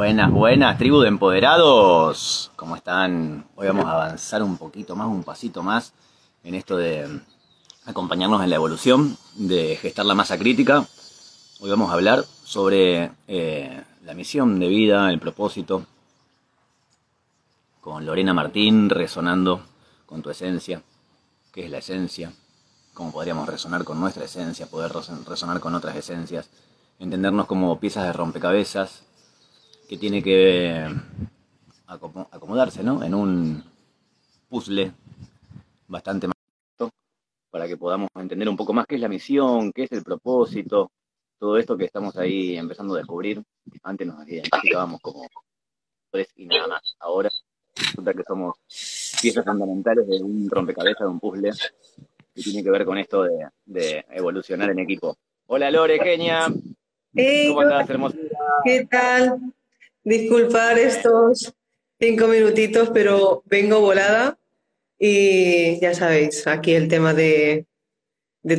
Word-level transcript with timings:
Buenas, 0.00 0.32
buenas, 0.32 0.78
tribu 0.78 1.00
de 1.00 1.08
empoderados. 1.08 2.50
¿Cómo 2.56 2.74
están? 2.74 3.44
Hoy 3.54 3.66
vamos 3.66 3.84
a 3.84 3.92
avanzar 3.92 4.42
un 4.42 4.56
poquito 4.56 4.96
más, 4.96 5.06
un 5.08 5.24
pasito 5.24 5.62
más 5.62 5.92
en 6.42 6.54
esto 6.54 6.78
de 6.78 7.20
acompañarnos 7.84 8.42
en 8.42 8.48
la 8.48 8.56
evolución, 8.56 9.18
de 9.34 9.76
gestar 9.76 10.06
la 10.06 10.14
masa 10.14 10.38
crítica. 10.38 10.86
Hoy 11.60 11.68
vamos 11.68 11.90
a 11.90 11.92
hablar 11.92 12.24
sobre 12.44 13.12
eh, 13.28 13.84
la 14.02 14.14
misión 14.14 14.58
de 14.58 14.68
vida, 14.68 15.10
el 15.10 15.18
propósito, 15.18 15.84
con 17.82 18.06
Lorena 18.06 18.32
Martín 18.32 18.88
resonando 18.88 19.60
con 20.06 20.22
tu 20.22 20.30
esencia. 20.30 20.80
¿Qué 21.52 21.66
es 21.66 21.70
la 21.70 21.76
esencia? 21.76 22.32
¿Cómo 22.94 23.12
podríamos 23.12 23.46
resonar 23.46 23.84
con 23.84 24.00
nuestra 24.00 24.24
esencia, 24.24 24.64
poder 24.64 24.92
resonar 25.28 25.60
con 25.60 25.74
otras 25.74 25.94
esencias? 25.94 26.48
Entendernos 26.98 27.44
como 27.44 27.78
piezas 27.78 28.04
de 28.04 28.14
rompecabezas 28.14 29.02
que 29.90 29.96
tiene 29.96 30.22
que 30.22 30.86
acomodarse 31.88 32.84
¿no? 32.84 33.02
en 33.02 33.12
un 33.12 33.64
puzzle 34.48 34.92
bastante 35.88 36.28
más 36.28 36.36
para 37.50 37.66
que 37.66 37.76
podamos 37.76 38.08
entender 38.14 38.48
un 38.48 38.56
poco 38.56 38.72
más 38.72 38.86
qué 38.86 38.94
es 38.94 39.00
la 39.00 39.08
misión, 39.08 39.72
qué 39.72 39.82
es 39.82 39.90
el 39.90 40.04
propósito, 40.04 40.92
todo 41.40 41.58
esto 41.58 41.76
que 41.76 41.86
estamos 41.86 42.16
ahí 42.16 42.56
empezando 42.56 42.94
a 42.94 42.98
descubrir. 42.98 43.42
Antes 43.82 44.06
nos 44.06 44.28
identificábamos 44.28 45.00
como 45.00 45.26
tres 46.08 46.28
y 46.36 46.46
nada 46.46 46.68
más. 46.68 46.94
Ahora 47.00 47.28
resulta 47.74 48.14
que 48.14 48.22
somos 48.22 48.58
piezas 49.20 49.44
fundamentales 49.44 50.06
de 50.06 50.22
un 50.22 50.48
rompecabezas, 50.48 51.00
de 51.00 51.08
un 51.08 51.18
puzzle 51.18 51.50
que 52.32 52.42
tiene 52.42 52.62
que 52.62 52.70
ver 52.70 52.84
con 52.84 52.96
esto 52.96 53.24
de, 53.66 54.04
evolucionar 54.10 54.70
en 54.70 54.78
equipo. 54.78 55.16
Hola 55.46 55.68
Lore, 55.68 55.98
Kenia. 55.98 56.46
¿Cómo 56.46 57.62
estás, 57.62 57.90
hermosura? 57.90 58.38
¿Qué 58.64 58.86
tal? 58.88 59.52
Disculpar 60.10 60.76
estos 60.76 61.54
cinco 62.00 62.26
minutitos, 62.26 62.90
pero 62.92 63.44
vengo 63.46 63.80
volada 63.80 64.36
y 64.98 65.78
ya 65.80 65.94
sabéis, 65.94 66.46
aquí 66.48 66.74
el 66.74 66.88
tema 66.88 67.14
de, 67.14 67.66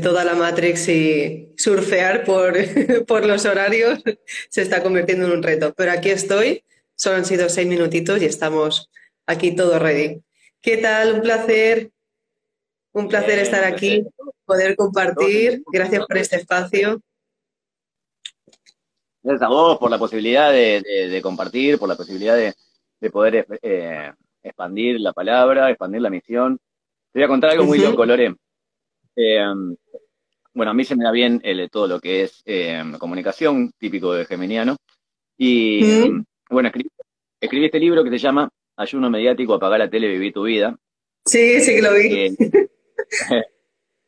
toda 0.01 0.23
la 0.23 0.33
Matrix 0.33 0.87
y 0.87 1.53
surfear 1.57 2.23
por, 2.23 2.55
por 3.05 3.25
los 3.25 3.45
horarios 3.45 4.01
se 4.49 4.61
está 4.61 4.81
convirtiendo 4.81 5.27
en 5.27 5.33
un 5.33 5.43
reto. 5.43 5.73
Pero 5.75 5.91
aquí 5.91 6.09
estoy, 6.09 6.63
solo 6.95 7.17
han 7.17 7.25
sido 7.25 7.49
seis 7.49 7.67
minutitos 7.67 8.21
y 8.21 8.25
estamos 8.25 8.89
aquí 9.25 9.53
todo 9.53 9.77
ready. 9.77 10.21
¿Qué 10.61 10.77
tal? 10.77 11.15
Un 11.15 11.21
placer, 11.21 11.91
un 12.93 13.09
placer 13.09 13.39
estar 13.39 13.65
aquí, 13.65 14.05
poder 14.45 14.77
compartir. 14.77 15.63
Gracias 15.73 16.05
por 16.05 16.17
este 16.17 16.37
espacio. 16.37 17.01
Gracias 19.23 19.43
a 19.43 19.49
vos 19.49 19.77
por 19.77 19.91
la 19.91 19.99
posibilidad 19.99 20.51
de, 20.51 21.19
compartir, 21.21 21.77
por 21.77 21.87
la 21.87 21.95
posibilidad 21.95 22.35
de, 22.35 23.09
poder 23.11 23.45
eh, 23.61 24.11
expandir 24.41 24.99
la 24.99 25.13
palabra, 25.13 25.69
expandir 25.69 26.01
la 26.01 26.09
misión. 26.09 26.57
Te 27.11 27.19
voy 27.19 27.23
a 27.23 27.27
contar 27.27 27.51
algo 27.51 27.65
muy 27.65 27.77
loco, 27.77 28.05
Lore. 28.05 28.35
Eh, 29.15 29.45
bueno, 30.53 30.71
a 30.71 30.73
mí 30.73 30.83
se 30.83 30.95
me 30.95 31.03
da 31.03 31.11
bien 31.11 31.39
el, 31.43 31.69
todo 31.69 31.87
lo 31.87 31.99
que 31.99 32.23
es 32.23 32.41
eh, 32.45 32.83
comunicación, 32.99 33.71
típico 33.77 34.13
de 34.13 34.25
Geminiano. 34.25 34.77
Y 35.37 36.09
bueno, 36.49 36.67
escribí, 36.67 36.89
escribí, 37.39 37.65
este 37.65 37.79
libro 37.79 38.03
que 38.03 38.09
se 38.11 38.17
llama 38.17 38.49
Ayuno 38.75 39.09
Mediático, 39.09 39.53
Apagar 39.53 39.79
la 39.79 39.89
tele, 39.89 40.07
Vivir 40.07 40.33
tu 40.33 40.43
vida. 40.43 40.77
Sí, 41.25 41.59
sí 41.61 41.75
que 41.75 41.81
lo 41.81 41.93
vi. 41.93 42.35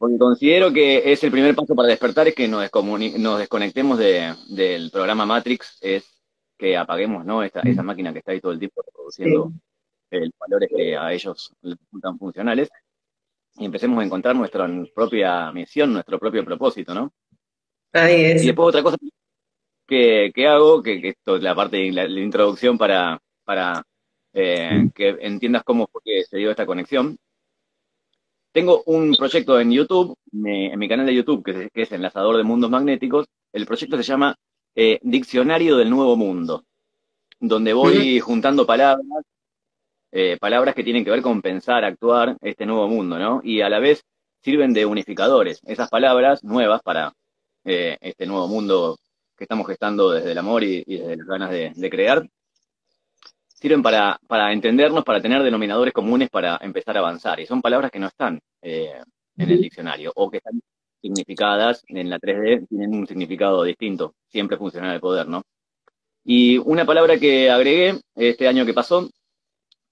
Porque 0.04 0.18
considero 0.18 0.74
que 0.74 1.14
es 1.14 1.24
el 1.24 1.32
primer 1.32 1.56
paso 1.56 1.74
para 1.76 1.88
despertar, 1.88 2.28
es 2.28 2.36
que 2.36 2.46
nos, 2.46 2.70
nos 3.20 3.40
desconectemos 3.40 3.98
del 3.98 4.92
programa 4.92 5.26
Matrix, 5.26 5.78
es 5.80 6.22
que 6.58 6.76
apaguemos 6.76 7.24
¿no? 7.24 7.42
Esta, 7.42 7.62
esa 7.62 7.84
máquina 7.84 8.12
que 8.12 8.20
está 8.20 8.34
ahí 8.34 8.42
todo 8.42 8.52
el 8.52 8.60
tiempo 8.60 8.84
produciendo 8.94 9.54
los 10.12 10.30
valores 10.38 10.70
que 10.76 10.98
a 10.98 11.14
ellos 11.14 11.54
les 11.62 11.78
resultan 11.80 12.20
funcionales 12.20 12.70
y 13.56 13.64
empecemos 13.64 13.98
a 13.98 14.06
encontrar 14.06 14.36
nuestra 14.36 14.70
propia 14.94 15.54
misión, 15.54 15.94
nuestro 15.94 16.20
propio 16.20 16.44
propósito, 16.44 16.94
¿no? 16.94 17.14
Ahí 17.94 18.26
es. 18.26 18.44
Y 18.44 18.48
después 18.48 18.76
otra 18.76 18.84
cosa 18.84 18.98
que, 19.88 20.34
hago, 20.46 20.84
que, 20.84 21.00
esto 21.08 21.38
es 21.38 21.44
la 21.44 21.56
parte 21.56 21.78
de 21.78 21.94
la, 21.94 22.20
introducción 22.20 22.78
para, 22.78 23.22
para 23.46 23.82
eh, 24.34 24.90
que 24.94 25.16
entiendas 25.22 25.64
cómo 25.64 25.88
fue 25.90 26.02
que 26.04 26.24
se 26.26 26.40
dio 26.40 26.52
esta 26.52 26.66
conexión, 26.66 27.18
tengo 28.54 28.84
un 28.86 29.16
proyecto 29.16 29.60
en 29.60 29.72
YouTube, 29.72 30.16
en 30.32 30.78
mi 30.80 30.88
canal 30.88 31.08
de 31.08 31.16
YouTube, 31.16 31.44
que 31.44 31.70
es, 31.74 31.92
Enlazador 31.92 32.38
de 32.38 32.44
Mundos 32.44 32.70
Magnéticos. 32.70 33.26
El 33.52 33.66
proyecto 33.66 33.98
se 33.98 34.04
llama 34.04 34.36
eh, 34.76 35.00
Diccionario 35.02 35.76
del 35.76 35.90
Nuevo 35.90 36.16
Mundo, 36.16 36.64
donde 37.40 37.74
voy 37.74 38.20
juntando 38.20 38.66
palabras, 38.66 39.26
eh, 40.12 40.38
palabras 40.40 40.76
que 40.76 40.84
tienen 40.84 41.04
que 41.04 41.10
ver 41.10 41.24
con 41.24 41.42
pensar, 41.42 41.84
actuar 41.84 42.38
este 42.42 42.68
nuevo 42.68 42.88
mundo, 42.88 43.18
¿no? 43.18 43.42
Y 43.44 43.62
a 43.62 43.70
la 43.70 43.80
vez 43.80 44.06
sirven 44.42 44.72
de 44.72 44.86
unificadores. 44.86 45.60
Esas 45.66 45.90
palabras 45.90 46.44
nuevas 46.44 46.82
para 46.84 47.12
eh, 47.66 47.98
este 48.02 48.28
nuevo 48.28 48.48
mundo 48.48 49.00
que 49.36 49.46
estamos 49.46 49.66
gestando 49.66 50.12
desde 50.12 50.32
el 50.32 50.38
amor 50.38 50.64
y, 50.64 50.84
desde 50.86 51.18
las 51.18 51.26
ganas 51.26 51.50
de 51.50 51.90
crear, 51.90 52.30
sirven 53.64 53.82
para, 53.82 54.20
para 54.28 54.52
entendernos, 54.52 55.06
para 55.06 55.22
tener 55.22 55.42
denominadores 55.42 55.94
comunes 55.94 56.30
para 56.30 56.60
empezar 56.62 56.98
a 56.98 57.00
avanzar. 57.00 57.40
Y 57.40 57.46
son 57.46 57.62
palabras 57.62 57.92
que 57.92 58.00
no 58.00 58.08
están 58.08 58.38
eh, 58.62 59.02
en 59.38 59.50
el 59.50 59.62
diccionario 59.62 60.12
o 60.14 60.30
que 60.30 60.38
están 60.38 60.60
significadas 61.02 61.82
en 61.88 62.10
la 62.10 62.20
3D, 62.20 62.68
tienen 62.68 62.94
un 62.94 63.08
significado 63.08 63.64
distinto, 63.64 64.16
siempre 64.28 64.58
funciona 64.58 64.94
el 64.94 65.00
poder, 65.00 65.30
¿no? 65.30 65.44
Y 66.26 66.58
una 66.58 66.86
palabra 66.86 67.18
que 67.18 67.50
agregué 67.50 68.02
este 68.16 68.50
año 68.50 68.66
que 68.66 68.74
pasó 68.74 69.10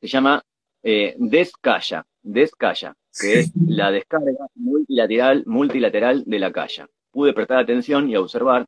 se 0.01 0.07
llama 0.07 0.41
eh, 0.83 1.15
descalla, 1.17 2.03
descalla, 2.21 2.93
que 3.17 3.39
es 3.39 3.51
la 3.55 3.89
descarga 3.89 4.47
multilateral, 4.55 5.43
multilateral 5.45 6.23
de 6.25 6.39
la 6.39 6.51
calla. 6.51 6.89
Pude 7.09 7.31
prestar 7.31 7.59
atención 7.59 8.09
y 8.09 8.17
observar 8.17 8.65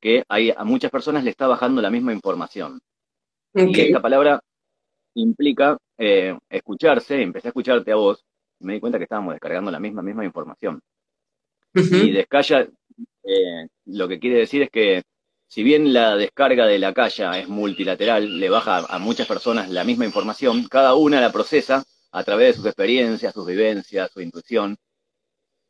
que 0.00 0.22
hay, 0.28 0.52
a 0.56 0.62
muchas 0.62 0.92
personas 0.92 1.24
le 1.24 1.30
está 1.30 1.48
bajando 1.48 1.82
la 1.82 1.90
misma 1.90 2.12
información. 2.12 2.78
Y 3.54 3.80
esta 3.80 4.02
palabra 4.02 4.40
implica 5.14 5.78
eh, 5.96 6.36
escucharse, 6.48 7.22
empecé 7.22 7.48
a 7.48 7.50
escucharte 7.50 7.92
a 7.92 7.96
vos, 7.96 8.24
y 8.60 8.64
me 8.64 8.74
di 8.74 8.80
cuenta 8.80 8.98
que 8.98 9.04
estábamos 9.04 9.34
descargando 9.34 9.70
la 9.70 9.80
misma, 9.80 10.02
misma 10.02 10.24
información. 10.24 10.80
Y 11.74 12.10
descalla, 12.10 12.66
eh, 13.22 13.66
lo 13.86 14.08
que 14.08 14.18
quiere 14.18 14.38
decir 14.38 14.62
es 14.62 14.70
que 14.70 15.02
si 15.48 15.62
bien 15.62 15.92
la 15.92 16.16
descarga 16.16 16.66
de 16.66 16.78
la 16.78 16.92
calla 16.92 17.38
es 17.38 17.48
multilateral, 17.48 18.40
le 18.40 18.48
baja 18.50 18.78
a 18.88 18.98
muchas 18.98 19.26
personas 19.26 19.70
la 19.70 19.84
misma 19.84 20.04
información, 20.04 20.66
cada 20.68 20.94
una 20.94 21.20
la 21.20 21.32
procesa 21.32 21.84
a 22.12 22.24
través 22.24 22.48
de 22.48 22.52
sus 22.54 22.66
experiencias, 22.66 23.34
sus 23.34 23.46
vivencias, 23.46 24.10
su 24.10 24.20
intuición, 24.20 24.76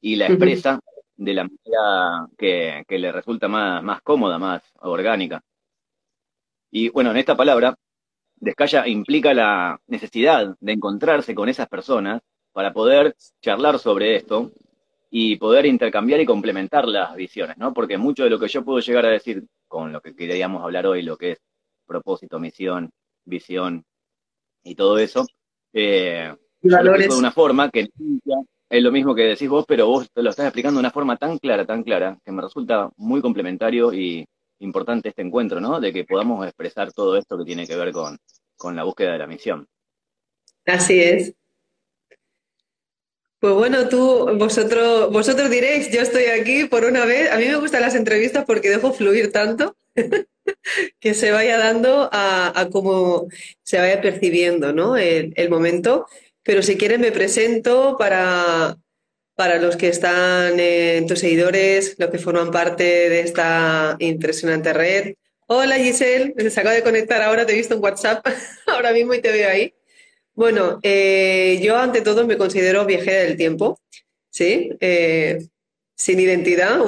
y 0.01 0.17
la 0.17 0.27
expresa 0.27 0.81
de 1.17 1.35
la 1.35 1.45
manera 1.45 2.29
que, 2.39 2.85
que 2.87 2.99
le 2.99 3.11
resulta 3.11 3.49
más, 3.49 3.83
más 3.83 4.01
cómoda, 4.03 4.39
más 4.39 4.63
orgánica. 4.81 5.43
Y 6.71 6.89
bueno, 6.91 7.11
en 7.11 7.17
esta 7.17 7.37
palabra, 7.37 7.77
descalla 8.37 8.87
implica 8.87 9.33
la 9.35 9.81
necesidad 9.87 10.57
de 10.61 10.73
encontrarse 10.73 11.35
con 11.35 11.49
esas 11.49 11.69
personas 11.69 12.23
para 12.53 12.73
poder 12.73 13.15
charlar 13.41 13.79
sobre 13.79 14.17
esto 14.17 14.53
y 15.11 15.37
poder 15.37 15.67
intercambiar 15.67 16.21
y 16.21 16.27
complementar 16.27 16.87
las 16.87 17.15
visiones, 17.15 17.57
¿no? 17.59 17.73
Porque 17.73 17.97
mucho 17.97 18.25
de 18.25 18.31
lo 18.31 18.39
que 18.39 18.49
yo 18.49 18.65
puedo 18.65 18.81
llegar 18.81 19.07
a 19.07 19.11
decir 19.11 19.45
con 19.69 19.93
lo 19.93 20.01
que 20.01 20.15
queríamos 20.15 20.63
hablar 20.63 20.87
hoy, 20.87 21.03
lo 21.03 21.17
que 21.17 21.33
es 21.33 21.39
propósito, 21.87 22.39
misión, 22.39 22.91
visión 23.25 23.85
y 24.65 24.75
todo 24.75 24.99
eso, 24.99 25.27
eh, 25.73 26.35
de 26.61 27.09
una 27.17 27.31
forma 27.31 27.71
que 27.71 27.89
es 28.69 28.83
lo 28.83 28.91
mismo 28.91 29.15
que 29.15 29.23
decís 29.23 29.49
vos, 29.49 29.65
pero 29.67 29.87
vos 29.87 30.11
te 30.11 30.23
lo 30.23 30.31
estás 30.31 30.47
explicando 30.47 30.79
de 30.79 30.83
una 30.83 30.91
forma 30.91 31.17
tan 31.17 31.39
clara, 31.39 31.65
tan 31.65 31.83
clara, 31.83 32.19
que 32.25 32.33
me 32.33 32.43
resulta 32.43 32.91
muy 32.97 33.21
complementario 33.21 33.93
y, 33.93 34.27
importante 34.61 35.09
este 35.09 35.23
encuentro, 35.23 35.61
¿no? 35.61 35.81
De 35.81 35.93
que 35.93 36.05
podamos 36.05 36.47
expresar 36.47 36.93
todo 36.93 37.17
esto 37.17 37.39
que 37.39 37.45
tiene 37.45 37.67
que 37.67 37.77
ver 37.77 37.93
con, 37.93 38.19
la 38.75 38.85
búsqueda 38.85 39.13
de 39.13 39.19
la 39.19 39.27
misión. 39.27 39.69
Así 40.65 41.01
es. 41.01 41.35
Pues 43.39 43.53
bueno, 43.53 43.89
tú, 43.89 44.31
vosotros, 44.39 45.13
vosotros 45.13 45.51
diréis, 45.51 45.91
yo 45.91 46.01
estoy 46.01 46.25
aquí 46.25 46.65
por 46.65 46.85
una 46.85 47.05
vez. 47.05 47.31
A 47.31 47.37
mí 47.37 47.45
me 47.47 47.57
gustan 47.57 47.83
las 47.83 47.95
entrevistas 47.95 48.45
porque 48.47 48.71
dejo 48.71 48.93
fluir 48.93 49.31
tanto 49.31 49.77
que 51.01 51.15
se 51.15 51.31
vaya 51.31 51.59
dando 51.59 52.09
a, 52.13 52.69
cómo 52.73 53.29
se 53.63 53.79
vaya 53.79 54.01
percibiendo 54.01 54.73
¿no? 54.73 54.97
el, 54.97 55.51
momento. 55.51 56.07
pero 56.43 56.63
si 56.63 56.77
quieres 56.77 56.99
me 56.99 57.13
presento 57.13 57.97
para, 57.99 58.79
para 59.37 59.59
los 59.59 59.77
que 59.77 59.89
están 59.89 60.59
en 60.59 61.07
tus 61.07 61.21
seguidores, 61.21 61.95
los 61.99 62.11
que 62.11 62.19
forman 62.19 62.51
parte 62.51 62.83
de 62.85 63.21
esta 63.21 63.97
impresionante 63.99 64.73
red. 64.73 65.15
Hola 65.47 65.77
Giselle, 65.77 66.35
se 66.51 66.61
acaba 66.61 66.75
de 66.75 66.83
conectar 66.83 67.21
ahora, 67.23 67.45
te 67.45 67.53
he 67.53 67.57
visto 67.57 67.75
en 67.75 67.83
WhatsApp 67.83 68.27
ahora 68.67 68.93
mismo 68.93 69.15
y 69.15 69.21
te 69.21 69.31
veo 69.31 69.49
ahí. 69.49 69.75
Bueno, 70.35 70.81
eh, 70.83 71.61
yo 71.63 71.77
ante 71.77 72.01
todo 72.01 72.27
me 72.27 72.37
considero 72.39 72.85
viajera 72.87 73.21
del 73.21 73.37
tiempo, 73.37 73.79
¿sí? 74.31 74.71
Eh, 74.81 75.39
sin 75.95 76.19
identidad, 76.19 76.81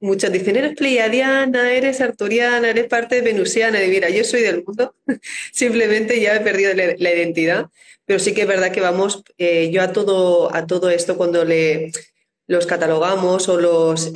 muchas 0.00 0.32
dicen, 0.32 0.56
eres 0.56 0.74
pleiadiana, 0.74 1.72
eres 1.72 2.00
arturiana, 2.00 2.70
eres 2.70 2.86
parte 2.86 3.20
venusiana, 3.20 3.82
y 3.82 3.88
mira, 3.88 4.08
yo 4.08 4.24
soy 4.24 4.42
del 4.42 4.64
mundo, 4.64 4.94
simplemente 5.52 6.20
ya 6.20 6.36
he 6.36 6.40
perdido 6.40 6.72
la, 6.74 7.14
identidad, 7.14 7.66
pero 8.06 8.18
sí 8.18 8.34
que 8.34 8.42
es 8.42 8.48
verdad 8.48 8.72
que 8.72 8.80
vamos, 8.80 9.22
eh, 9.38 9.70
yo 9.70 9.82
a 9.82 9.92
todo, 9.92 10.54
a 10.54 10.66
todo 10.66 10.90
esto 10.90 11.16
cuando 11.16 11.44
le, 11.44 11.92
los 12.50 12.66
catalogamos 12.66 13.48
o 13.48 13.60
los, 13.60 14.10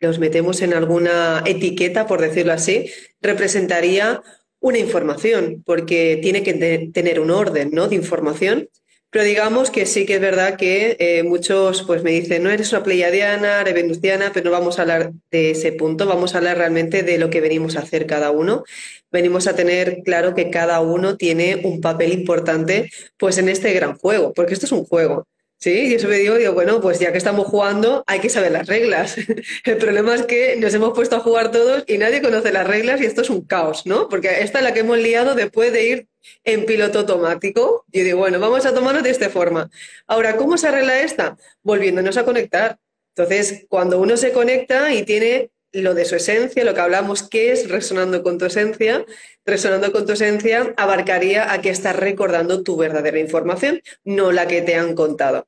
los 0.00 0.18
metemos 0.18 0.60
en 0.62 0.74
alguna 0.74 1.44
etiqueta, 1.46 2.04
por 2.04 2.20
decirlo 2.20 2.52
así, 2.52 2.90
representaría 3.20 4.22
una 4.58 4.78
información, 4.78 5.62
porque 5.64 6.18
tiene 6.20 6.42
que 6.42 6.90
tener 6.92 7.20
un 7.20 7.30
orden 7.30 7.70
¿no? 7.70 7.86
de 7.86 7.94
información. 7.94 8.70
Pero 9.14 9.26
digamos 9.26 9.70
que 9.70 9.86
sí 9.86 10.06
que 10.06 10.16
es 10.16 10.20
verdad 10.20 10.56
que 10.56 10.96
eh, 10.98 11.22
muchos 11.22 11.84
pues 11.84 12.02
me 12.02 12.10
dicen, 12.10 12.42
no 12.42 12.50
eres 12.50 12.72
una 12.72 12.82
pleiadiana, 12.82 13.60
eres 13.60 13.72
venustiana, 13.72 14.32
pero 14.34 14.46
no 14.46 14.50
vamos 14.50 14.76
a 14.76 14.82
hablar 14.82 15.12
de 15.30 15.52
ese 15.52 15.70
punto, 15.70 16.04
vamos 16.04 16.34
a 16.34 16.38
hablar 16.38 16.58
realmente 16.58 17.04
de 17.04 17.16
lo 17.16 17.30
que 17.30 17.40
venimos 17.40 17.76
a 17.76 17.82
hacer 17.82 18.08
cada 18.08 18.32
uno. 18.32 18.64
Venimos 19.12 19.46
a 19.46 19.54
tener 19.54 20.02
claro 20.04 20.34
que 20.34 20.50
cada 20.50 20.80
uno 20.80 21.16
tiene 21.16 21.60
un 21.62 21.80
papel 21.80 22.12
importante 22.12 22.90
pues 23.16 23.38
en 23.38 23.48
este 23.48 23.72
gran 23.72 23.96
juego, 23.96 24.32
porque 24.32 24.54
esto 24.54 24.66
es 24.66 24.72
un 24.72 24.84
juego. 24.84 25.28
Sí, 25.60 25.70
y 25.70 25.94
eso 25.94 26.08
me 26.08 26.16
digo, 26.16 26.34
digo, 26.34 26.52
bueno, 26.52 26.80
pues 26.80 26.98
ya 26.98 27.12
que 27.12 27.18
estamos 27.18 27.46
jugando, 27.46 28.02
hay 28.08 28.18
que 28.18 28.28
saber 28.28 28.50
las 28.50 28.66
reglas. 28.66 29.14
El 29.64 29.76
problema 29.76 30.16
es 30.16 30.22
que 30.22 30.56
nos 30.56 30.74
hemos 30.74 30.92
puesto 30.92 31.14
a 31.14 31.20
jugar 31.20 31.52
todos 31.52 31.84
y 31.86 31.98
nadie 31.98 32.20
conoce 32.20 32.50
las 32.50 32.66
reglas 32.66 33.00
y 33.00 33.04
esto 33.04 33.22
es 33.22 33.30
un 33.30 33.42
caos, 33.42 33.86
¿no? 33.86 34.08
Porque 34.08 34.42
esta 34.42 34.58
es 34.58 34.64
la 34.64 34.74
que 34.74 34.80
hemos 34.80 34.98
liado 34.98 35.36
después 35.36 35.72
de 35.72 35.86
ir 35.86 36.08
en 36.44 36.66
piloto 36.66 37.00
automático. 37.00 37.84
Yo 37.92 38.04
digo, 38.04 38.18
bueno, 38.18 38.38
vamos 38.40 38.66
a 38.66 38.74
tomarlo 38.74 39.02
de 39.02 39.10
esta 39.10 39.30
forma. 39.30 39.70
Ahora, 40.06 40.36
¿cómo 40.36 40.56
se 40.56 40.68
arregla 40.68 41.00
esta? 41.02 41.36
Volviéndonos 41.62 42.16
a 42.16 42.24
conectar. 42.24 42.78
Entonces, 43.16 43.66
cuando 43.68 44.00
uno 44.00 44.16
se 44.16 44.32
conecta 44.32 44.92
y 44.92 45.04
tiene 45.04 45.50
lo 45.72 45.94
de 45.94 46.04
su 46.04 46.16
esencia, 46.16 46.64
lo 46.64 46.74
que 46.74 46.80
hablamos, 46.80 47.28
¿qué 47.28 47.52
es 47.52 47.68
resonando 47.68 48.22
con 48.22 48.38
tu 48.38 48.44
esencia? 48.44 49.04
Resonando 49.44 49.92
con 49.92 50.06
tu 50.06 50.12
esencia 50.12 50.72
abarcaría 50.76 51.52
a 51.52 51.60
que 51.60 51.70
estás 51.70 51.96
recordando 51.96 52.62
tu 52.62 52.76
verdadera 52.76 53.18
información, 53.18 53.82
no 54.04 54.32
la 54.32 54.46
que 54.46 54.62
te 54.62 54.76
han 54.76 54.94
contado. 54.94 55.46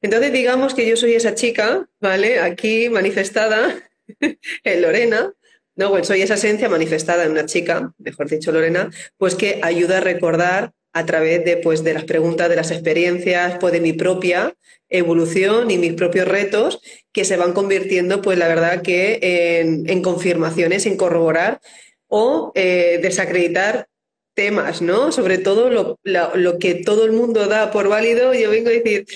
Entonces, 0.00 0.32
digamos 0.32 0.74
que 0.74 0.86
yo 0.86 0.96
soy 0.96 1.14
esa 1.14 1.34
chica, 1.34 1.88
¿vale? 2.00 2.40
Aquí 2.40 2.88
manifestada 2.90 3.74
en 4.64 4.82
Lorena, 4.82 5.32
no, 5.76 6.02
soy 6.04 6.22
esa 6.22 6.34
esencia 6.34 6.68
manifestada 6.68 7.24
en 7.24 7.32
una 7.32 7.46
chica, 7.46 7.92
mejor 7.98 8.28
dicho 8.28 8.50
Lorena, 8.50 8.90
pues 9.18 9.34
que 9.34 9.60
ayuda 9.62 9.98
a 9.98 10.00
recordar 10.00 10.72
a 10.92 11.04
través 11.04 11.44
de, 11.44 11.58
pues, 11.58 11.84
de 11.84 11.92
las 11.92 12.04
preguntas, 12.04 12.48
de 12.48 12.56
las 12.56 12.70
experiencias, 12.70 13.58
pues 13.60 13.74
de 13.74 13.80
mi 13.80 13.92
propia 13.92 14.54
evolución 14.88 15.70
y 15.70 15.76
mis 15.76 15.92
propios 15.92 16.26
retos 16.26 16.80
que 17.12 17.26
se 17.26 17.36
van 17.36 17.52
convirtiendo, 17.52 18.22
pues 18.22 18.38
la 18.38 18.48
verdad 18.48 18.80
que 18.80 19.18
en, 19.60 20.02
confirmaciones, 20.02 20.86
en 20.86 20.96
corroborar 20.96 21.60
o 22.08 22.52
eh, 22.54 22.98
desacreditar 23.02 23.88
temas, 24.34 24.80
¿no? 24.80 25.12
Sobre 25.12 25.36
todo 25.36 25.68
lo, 25.70 25.98
lo, 26.02 26.58
que 26.58 26.76
todo 26.76 27.04
el 27.04 27.12
mundo 27.12 27.46
da 27.46 27.70
por 27.70 27.88
válido, 27.88 28.32
yo 28.32 28.50
vengo 28.50 28.68
a 28.68 28.72
decir, 28.72 29.06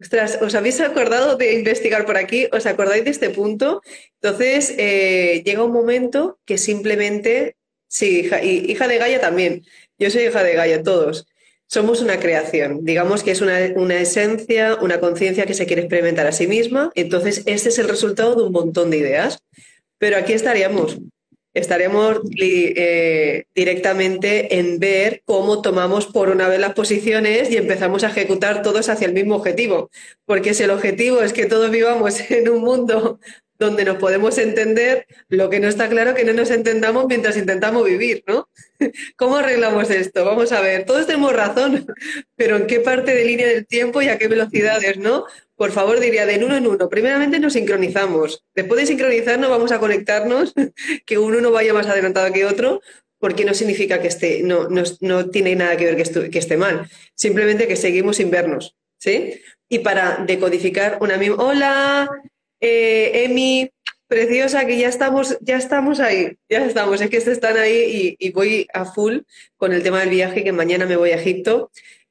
ostras, 0.00 0.38
¿os 0.40 0.54
habéis 0.54 0.80
acordado 0.80 1.36
de 1.36 1.54
investigar 1.54 2.06
por 2.06 2.16
aquí? 2.16 2.48
¿Os 2.52 2.66
acordáis 2.66 3.04
de 3.04 3.10
este 3.10 3.30
punto? 3.30 3.82
Entonces, 4.20 4.74
eh, 4.78 5.42
llega 5.44 5.64
un 5.64 5.72
momento 5.72 6.38
que 6.44 6.58
simplemente, 6.58 7.56
sí, 7.88 8.20
hija, 8.20 8.42
y 8.42 8.70
hija 8.70 8.88
de 8.88 8.98
Gaia 8.98 9.20
también, 9.20 9.64
yo 9.98 10.10
soy 10.10 10.22
hija 10.22 10.42
de 10.42 10.54
Gaia, 10.54 10.82
todos. 10.82 11.26
Somos 11.66 12.00
una 12.00 12.18
creación, 12.18 12.84
digamos 12.84 13.22
que 13.22 13.30
es 13.30 13.40
una, 13.42 13.60
esencia, 14.00 14.76
una 14.80 14.98
conciencia 14.98 15.46
que 15.46 15.54
se 15.54 15.66
quiere 15.66 15.82
experimentar 15.82 16.26
a 16.26 16.32
sí 16.32 16.48
misma. 16.48 16.90
Entonces, 16.96 17.42
este 17.46 17.68
es 17.68 17.78
el 17.78 17.88
resultado 17.88 18.34
de 18.34 18.42
un 18.42 18.52
montón 18.52 18.90
de 18.90 18.96
ideas. 18.96 19.38
Pero 19.98 20.16
aquí 20.16 20.32
estaríamos, 20.32 20.98
estaríamos 21.54 22.20
eh, 22.40 23.44
directamente 23.54 24.58
en 24.58 24.78
ver 24.78 25.22
cómo 25.24 25.62
tomamos 25.62 26.06
por 26.06 26.28
una 26.28 26.48
vez 26.48 26.60
las 26.60 26.74
posiciones 26.74 27.50
y 27.50 27.56
empezamos 27.56 28.04
a 28.04 28.08
ejecutar 28.08 28.62
todos 28.62 28.88
hacia 28.88 29.06
el 29.06 29.14
mismo 29.14 29.36
objetivo. 29.36 29.90
Porque 30.26 30.54
si 30.54 30.62
el 30.62 30.70
objetivo 30.70 31.22
es 31.22 31.32
que 31.32 31.46
todos 31.46 31.70
vivamos 31.70 32.20
en 32.30 32.48
un 32.48 32.62
mundo 32.62 33.18
donde 33.60 33.84
nos 33.84 33.98
podemos 33.98 34.38
entender, 34.38 35.06
lo 35.28 35.50
que 35.50 35.60
no 35.60 35.68
está 35.68 35.88
claro 35.90 36.14
que 36.14 36.24
no 36.24 36.32
nos 36.32 36.50
entendamos 36.50 37.04
mientras 37.06 37.36
intentamos 37.36 37.84
vivir, 37.84 38.24
¿no? 38.26 38.48
¿Cómo 39.16 39.36
arreglamos 39.36 39.90
esto? 39.90 40.24
Vamos 40.24 40.50
a 40.52 40.62
ver, 40.62 40.86
todos 40.86 41.06
tenemos 41.06 41.34
razón, 41.34 41.86
pero 42.36 42.56
¿en 42.56 42.66
qué 42.66 42.80
parte 42.80 43.14
de 43.14 43.24
línea 43.24 43.46
del 43.46 43.66
tiempo 43.66 44.00
y 44.00 44.08
a 44.08 44.16
qué 44.16 44.28
velocidades, 44.28 44.96
no? 44.96 45.26
Por 45.56 45.72
favor, 45.72 46.00
diría 46.00 46.24
de 46.24 46.42
uno 46.42 46.56
en 46.56 46.66
uno. 46.66 46.88
Primeramente 46.88 47.38
nos 47.38 47.52
sincronizamos. 47.52 48.42
Después 48.54 48.80
de 48.80 48.86
sincronizarnos 48.86 49.50
vamos 49.50 49.72
a 49.72 49.78
conectarnos, 49.78 50.54
que 51.04 51.18
uno 51.18 51.42
no 51.42 51.50
vaya 51.50 51.74
más 51.74 51.86
adelantado 51.86 52.32
que 52.32 52.46
otro, 52.46 52.80
porque 53.18 53.44
no 53.44 53.52
significa 53.52 54.00
que 54.00 54.08
esté, 54.08 54.42
no, 54.42 54.68
no, 54.68 55.28
tiene 55.28 55.54
nada 55.54 55.76
que 55.76 55.84
ver 55.84 55.96
que, 55.96 56.30
que 56.30 56.38
esté 56.38 56.56
mal. 56.56 56.88
Simplemente 57.14 57.68
que 57.68 57.76
seguimos 57.76 58.16
sin 58.16 58.30
vernos, 58.30 58.74
¿sí? 58.98 59.34
Y 59.68 59.80
para 59.80 60.24
decodificar 60.26 60.96
una 61.02 61.18
misma... 61.18 61.44
Hola, 61.44 62.10
eh, 62.60 63.24
Emi, 63.24 63.70
preciosa, 64.10 64.66
que 64.66 64.76
ya 64.76 64.88
estamos, 64.88 65.38
ya 65.40 65.56
estamos 65.56 66.00
ahí, 66.00 66.36
ya 66.48 66.66
estamos, 66.66 67.00
es 67.00 67.08
que 67.10 67.16
están 67.18 67.56
ahí 67.56 68.16
y, 68.18 68.30
voy 68.32 68.66
a 68.72 68.84
full 68.84 69.18
con 69.56 69.72
el 69.72 69.84
tema 69.84 70.00
del 70.00 70.10
viaje, 70.10 70.42
que 70.42 70.52
mañana 70.52 70.84
me 70.84 70.96
voy 70.96 71.10
a 71.10 71.14
Egipto, 71.14 71.70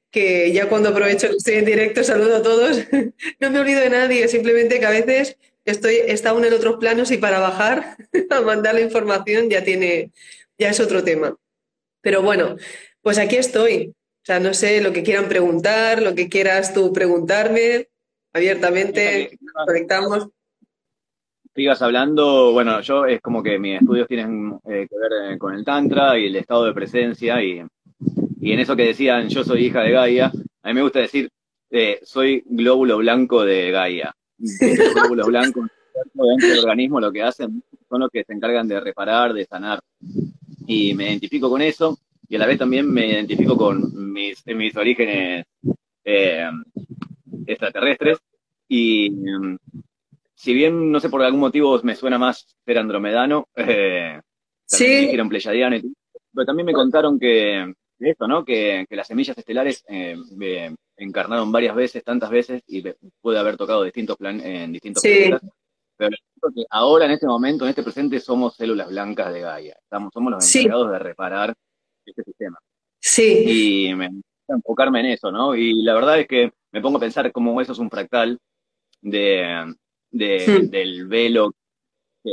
que 0.09 0.53
ya 0.53 0.69
cuando 0.69 0.89
aprovecho 0.89 1.29
que 1.29 1.35
estoy 1.35 1.55
en 1.55 1.65
directo 1.65 2.03
saludo 2.03 2.37
a 2.37 2.41
todos, 2.41 2.79
no 3.39 3.51
me 3.51 3.59
olvido 3.59 3.81
de 3.81 3.89
nadie, 3.89 4.29
simplemente 4.29 4.79
que 4.79 4.85
a 4.85 4.91
veces 4.91 5.37
estoy, 5.65 5.95
está 6.07 6.33
uno 6.33 6.47
en 6.47 6.53
otros 6.53 6.77
planos 6.77 7.11
y 7.11 7.17
para 7.17 7.39
bajar 7.39 7.97
a 8.29 8.41
mandar 8.41 8.75
la 8.75 8.81
información 8.81 9.49
ya 9.49 9.63
tiene, 9.65 10.11
ya 10.57 10.69
es 10.69 10.79
otro 10.79 11.03
tema. 11.03 11.35
Pero 12.01 12.21
bueno, 12.21 12.55
pues 13.01 13.17
aquí 13.17 13.35
estoy. 13.35 13.93
O 14.23 14.25
sea, 14.25 14.39
no 14.39 14.53
sé 14.53 14.79
lo 14.79 14.93
que 14.93 15.03
quieran 15.03 15.27
preguntar, 15.27 16.01
lo 16.01 16.15
que 16.15 16.29
quieras 16.29 16.73
tú 16.73 16.93
preguntarme, 16.93 17.89
abiertamente, 18.31 19.37
conectamos 19.65 20.29
sigas 21.59 21.81
hablando, 21.81 22.53
bueno, 22.53 22.79
yo 22.79 23.05
es 23.05 23.19
como 23.19 23.43
que 23.43 23.59
mis 23.59 23.81
estudios 23.81 24.07
tienen 24.07 24.57
eh, 24.63 24.87
que 24.89 24.97
ver 24.97 25.33
eh, 25.33 25.37
con 25.37 25.53
el 25.53 25.65
Tantra 25.65 26.17
y 26.17 26.27
el 26.27 26.37
estado 26.37 26.63
de 26.63 26.73
presencia 26.73 27.43
y, 27.43 27.59
en 27.59 28.59
eso 28.61 28.77
que 28.77 28.85
decían, 28.85 29.27
yo 29.27 29.43
soy 29.43 29.65
hija 29.65 29.81
de 29.81 29.91
Gaia, 29.91 30.31
a 30.63 30.67
mí 30.69 30.73
me 30.73 30.83
gusta 30.83 30.99
decir, 30.99 31.29
eh, 31.69 31.99
soy 32.01 32.41
glóbulo 32.45 32.99
blanco 32.99 33.43
de 33.43 33.71
Gaia. 33.71 34.15
Los 34.37 34.93
glóbulos 34.93 35.27
blancos 35.27 35.67
dentro 36.13 36.47
del 36.47 36.59
organismo 36.59 37.01
lo 37.01 37.11
que 37.11 37.23
hacen 37.23 37.61
son 37.89 37.99
los 37.99 38.09
que 38.09 38.23
se 38.23 38.31
encargan 38.31 38.65
de 38.65 38.79
reparar, 38.79 39.33
de 39.33 39.43
sanar. 39.43 39.81
Y 40.65 40.93
me 40.93 41.09
identifico 41.09 41.49
con 41.49 41.61
eso 41.61 41.99
y 42.29 42.37
a 42.37 42.39
la 42.39 42.45
vez 42.45 42.57
también 42.57 42.89
me 42.89 43.05
identifico 43.05 43.57
con 43.57 44.13
mis, 44.13 44.47
mis 44.47 44.77
orígenes 44.77 45.45
extraterrestres 47.45 48.19
y 48.69 49.11
si 50.39 50.53
bien 50.53 50.89
no 50.89 51.01
sé 51.01 51.09
por 51.09 51.21
algún 51.21 51.41
motivo 51.41 51.77
me 51.83 51.97
suena 51.97 52.17
más 52.17 52.55
ser 52.65 52.77
andromedano, 52.77 53.49
eh, 53.57 54.21
sí. 54.65 55.19
un 55.19 55.27
pleyadiano, 55.27 55.75
pero 56.33 56.45
también 56.45 56.65
me 56.65 56.71
contaron 56.71 57.19
que 57.19 57.73
esto, 57.99 58.25
¿no? 58.25 58.45
Que, 58.45 58.85
las 58.89 59.07
semillas 59.07 59.37
estelares 59.37 59.83
eh, 59.89 60.15
encarnaron 60.95 61.51
varias 61.51 61.75
veces, 61.75 62.05
tantas 62.05 62.29
veces, 62.29 62.63
y 62.67 62.81
puede 63.19 63.37
haber 63.37 63.57
tocado 63.57 63.83
distintos 63.83 64.15
plan 64.15 64.39
en 64.39 64.71
distintos 64.71 65.03
planetas. 65.03 65.41
Pero 65.97 66.15
que 66.55 66.63
ahora, 66.69 67.03
en 67.03 67.11
este 67.11 67.27
momento, 67.27 67.65
en 67.65 67.71
este 67.71 67.83
presente, 67.83 68.21
somos 68.21 68.55
células 68.55 68.87
blancas 68.87 69.33
de 69.33 69.41
Gaia. 69.41 69.77
Estamos, 69.83 70.13
somos 70.13 70.31
los 70.31 70.55
encargados 70.55 70.91
de 70.91 70.99
reparar 70.99 71.53
este 72.05 72.23
sistema. 72.23 72.57
Sí. 72.97 73.89
Y 73.89 73.93
me 73.93 74.07
gusta 74.07 74.53
enfocarme 74.55 75.01
en 75.01 75.05
eso, 75.07 75.33
¿no? 75.33 75.53
Y 75.53 75.83
la 75.83 75.95
verdad 75.95 76.17
es 76.17 76.27
que 76.29 76.53
me 76.71 76.79
pongo 76.79 76.95
a 76.95 77.01
pensar 77.01 77.29
cómo 77.33 77.59
eso 77.59 77.73
es 77.73 77.79
un 77.79 77.89
fractal 77.89 78.39
de, 79.01 79.75
Hmm. 80.11 80.69
del 80.69 81.07
velo 81.07 81.53
que 82.23 82.31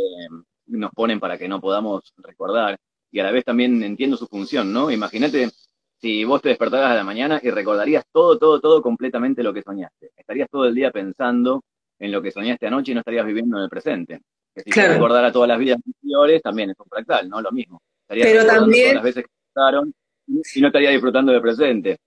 nos 0.66 0.90
ponen 0.92 1.20
para 1.20 1.38
que 1.38 1.48
no 1.48 1.60
podamos 1.60 2.12
recordar. 2.16 2.78
Y 3.10 3.20
a 3.20 3.24
la 3.24 3.30
vez 3.30 3.44
también 3.44 3.82
entiendo 3.82 4.16
su 4.16 4.26
función, 4.26 4.72
¿no? 4.72 4.90
Imagínate 4.90 5.50
si 5.98 6.24
vos 6.24 6.42
te 6.42 6.50
despertaras 6.50 6.90
a 6.90 6.94
la 6.94 7.04
mañana 7.04 7.40
y 7.42 7.50
recordarías 7.50 8.04
todo, 8.12 8.38
todo, 8.38 8.60
todo 8.60 8.82
completamente 8.82 9.42
lo 9.42 9.54
que 9.54 9.62
soñaste. 9.62 10.10
Estarías 10.16 10.48
todo 10.50 10.66
el 10.66 10.74
día 10.74 10.90
pensando 10.90 11.62
en 11.98 12.12
lo 12.12 12.20
que 12.20 12.30
soñaste 12.30 12.66
anoche 12.66 12.92
y 12.92 12.94
no 12.94 13.00
estarías 13.00 13.26
viviendo 13.26 13.56
en 13.56 13.64
el 13.64 13.70
presente. 13.70 14.20
Que 14.54 14.62
si 14.62 14.70
te 14.70 14.88
recordara 14.88 15.32
todas 15.32 15.48
las 15.48 15.58
vidas 15.58 15.78
anteriores, 15.84 16.42
también 16.42 16.70
es 16.70 16.76
un 16.78 16.86
fractal, 16.86 17.28
¿no? 17.28 17.40
Lo 17.40 17.52
mismo. 17.52 17.80
Estarías 18.02 18.28
Pero 18.28 18.46
también... 18.46 18.82
todas 18.84 18.94
las 18.94 19.04
veces 19.04 19.24
que 19.24 19.30
pasaron 19.52 19.94
y 20.26 20.60
no 20.60 20.66
estarías 20.66 20.92
disfrutando 20.92 21.32
del 21.32 21.42
presente. 21.42 21.98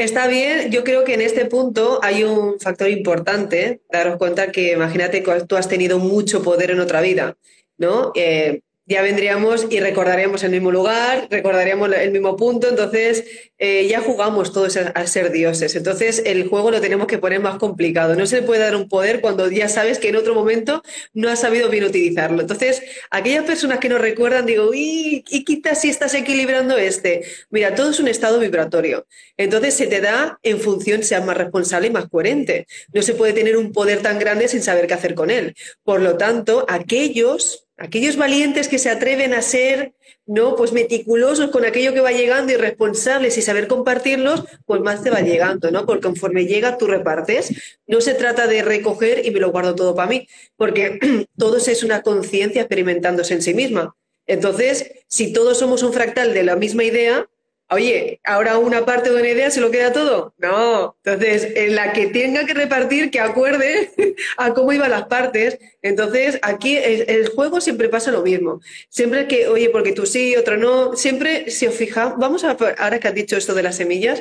Está 0.00 0.28
bien, 0.28 0.70
yo 0.70 0.82
creo 0.82 1.04
que 1.04 1.12
en 1.12 1.20
este 1.20 1.44
punto 1.44 2.00
hay 2.02 2.24
un 2.24 2.58
factor 2.58 2.88
importante, 2.88 3.82
daros 3.92 4.16
cuenta 4.16 4.50
que 4.50 4.72
imagínate 4.72 5.22
que 5.22 5.42
tú 5.42 5.56
has 5.56 5.68
tenido 5.68 5.98
mucho 5.98 6.42
poder 6.42 6.70
en 6.70 6.80
otra 6.80 7.02
vida, 7.02 7.36
¿no? 7.76 8.10
Eh, 8.14 8.62
ya 8.90 9.02
vendríamos 9.02 9.68
y 9.70 9.78
recordaríamos 9.78 10.42
el 10.42 10.50
mismo 10.50 10.72
lugar, 10.72 11.28
recordaríamos 11.30 11.92
el 11.92 12.10
mismo 12.10 12.36
punto, 12.36 12.68
entonces 12.68 13.24
eh, 13.56 13.86
ya 13.88 14.00
jugamos 14.00 14.52
todos 14.52 14.76
a, 14.76 15.06
ser 15.06 15.30
dioses. 15.30 15.76
Entonces 15.76 16.24
el 16.26 16.48
juego 16.48 16.72
lo 16.72 16.80
tenemos 16.80 17.06
que 17.06 17.18
poner 17.18 17.38
más 17.38 17.56
complicado. 17.58 18.16
No 18.16 18.26
se 18.26 18.40
le 18.40 18.42
puede 18.42 18.60
dar 18.60 18.74
un 18.74 18.88
poder 18.88 19.20
cuando 19.20 19.48
ya 19.48 19.68
sabes 19.68 20.00
que 20.00 20.08
en 20.08 20.16
otro 20.16 20.34
momento 20.34 20.82
no 21.14 21.28
has 21.28 21.40
sabido 21.40 21.68
bien 21.68 21.84
utilizarlo. 21.84 22.40
Entonces, 22.40 22.82
aquellas 23.12 23.44
personas 23.44 23.78
que 23.78 23.88
nos 23.88 24.00
recuerdan, 24.00 24.44
digo, 24.44 24.70
uy, 24.70 25.24
y 25.28 25.44
quizás 25.44 25.82
si 25.82 25.88
estás 25.88 26.12
equilibrando 26.14 26.76
este. 26.76 27.22
Mira, 27.48 27.76
todo 27.76 27.90
es 27.90 28.00
un 28.00 28.08
estado 28.08 28.40
vibratorio. 28.40 29.06
Entonces 29.36 29.74
se 29.74 29.86
te 29.86 30.00
da 30.00 30.40
en 30.42 30.58
función, 30.58 31.04
seas 31.04 31.24
más 31.24 31.36
responsable 31.36 31.86
y 31.86 31.90
más 31.90 32.08
coherente. 32.08 32.66
No 32.92 33.02
se 33.02 33.14
puede 33.14 33.34
tener 33.34 33.56
un 33.56 33.70
poder 33.70 34.02
tan 34.02 34.18
grande 34.18 34.48
sin 34.48 34.62
saber 34.62 34.88
qué 34.88 34.94
hacer 34.94 35.14
con 35.14 35.30
él. 35.30 35.54
Por 35.84 36.00
lo 36.00 36.16
tanto, 36.16 36.66
aquellos 36.68 37.68
Aquellos 37.80 38.16
valientes 38.16 38.68
que 38.68 38.78
se 38.78 38.90
atreven 38.90 39.32
a 39.32 39.40
ser 39.40 39.94
no 40.26 40.54
pues 40.54 40.72
meticulosos 40.72 41.50
con 41.50 41.64
aquello 41.64 41.94
que 41.94 42.02
va 42.02 42.12
llegando 42.12 42.52
y 42.52 42.56
responsables 42.56 43.38
y 43.38 43.42
saber 43.42 43.68
compartirlos, 43.68 44.44
pues 44.66 44.82
más 44.82 45.02
te 45.02 45.08
va 45.08 45.22
llegando, 45.22 45.70
¿no? 45.70 45.86
Porque 45.86 46.02
conforme 46.02 46.44
llega 46.44 46.76
tú 46.76 46.86
repartes. 46.86 47.78
No 47.86 48.02
se 48.02 48.12
trata 48.12 48.46
de 48.46 48.60
recoger 48.60 49.24
y 49.24 49.30
me 49.30 49.40
lo 49.40 49.50
guardo 49.50 49.74
todo 49.74 49.94
para 49.94 50.10
mí, 50.10 50.28
porque 50.56 50.98
todos 51.38 51.68
es 51.68 51.82
una 51.82 52.02
conciencia 52.02 52.60
experimentándose 52.60 53.32
en 53.32 53.40
sí 53.40 53.54
misma. 53.54 53.96
Entonces, 54.26 54.92
si 55.08 55.32
todos 55.32 55.58
somos 55.58 55.82
un 55.82 55.94
fractal 55.94 56.34
de 56.34 56.42
la 56.42 56.56
misma 56.56 56.84
idea, 56.84 57.30
Oye, 57.72 58.20
ahora 58.24 58.58
una 58.58 58.84
parte 58.84 59.10
de 59.10 59.16
una 59.20 59.28
idea 59.28 59.48
se 59.50 59.60
lo 59.60 59.70
queda 59.70 59.92
todo. 59.92 60.34
No. 60.38 60.96
Entonces, 61.04 61.52
en 61.54 61.76
la 61.76 61.92
que 61.92 62.08
tenga 62.08 62.44
que 62.44 62.52
repartir, 62.52 63.10
que 63.12 63.20
acuerde 63.20 63.90
a 64.36 64.52
cómo 64.54 64.72
iban 64.72 64.90
las 64.90 65.06
partes. 65.06 65.58
Entonces, 65.80 66.40
aquí 66.42 66.76
el, 66.76 67.28
juego 67.28 67.60
siempre 67.60 67.88
pasa 67.88 68.10
lo 68.10 68.22
mismo. 68.22 68.60
Siempre 68.88 69.28
que, 69.28 69.46
oye, 69.46 69.70
porque 69.70 69.92
tú 69.92 70.04
sí, 70.04 70.36
otro 70.36 70.56
no, 70.56 70.96
siempre, 70.96 71.50
si 71.50 71.68
os 71.68 71.74
fijáis, 71.74 72.14
vamos 72.18 72.42
a, 72.42 72.56
ahora 72.78 72.98
que 72.98 73.06
has 73.06 73.14
dicho 73.14 73.36
esto 73.36 73.54
de 73.54 73.62
las 73.62 73.76
semillas, 73.76 74.20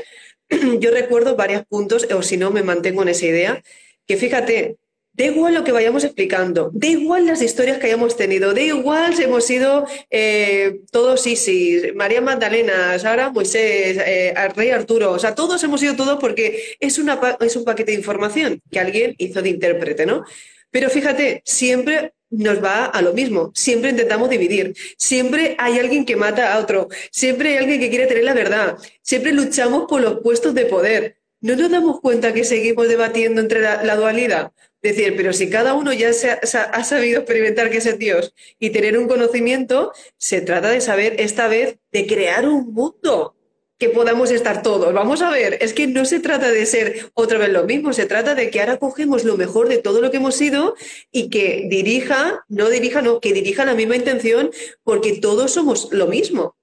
yo 0.80 0.92
recuerdo 0.92 1.36
varios 1.36 1.66
puntos, 1.66 2.08
o 2.12 2.22
si 2.22 2.38
no, 2.38 2.52
me 2.52 2.62
mantengo 2.62 3.02
en 3.02 3.10
esa 3.10 3.26
idea, 3.26 3.64
que 4.06 4.18
fíjate, 4.18 4.78
Da 5.14 5.26
igual 5.26 5.54
lo 5.54 5.64
que 5.66 5.74
vayamos 5.74 6.06
explicando, 6.06 6.72
da 6.74 6.88
igual 6.88 7.26
las 7.26 7.42
historias 7.42 7.78
que 7.78 7.88
hayamos 7.88 8.16
tenido, 8.16 8.54
da 8.54 8.62
igual 8.62 9.16
si 9.16 9.24
hemos 9.24 9.44
sido 9.44 9.86
eh, 10.10 10.80
todos 10.92 11.28
Isis, 11.28 11.94
María 11.94 12.22
Magdalena, 12.22 12.98
Sara 13.00 13.30
Moisés, 13.30 13.98
eh, 14.06 14.34
Rey 14.56 14.70
Arturo, 14.70 15.12
o 15.12 15.20
sea, 15.20 15.36
todos 15.36 15.62
hemos 15.64 15.82
sido 15.82 15.98
todos 15.98 16.20
porque 16.20 16.76
es, 16.80 16.98
una, 17.00 17.20
es 17.42 17.56
un 17.58 17.66
paquete 17.66 17.92
de 17.92 17.98
información 17.98 18.62
que 18.72 18.80
alguien 18.80 19.16
hizo 19.18 19.42
de 19.42 19.50
intérprete, 19.50 20.06
¿no? 20.06 20.24
Pero 20.72 20.90
fíjate, 20.90 21.42
siempre 21.44 22.14
nos 22.30 22.64
va 22.64 22.86
a 22.86 23.02
lo 23.02 23.14
mismo. 23.14 23.52
Siempre 23.56 23.90
intentamos 23.90 24.30
dividir. 24.30 24.76
Siempre 24.98 25.56
hay 25.58 25.80
alguien 25.80 26.06
que 26.06 26.16
mata 26.16 26.54
a 26.54 26.60
otro. 26.60 26.88
Siempre 27.12 27.50
hay 27.50 27.58
alguien 27.58 27.80
que 27.80 27.90
quiere 27.90 28.08
tener 28.08 28.24
la 28.24 28.34
verdad. 28.34 28.78
Siempre 29.02 29.34
luchamos 29.34 29.86
por 29.88 30.02
los 30.02 30.22
puestos 30.22 30.54
de 30.54 30.66
poder. 30.66 31.19
¿No 31.42 31.56
nos 31.56 31.72
damos 31.72 32.02
cuenta 32.02 32.34
que 32.34 32.44
seguimos 32.44 32.88
debatiendo 32.88 33.40
entre 33.40 33.62
la 33.62 33.96
dualidad? 33.96 34.52
Decir, 34.82 35.16
pero 35.18 35.34
si 35.34 35.50
cada 35.50 35.74
uno 35.74 35.92
ya 35.92 36.14
se 36.14 36.32
ha, 36.32 36.84
sabido 36.84 37.20
experimentar 37.20 37.70
que 37.70 37.78
es 37.78 38.00
Dios 38.00 38.34
y 38.60 38.70
tener 38.70 38.98
un 38.98 39.10
conocimiento, 39.10 39.92
se 40.18 40.40
trata 40.40 40.70
de 40.70 40.80
saber 40.80 41.20
esta 41.20 41.50
vez 41.50 41.78
de 41.92 42.08
crear 42.08 42.48
un 42.48 42.74
mundo 42.74 43.36
que 43.78 43.90
podamos 43.90 44.32
estar 44.32 44.62
todos. 44.62 44.94
Vamos 44.94 45.22
a 45.22 45.32
ver, 45.32 45.58
es 45.62 45.74
que 45.74 45.88
no 45.88 46.06
se 46.06 46.20
trata 46.22 46.52
de 46.52 46.66
ser 46.66 47.12
otra 47.14 47.38
vez 47.38 47.50
lo 47.50 47.66
mismo, 47.66 47.92
se 47.92 48.06
trata 48.06 48.36
de 48.36 48.50
que 48.50 48.62
ahora 48.62 48.78
cogemos 48.78 49.26
lo 49.26 49.36
mejor 49.36 49.68
de 49.68 49.80
todo 49.80 50.02
lo 50.02 50.12
que 50.12 50.18
hemos 50.18 50.36
sido 50.36 50.76
y 51.12 51.30
que 51.30 51.68
dirija, 51.70 52.46
no 52.48 52.70
dirija, 52.70 53.02
no, 53.02 53.20
que 53.20 53.34
dirija 53.34 53.66
la 53.66 53.76
misma 53.76 53.98
intención 53.98 54.52
porque 54.84 55.20
todos 55.20 55.52
somos 55.52 55.90
lo 55.92 56.08
mismo. 56.08 56.56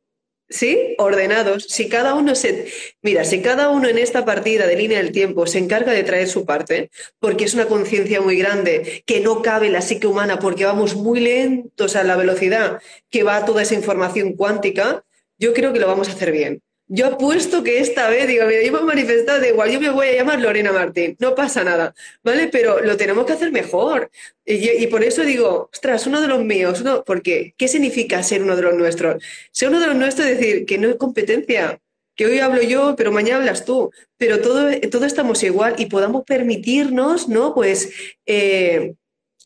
¿Sí? 0.48 0.94
Ordenados. 0.98 1.64
Si 1.68 1.88
cada 1.88 2.14
uno 2.14 2.34
se. 2.36 2.70
Mira, 3.02 3.24
si 3.24 3.42
cada 3.42 3.68
uno 3.70 3.88
en 3.88 3.98
esta 3.98 4.24
partida 4.24 4.66
de 4.66 4.76
línea 4.76 4.98
del 4.98 5.10
tiempo 5.10 5.46
se 5.46 5.58
encarga 5.58 5.92
de 5.92 6.04
traer 6.04 6.28
su 6.28 6.44
parte, 6.46 6.90
porque 7.18 7.44
es 7.44 7.54
una 7.54 7.66
conciencia 7.66 8.20
muy 8.20 8.36
grande, 8.38 9.02
que 9.06 9.20
no 9.20 9.42
cabe 9.42 9.70
la 9.70 9.82
psique 9.82 10.06
humana, 10.06 10.38
porque 10.38 10.64
vamos 10.64 10.94
muy 10.94 11.20
lentos 11.20 11.96
a 11.96 12.04
la 12.04 12.16
velocidad 12.16 12.80
que 13.10 13.24
va 13.24 13.44
toda 13.44 13.62
esa 13.62 13.74
información 13.74 14.34
cuántica, 14.34 15.04
yo 15.38 15.52
creo 15.52 15.72
que 15.72 15.80
lo 15.80 15.88
vamos 15.88 16.08
a 16.08 16.12
hacer 16.12 16.30
bien. 16.30 16.62
Yo 16.88 17.06
apuesto 17.06 17.64
que 17.64 17.80
esta 17.80 18.08
vez, 18.08 18.28
digo, 18.28 18.44
yo 18.48 18.72
me 18.72 18.80
manifestado 18.82 19.40
de 19.40 19.48
igual, 19.48 19.70
yo 19.70 19.80
me 19.80 19.90
voy 19.90 20.06
a 20.06 20.12
llamar 20.14 20.40
Lorena 20.40 20.70
Martín, 20.72 21.16
no 21.18 21.34
pasa 21.34 21.64
nada, 21.64 21.94
¿vale? 22.22 22.46
Pero 22.46 22.80
lo 22.80 22.96
tenemos 22.96 23.26
que 23.26 23.32
hacer 23.32 23.50
mejor. 23.50 24.08
Y, 24.44 24.86
por 24.86 25.02
eso 25.02 25.22
digo, 25.22 25.68
ostras, 25.72 26.06
uno 26.06 26.20
de 26.20 26.28
los 26.28 26.44
míos, 26.44 26.82
¿no? 26.82 27.02
Porque, 27.02 27.54
¿qué 27.56 27.66
significa 27.66 28.22
ser 28.22 28.42
uno 28.42 28.54
de 28.54 28.62
los 28.62 28.74
nuestros? 28.74 29.20
Ser 29.50 29.70
uno 29.70 29.80
de 29.80 29.88
los 29.88 29.96
nuestros 29.96 30.28
es 30.28 30.38
decir 30.38 30.64
que 30.64 30.78
no 30.78 30.88
es 30.88 30.94
competencia, 30.96 31.80
que 32.14 32.26
hoy 32.26 32.38
hablo 32.38 32.62
yo, 32.62 32.94
pero 32.96 33.10
mañana 33.10 33.38
hablas 33.38 33.64
tú, 33.64 33.90
pero 34.16 34.40
todo, 34.40 34.70
todo 34.90 35.04
estamos 35.06 35.42
igual 35.42 35.74
y 35.78 35.86
podamos 35.86 36.24
permitirnos, 36.24 37.28
¿no? 37.28 37.52
Pues 37.52 37.90
eh, 38.26 38.94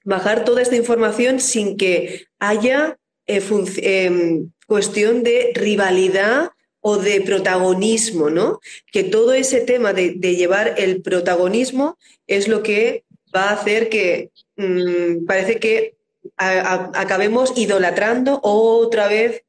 bajar 0.05 0.45
toda 0.45 0.61
esta 0.61 0.77
información 0.77 1.41
sin 1.41 1.79
que 1.79 2.27
haya 2.39 2.99
eh, 3.27 3.43
em, 3.79 4.51
cuestión 4.67 5.23
de 5.23 5.53
rivalidad 5.55 6.51
o 6.81 6.97
de 6.97 7.21
protagonismo, 7.21 8.31
¿no? 8.31 8.61
Que 8.91 9.05
todo 9.05 9.33
ese 9.33 9.61
tema 9.61 9.93
de, 9.93 10.15
llevar 10.15 10.75
el 10.79 11.03
protagonismo 11.03 11.99
es 12.27 12.49
lo 12.49 12.63
que 12.63 13.05
va 13.35 13.51
a 13.51 13.55
hacer 13.55 13.89
que 13.89 14.31
mm, 14.57 15.27
parece 15.27 15.61
que 15.61 15.95
acabemos 16.37 17.53
idolatrando 17.57 18.41
otra 18.43 19.09
vez 19.09 19.43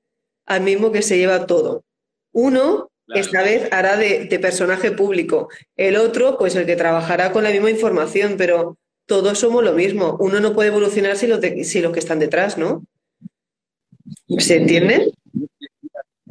al 0.45 0.61
mismo 0.61 0.91
que 0.91 1.01
se 1.01 1.17
lleva 1.17 1.45
todo. 1.45 1.83
Uno, 2.33 2.91
esta 3.13 3.43
vez 3.43 3.67
hará 3.71 3.97
de, 3.97 4.27
personaje 4.41 4.91
público. 4.91 5.49
El 5.75 5.95
otro, 5.97 6.37
pues 6.37 6.55
el 6.55 6.65
que 6.65 6.75
trabajará 6.75 7.31
con 7.31 7.43
la 7.43 7.51
misma 7.51 7.69
información, 7.69 8.35
pero 8.37 8.77
todos 9.05 9.39
somos 9.39 9.63
lo 9.63 9.73
mismo. 9.73 10.17
Uno 10.19 10.39
no 10.39 10.53
puede 10.53 10.69
evolucionar 10.69 11.17
si 11.17 11.27
los, 11.27 11.39
si 11.63 11.81
los 11.81 11.91
que 11.91 11.99
están 11.99 12.19
detrás, 12.19 12.57
¿no? 12.57 12.85
¿Se 14.37 14.57
entiende? 14.57 15.11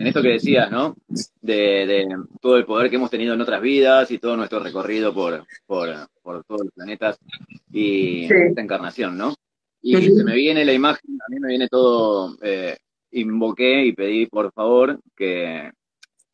En 0.01 0.07
esto 0.07 0.23
que 0.23 0.31
decías, 0.31 0.71
¿no? 0.71 0.97
De, 1.43 2.09
todo 2.41 2.57
el 2.57 2.65
poder 2.65 2.89
que 2.89 2.97
hemos 2.97 3.11
tenido 3.11 3.35
en 3.35 3.41
otras 3.43 3.61
vidas 3.61 4.11
y 4.11 4.19
todo 4.19 4.35
nuestro 4.35 4.59
recorrido 4.59 5.13
por, 5.13 5.45
por, 5.67 6.09
todos 6.45 6.63
los 6.63 6.73
planetas 6.75 7.19
y 7.71 8.25
esta 8.25 8.63
encarnación, 8.63 9.19
¿no? 9.19 9.35
Y 9.83 9.95
se 10.01 10.25
me 10.25 10.35
viene 10.35 10.65
la 10.65 10.73
imagen, 10.73 11.19
a 11.21 11.31
mí 11.31 11.39
me 11.39 11.49
viene 11.49 11.69
todo, 11.69 12.35
eh, 12.41 12.79
invoqué 13.11 13.85
y 13.85 13.93
pedí 13.93 14.25
por 14.25 14.51
favor 14.53 14.99
que 15.15 15.71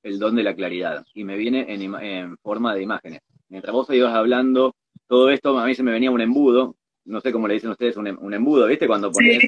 el 0.04 0.18
don 0.20 0.36
de 0.36 0.44
la 0.44 0.54
claridad, 0.54 1.04
y 1.12 1.24
me 1.24 1.36
viene 1.36 1.66
en, 1.68 2.36
forma 2.36 2.72
de 2.72 2.82
imágenes. 2.82 3.20
Mientras 3.48 3.72
vos 3.72 3.90
ibas 3.90 4.14
hablando, 4.14 4.76
todo 5.08 5.28
esto 5.30 5.58
a 5.58 5.66
mí 5.66 5.74
se 5.74 5.82
me 5.82 5.90
venía 5.90 6.12
un 6.12 6.20
embudo, 6.20 6.76
no 7.04 7.20
sé 7.20 7.32
cómo 7.32 7.48
le 7.48 7.54
dicen 7.54 7.70
ustedes, 7.70 7.96
un, 7.96 8.06
em, 8.06 8.32
embudo, 8.32 8.68
¿viste? 8.68 8.86
Cuando 8.86 9.10
pones 9.10 9.42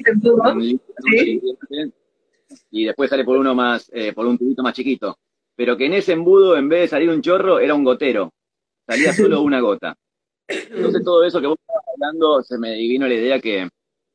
sí, 1.09 1.41
y 2.71 2.85
después 2.85 3.09
sale 3.09 3.23
por 3.23 3.37
uno 3.37 3.55
más, 3.55 3.89
eh, 3.93 4.13
por 4.13 4.25
un 4.25 4.37
tubito 4.37 4.63
más 4.63 4.73
chiquito. 4.73 5.17
Pero 5.55 5.75
que 5.77 5.85
en 5.85 5.93
ese 5.93 6.13
embudo, 6.13 6.57
en 6.57 6.69
vez 6.69 6.81
de 6.81 6.87
salir 6.87 7.09
un 7.09 7.21
chorro, 7.21 7.59
era 7.59 7.73
un 7.73 7.83
gotero. 7.83 8.31
Salía 8.87 9.13
solo 9.13 9.41
una 9.41 9.59
gota. 9.59 9.95
Entonces 10.47 11.03
todo 11.03 11.23
eso 11.23 11.39
que 11.39 11.47
vos 11.47 11.57
estabas 11.59 11.83
hablando, 11.93 12.41
se 12.41 12.57
me 12.57 12.73
vino 12.75 13.07
la 13.07 13.13
idea 13.13 13.39
que 13.39 13.69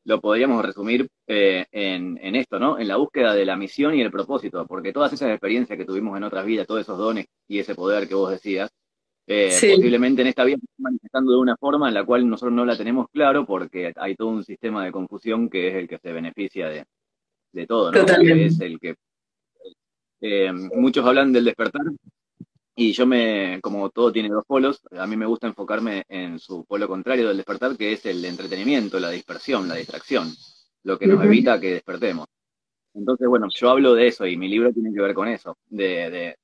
lo 0.05 0.21
podríamos 0.21 0.63
resumir 0.63 1.07
eh, 1.27 1.65
en, 1.71 2.35
esto, 2.35 2.59
¿no? 2.59 2.77
En 2.77 2.87
la 2.87 2.97
búsqueda 2.97 3.33
de 3.33 3.45
la 3.45 3.55
misión 3.55 3.95
y 3.95 4.01
el 4.01 4.11
propósito, 4.11 4.65
porque 4.67 4.93
todas 4.93 5.13
esas 5.13 5.31
experiencias 5.31 5.77
que 5.77 5.85
tuvimos 5.85 6.15
en 6.15 6.23
otras 6.23 6.45
vidas, 6.45 6.67
todos 6.67 6.81
esos 6.81 6.97
dones 6.97 7.25
y 7.47 7.59
ese 7.59 7.73
poder 7.73 8.07
que 8.07 8.13
vos 8.15 8.29
decías, 8.29 8.69
eh, 9.27 9.49
posiblemente 9.49 10.21
en 10.21 10.27
esta 10.27 10.43
vida 10.43 10.57
se 10.59 10.81
manifestando 10.81 11.31
de 11.31 11.39
una 11.39 11.57
forma 11.57 11.87
en 11.87 11.95
la 11.95 12.05
cual 12.05 12.29
nosotros 12.29 12.53
no 12.53 12.65
la 12.65 12.77
tenemos 12.77 13.07
claro 13.09 13.45
porque 13.47 13.91
hay 13.95 14.15
todo 14.15 14.27
un 14.27 14.43
sistema 14.43 14.85
de 14.85 14.91
confusión 14.91 15.49
que 15.49 15.69
es 15.69 15.75
el 15.75 15.87
que 15.87 15.97
se 15.97 16.11
beneficia 16.11 16.69
de, 16.69 16.85
de 17.55 17.65
todo, 17.65 17.91
¿no? 17.91 17.99
es 17.99 18.59
el 18.59 18.79
que 18.79 18.95
eh, 20.21 20.51
muchos 20.51 21.05
hablan 21.05 21.31
del 21.31 21.45
despertar 21.45 21.85
y 22.75 22.91
yo 22.91 23.05
me, 23.05 23.59
como 23.61 23.89
todo 23.89 24.11
tiene 24.11 24.29
dos 24.29 24.43
polos, 24.45 24.81
a 24.91 25.07
mí 25.07 25.15
me 25.15 25.25
gusta 25.25 25.47
enfocarme 25.47 26.03
en 26.09 26.39
su 26.39 26.65
polo 26.65 26.89
contrario 26.89 27.29
del 27.29 27.37
despertar, 27.37 27.77
que 27.77 27.93
es 27.93 28.05
el 28.05 28.23
entretenimiento, 28.25 28.99
la 28.99 29.09
dispersión, 29.09 29.69
la 29.69 29.75
distracción, 29.75 30.29
lo 30.83 30.99
que 30.99 31.07
nos 31.07 31.23
evita 31.23 31.59
que 31.59 31.73
despertemos. 31.73 32.27
Entonces, 32.93 33.27
bueno, 33.27 33.47
yo 33.53 33.69
hablo 33.69 33.93
de 33.93 34.07
eso 34.07 34.25
y 34.25 34.35
mi 34.35 34.49
libro 34.49 34.73
tiene 34.73 34.93
que 34.93 35.01
ver 35.01 35.13
con 35.13 35.27
eso, 35.29 35.57
de, 35.67 36.35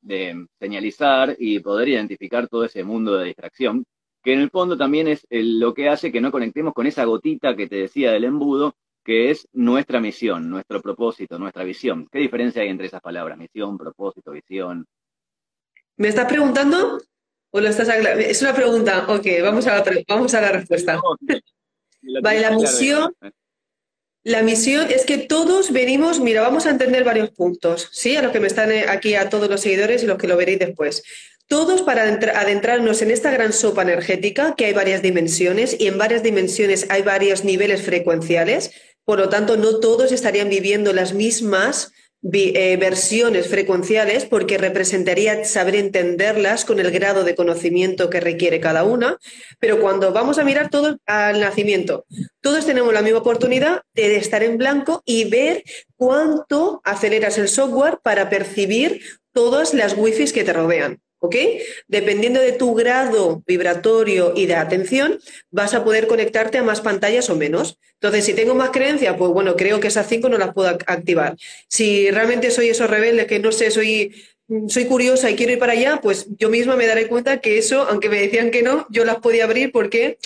señalizar 0.57 1.35
y 1.37 1.59
poder 1.59 1.89
identificar 1.89 2.47
todo 2.47 2.63
ese 2.63 2.83
mundo 2.83 3.17
de 3.17 3.25
distracción, 3.25 3.85
que 4.23 4.33
en 4.33 4.39
el 4.39 4.49
fondo 4.49 4.77
también 4.77 5.09
es 5.09 5.25
lo 5.29 5.73
que 5.73 5.89
hace 5.89 6.11
que 6.13 6.21
no 6.21 6.31
conectemos 6.31 6.73
con 6.73 6.87
esa 6.87 7.03
gotita 7.03 7.55
que 7.57 7.67
te 7.67 7.75
decía 7.75 8.11
del 8.11 8.23
embudo, 8.23 8.75
que 9.03 9.31
es 9.31 9.47
nuestra 9.53 9.99
misión, 9.99 10.49
nuestro 10.49 10.81
propósito, 10.81 11.39
nuestra 11.39 11.63
visión. 11.63 12.07
¿Qué 12.11 12.19
diferencia 12.19 12.61
hay 12.61 12.69
entre 12.69 12.87
esas 12.87 13.01
palabras? 13.01 13.37
Misión, 13.37 13.77
propósito, 13.77 14.31
visión. 14.31 14.85
¿Me 15.97 16.07
estás 16.07 16.27
preguntando? 16.27 16.99
¿O 17.51 17.59
lo 17.59 17.67
estás 17.67 17.89
es 17.89 18.41
una 18.41 18.53
pregunta, 18.53 19.05
ok, 19.09 19.27
vamos 19.41 19.67
a 19.67 19.77
la, 19.77 19.83
vamos 20.07 20.33
a 20.33 20.41
la 20.41 20.51
respuesta. 20.53 20.99
vale, 22.21 22.39
la 22.39 22.51
misión, 22.51 23.13
la 24.23 24.41
misión 24.41 24.89
es 24.89 25.05
que 25.05 25.17
todos 25.17 25.71
venimos, 25.73 26.19
mira, 26.19 26.43
vamos 26.43 26.65
a 26.65 26.69
entender 26.69 27.03
varios 27.03 27.31
puntos, 27.31 27.89
¿sí? 27.91 28.15
A 28.15 28.21
los 28.21 28.31
que 28.31 28.39
me 28.39 28.47
están 28.47 28.71
eh, 28.71 28.85
aquí, 28.87 29.15
a 29.15 29.29
todos 29.29 29.49
los 29.49 29.61
seguidores 29.61 30.01
y 30.01 30.05
los 30.05 30.17
que 30.17 30.27
lo 30.27 30.37
veréis 30.37 30.59
después. 30.59 31.03
Todos 31.47 31.81
para 31.81 32.03
adentrarnos 32.03 33.01
en 33.01 33.11
esta 33.11 33.29
gran 33.31 33.51
sopa 33.51 33.81
energética, 33.81 34.55
que 34.55 34.67
hay 34.67 34.73
varias 34.73 35.01
dimensiones 35.01 35.75
y 35.77 35.87
en 35.87 35.97
varias 35.97 36.23
dimensiones 36.23 36.85
hay 36.89 37.01
varios 37.01 37.43
niveles 37.43 37.81
frecuenciales, 37.81 38.71
por 39.05 39.19
lo 39.19 39.29
tanto, 39.29 39.57
no 39.57 39.79
todos 39.79 40.11
estarían 40.11 40.49
viviendo 40.49 40.93
las 40.93 41.13
mismas 41.13 41.91
eh, 42.33 42.77
versiones 42.77 43.47
frecuenciales 43.47 44.25
porque 44.25 44.59
representaría 44.59 45.43
saber 45.43 45.75
entenderlas 45.75 46.65
con 46.65 46.79
el 46.79 46.91
grado 46.91 47.23
de 47.23 47.33
conocimiento 47.33 48.11
que 48.11 48.19
requiere 48.19 48.59
cada 48.59 48.83
una, 48.83 49.17
pero 49.59 49.81
cuando 49.81 50.13
vamos 50.13 50.37
a 50.37 50.43
mirar 50.43 50.69
todo 50.69 50.99
al 51.07 51.39
nacimiento, 51.39 52.05
todos 52.39 52.67
tenemos 52.67 52.93
la 52.93 53.01
misma 53.01 53.19
oportunidad 53.19 53.81
de 53.95 54.17
estar 54.17 54.43
en 54.43 54.59
blanco 54.59 55.01
y 55.03 55.29
ver 55.31 55.63
cuánto 55.95 56.79
aceleras 56.83 57.39
el 57.39 57.47
software 57.47 57.97
para 58.03 58.29
percibir 58.29 59.01
todas 59.33 59.73
las 59.73 59.97
wifi 59.97 60.31
que 60.31 60.43
te 60.43 60.53
rodean. 60.53 61.01
¿Ok? 61.21 61.35
Dependiendo 61.87 62.41
de 62.41 62.51
tu 62.51 62.73
grado 62.73 63.43
vibratorio 63.45 64.33
y 64.35 64.47
de 64.47 64.55
atención, 64.55 65.19
vas 65.51 65.73
a 65.73 65.83
poder 65.83 66.07
conectarte 66.07 66.57
a 66.57 66.63
más 66.63 66.81
pantallas 66.81 67.29
o 67.29 67.35
menos. 67.35 67.77
Entonces, 67.93 68.25
si 68.25 68.33
tengo 68.33 68.55
más 68.55 68.71
creencias, 68.71 69.15
pues 69.17 69.31
bueno, 69.31 69.55
creo 69.55 69.79
que 69.79 69.87
esas 69.87 70.09
cinco 70.09 70.29
no 70.29 70.39
las 70.39 70.53
puedo 70.53 70.69
activar. 70.69 71.37
Si 71.67 72.09
realmente 72.09 72.49
soy 72.49 72.69
esos 72.69 72.89
rebeldes 72.89 73.27
que 73.27 73.39
no 73.39 73.51
sé, 73.51 73.69
soy, 73.69 74.15
soy 74.67 74.85
curiosa 74.85 75.29
y 75.29 75.35
quiero 75.35 75.53
ir 75.53 75.59
para 75.59 75.73
allá, 75.73 75.99
pues 76.01 76.25
yo 76.39 76.49
misma 76.49 76.75
me 76.75 76.87
daré 76.87 77.07
cuenta 77.07 77.39
que 77.39 77.59
eso, 77.59 77.83
aunque 77.83 78.09
me 78.09 78.19
decían 78.19 78.49
que 78.49 78.63
no, 78.63 78.87
yo 78.89 79.05
las 79.05 79.17
podía 79.17 79.43
abrir 79.43 79.71
porque 79.71 80.17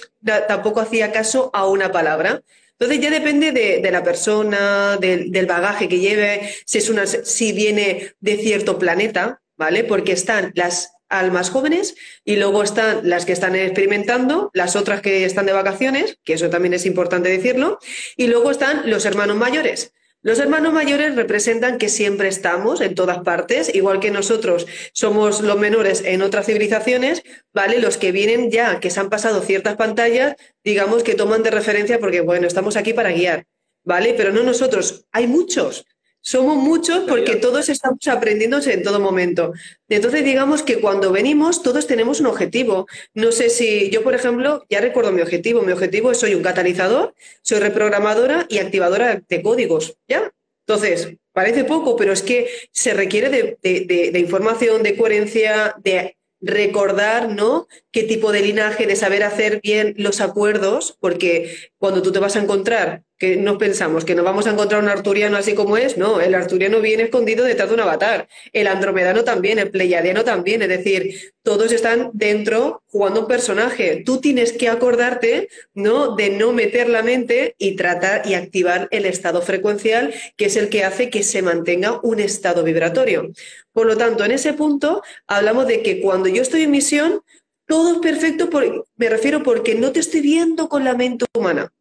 tampoco 0.47 0.79
hacía 0.79 1.11
caso 1.11 1.49
a 1.53 1.67
una 1.67 1.91
palabra. 1.91 2.41
Entonces 2.79 3.01
ya 3.01 3.09
depende 3.09 3.51
de, 3.51 3.91
la 3.91 4.03
persona, 4.03 4.97
del 4.97 5.45
bagaje 5.45 5.89
que 5.89 5.99
lleve, 5.99 6.53
si, 6.65 6.77
es 6.77 6.89
una, 6.89 7.05
si 7.05 7.51
viene 7.51 8.13
de 8.21 8.37
cierto 8.37 8.79
planeta, 8.79 9.41
¿vale? 9.57 9.83
Porque 9.83 10.11
están 10.11 10.51
las 10.55 10.91
almas 11.09 11.49
jóvenes 11.49 11.95
y 12.23 12.35
luego 12.35 12.63
están 12.63 13.07
las 13.07 13.25
que 13.25 13.33
están 13.33 13.55
experimentando, 13.55 14.49
las 14.53 14.75
otras 14.75 15.01
que 15.01 15.25
están 15.25 15.45
de 15.45 15.53
vacaciones, 15.53 16.17
que 16.23 16.33
eso 16.33 16.49
también 16.49 16.73
es 16.73 16.85
importante 16.85 17.29
decirlo, 17.29 17.79
y 18.17 18.27
luego 18.27 18.51
están 18.51 18.89
los 18.89 19.05
hermanos 19.05 19.37
mayores. 19.37 19.93
Los 20.25 20.39
hermanos 20.39 20.73
mayores 20.73 21.15
representan 21.15 21.77
que 21.77 21.87
siempre 21.87 22.27
estamos 22.29 22.81
en 22.81 22.95
todas 22.95 23.19
partes, 23.19 23.73
igual 23.75 23.99
que 23.99 24.09
nosotros 24.09 24.65
somos 24.91 25.41
los 25.41 25.59
menores 25.59 26.01
en 26.03 26.23
otras 26.23 26.47
civilizaciones, 26.47 27.21
¿vale? 27.53 27.77
Los 27.77 27.97
que 27.97 28.11
vienen 28.11 28.49
ya, 28.49 28.79
que 28.79 28.89
se 28.89 28.99
han 28.99 29.11
pasado 29.11 29.41
ciertas 29.41 29.75
pantallas, 29.75 30.35
digamos 30.63 31.03
que 31.03 31.13
toman 31.13 31.43
de 31.43 31.51
referencia 31.51 31.99
porque, 31.99 32.21
bueno, 32.21 32.47
estamos 32.47 32.75
aquí 32.75 32.91
para 32.91 33.11
guiar, 33.11 33.45
¿vale? 33.83 34.15
Pero 34.17 34.31
no 34.31 34.41
nosotros, 34.41 35.05
hay 35.11 35.27
muchos. 35.27 35.85
Somos 36.27 36.57
muchos 36.57 37.03
porque 37.07 37.35
todos 37.35 37.69
estamos 37.69 38.07
aprendiéndose 38.07 38.73
en 38.73 38.81
todo 38.81 38.99
momento. 38.99 39.53
Entonces, 39.87 40.25
digamos 40.25 40.63
que 40.63 40.79
cuando 40.81 41.11
venimos, 41.11 41.61
todos 41.61 41.85
tenemos 41.85 42.19
un 42.19 42.25
objetivo. 42.25 42.87
No 43.13 43.31
sé 43.31 43.51
si 43.51 43.91
yo, 43.91 44.01
por 44.01 44.15
ejemplo, 44.15 44.65
ya 44.67 44.81
recuerdo 44.81 45.11
mi 45.11 45.21
objetivo. 45.21 45.61
Mi 45.61 45.71
objetivo 45.71 46.09
es 46.09 46.17
soy 46.17 46.33
un 46.33 46.41
catalizador, 46.41 47.13
soy 47.43 47.59
reprogramadora 47.59 48.47
y 48.49 48.57
activadora 48.57 49.21
de 49.29 49.41
códigos. 49.43 49.97
¿Ya? 50.07 50.33
Entonces, 50.67 51.09
parece 51.31 51.63
poco, 51.63 51.95
pero 51.95 52.11
es 52.11 52.23
que 52.23 52.49
se 52.71 52.95
requiere 52.95 53.29
de, 53.29 54.09
de 54.11 54.19
información, 54.19 54.81
de 54.81 54.97
coherencia, 54.97 55.75
de 55.83 56.17
recordar, 56.41 57.29
¿no? 57.29 57.67
Qué 57.91 58.01
tipo 58.01 58.31
de 58.31 58.41
linaje, 58.41 58.87
de 58.87 58.95
saber 58.95 59.21
hacer 59.21 59.61
bien 59.61 59.93
los 59.97 60.21
acuerdos, 60.21 60.97
porque 60.99 61.55
cuando 61.77 62.01
tú 62.01 62.11
te 62.11 62.17
vas 62.17 62.35
a 62.35 62.41
encontrar 62.41 63.04
que 63.17 63.37
nos 63.37 63.57
pensamos 63.57 64.03
que 64.03 64.15
nos 64.15 64.25
vamos 64.25 64.45
a 64.45 64.51
encontrar 64.51 64.81
un 64.81 64.89
arturiano 64.89 65.37
así 65.37 65.53
como 65.53 65.77
es, 65.77 65.97
no, 65.97 66.19
el 66.19 66.35
arturiano 66.35 66.81
viene 66.81 67.03
escondido 67.03 67.45
detrás 67.45 67.69
de 67.69 67.75
un 67.75 67.81
avatar, 67.81 68.27
el 68.51 68.67
andromedano 68.67 69.23
también, 69.23 69.57
el 69.59 69.71
pleiadiano 69.71 70.23
también, 70.23 70.61
es 70.61 70.69
decir, 70.69 71.33
todos 71.41 71.71
están 71.71 72.09
dentro 72.13 72.83
jugando 72.87 73.21
un 73.21 73.27
personaje. 73.27 74.03
Tú 74.05 74.19
tienes 74.19 74.51
que 74.51 74.67
acordarte, 74.67 75.47
¿no?, 75.73 76.15
de 76.15 76.29
no 76.29 76.51
meter 76.51 76.89
la 76.89 77.03
mente 77.03 77.55
y 77.57 77.75
tratar 77.75 78.27
y 78.27 78.33
activar 78.33 78.87
el 78.91 79.05
estado 79.05 79.41
frecuencial, 79.41 80.13
que 80.35 80.45
es 80.45 80.55
el 80.55 80.69
que 80.69 80.83
hace 80.83 81.09
que 81.09 81.23
se 81.23 81.41
mantenga 81.41 81.99
un 82.03 82.19
estado 82.19 82.63
vibratorio. 82.63 83.31
Por 83.71 83.85
lo 83.85 83.95
tanto, 83.95 84.25
en 84.25 84.31
ese 84.31 84.53
punto 84.53 85.01
hablamos 85.27 85.67
de 85.67 85.81
que 85.81 86.01
cuando 86.01 86.27
yo 86.29 86.41
estoy 86.41 86.63
en 86.63 86.71
misión, 86.71 87.21
todo 87.67 87.93
es 87.93 87.99
perfecto, 87.99 88.49
me 88.95 89.09
refiero 89.09 89.41
porque 89.41 89.75
no 89.75 89.91
te 89.91 89.99
estoy 89.99 90.21
viendo 90.21 90.69
con 90.69 90.83
la 90.83 90.93
mente 90.93 91.25
humana 91.33 91.71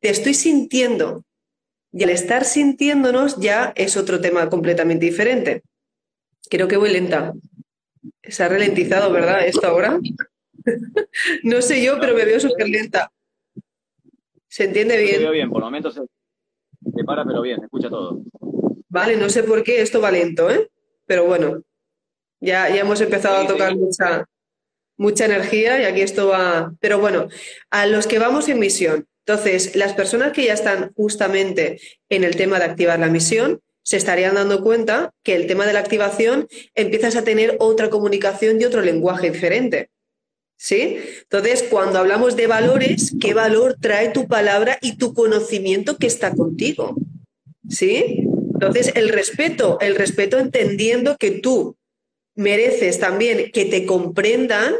te 0.00 0.10
estoy 0.10 0.34
sintiendo. 0.34 1.24
Y 1.92 2.04
al 2.04 2.10
estar 2.10 2.44
sintiéndonos 2.44 3.38
ya 3.38 3.72
es 3.76 3.96
otro 3.96 4.20
tema 4.20 4.48
completamente 4.50 5.06
diferente. 5.06 5.62
Creo 6.50 6.68
que 6.68 6.76
voy 6.76 6.90
lenta. 6.92 7.32
Se 8.22 8.42
ha 8.42 8.48
ralentizado, 8.48 9.10
¿verdad? 9.10 9.46
Esto 9.46 9.66
ahora. 9.66 9.98
no 11.42 11.62
sé 11.62 11.82
yo, 11.82 11.98
pero 11.98 12.14
me 12.14 12.24
veo 12.24 12.38
súper 12.40 12.68
lenta. 12.68 13.10
¿Se 14.48 14.64
entiende 14.64 14.98
bien? 14.98 15.16
Se 15.16 15.20
veo 15.20 15.32
bien, 15.32 15.50
por 15.50 15.62
momentos 15.62 15.94
se, 15.94 16.00
se 16.00 17.04
para, 17.04 17.24
pero 17.24 17.42
bien, 17.42 17.62
escucha 17.62 17.88
todo. 17.88 18.22
Vale, 18.88 19.16
no 19.16 19.28
sé 19.28 19.42
por 19.42 19.62
qué 19.62 19.82
esto 19.82 20.00
va 20.00 20.10
lento, 20.10 20.50
¿eh? 20.50 20.70
Pero 21.06 21.26
bueno, 21.26 21.62
ya, 22.40 22.68
ya 22.68 22.80
hemos 22.80 23.00
empezado 23.00 23.36
a 23.36 23.46
tocar 23.46 23.76
mucha, 23.76 24.26
mucha 24.96 25.26
energía 25.26 25.80
y 25.80 25.84
aquí 25.84 26.00
esto 26.00 26.28
va. 26.28 26.72
Pero 26.80 26.98
bueno, 26.98 27.28
a 27.70 27.86
los 27.86 28.06
que 28.06 28.18
vamos 28.18 28.48
en 28.48 28.58
misión, 28.58 29.06
entonces, 29.28 29.76
las 29.76 29.92
personas 29.92 30.32
que 30.32 30.46
ya 30.46 30.54
están 30.54 30.90
justamente 30.94 31.78
en 32.08 32.24
el 32.24 32.34
tema 32.34 32.58
de 32.58 32.64
activar 32.64 32.98
la 32.98 33.08
misión, 33.08 33.60
se 33.82 33.98
estarían 33.98 34.36
dando 34.36 34.62
cuenta 34.62 35.12
que 35.22 35.36
el 35.36 35.46
tema 35.46 35.66
de 35.66 35.74
la 35.74 35.80
activación 35.80 36.48
empiezas 36.74 37.14
a 37.14 37.24
tener 37.24 37.56
otra 37.60 37.90
comunicación 37.90 38.58
y 38.58 38.64
otro 38.64 38.80
lenguaje 38.80 39.30
diferente. 39.30 39.90
¿Sí? 40.56 40.98
Entonces, 41.24 41.62
cuando 41.68 41.98
hablamos 41.98 42.36
de 42.36 42.46
valores, 42.46 43.12
¿qué 43.20 43.34
valor 43.34 43.76
trae 43.78 44.08
tu 44.08 44.26
palabra 44.28 44.78
y 44.80 44.96
tu 44.96 45.12
conocimiento 45.12 45.98
que 45.98 46.06
está 46.06 46.34
contigo? 46.34 46.96
¿Sí? 47.68 48.24
Entonces, 48.54 48.92
el 48.94 49.10
respeto, 49.10 49.76
el 49.82 49.94
respeto 49.94 50.38
entendiendo 50.38 51.18
que 51.18 51.32
tú 51.32 51.76
mereces 52.34 52.98
también 52.98 53.50
que 53.52 53.66
te 53.66 53.84
comprendan 53.84 54.74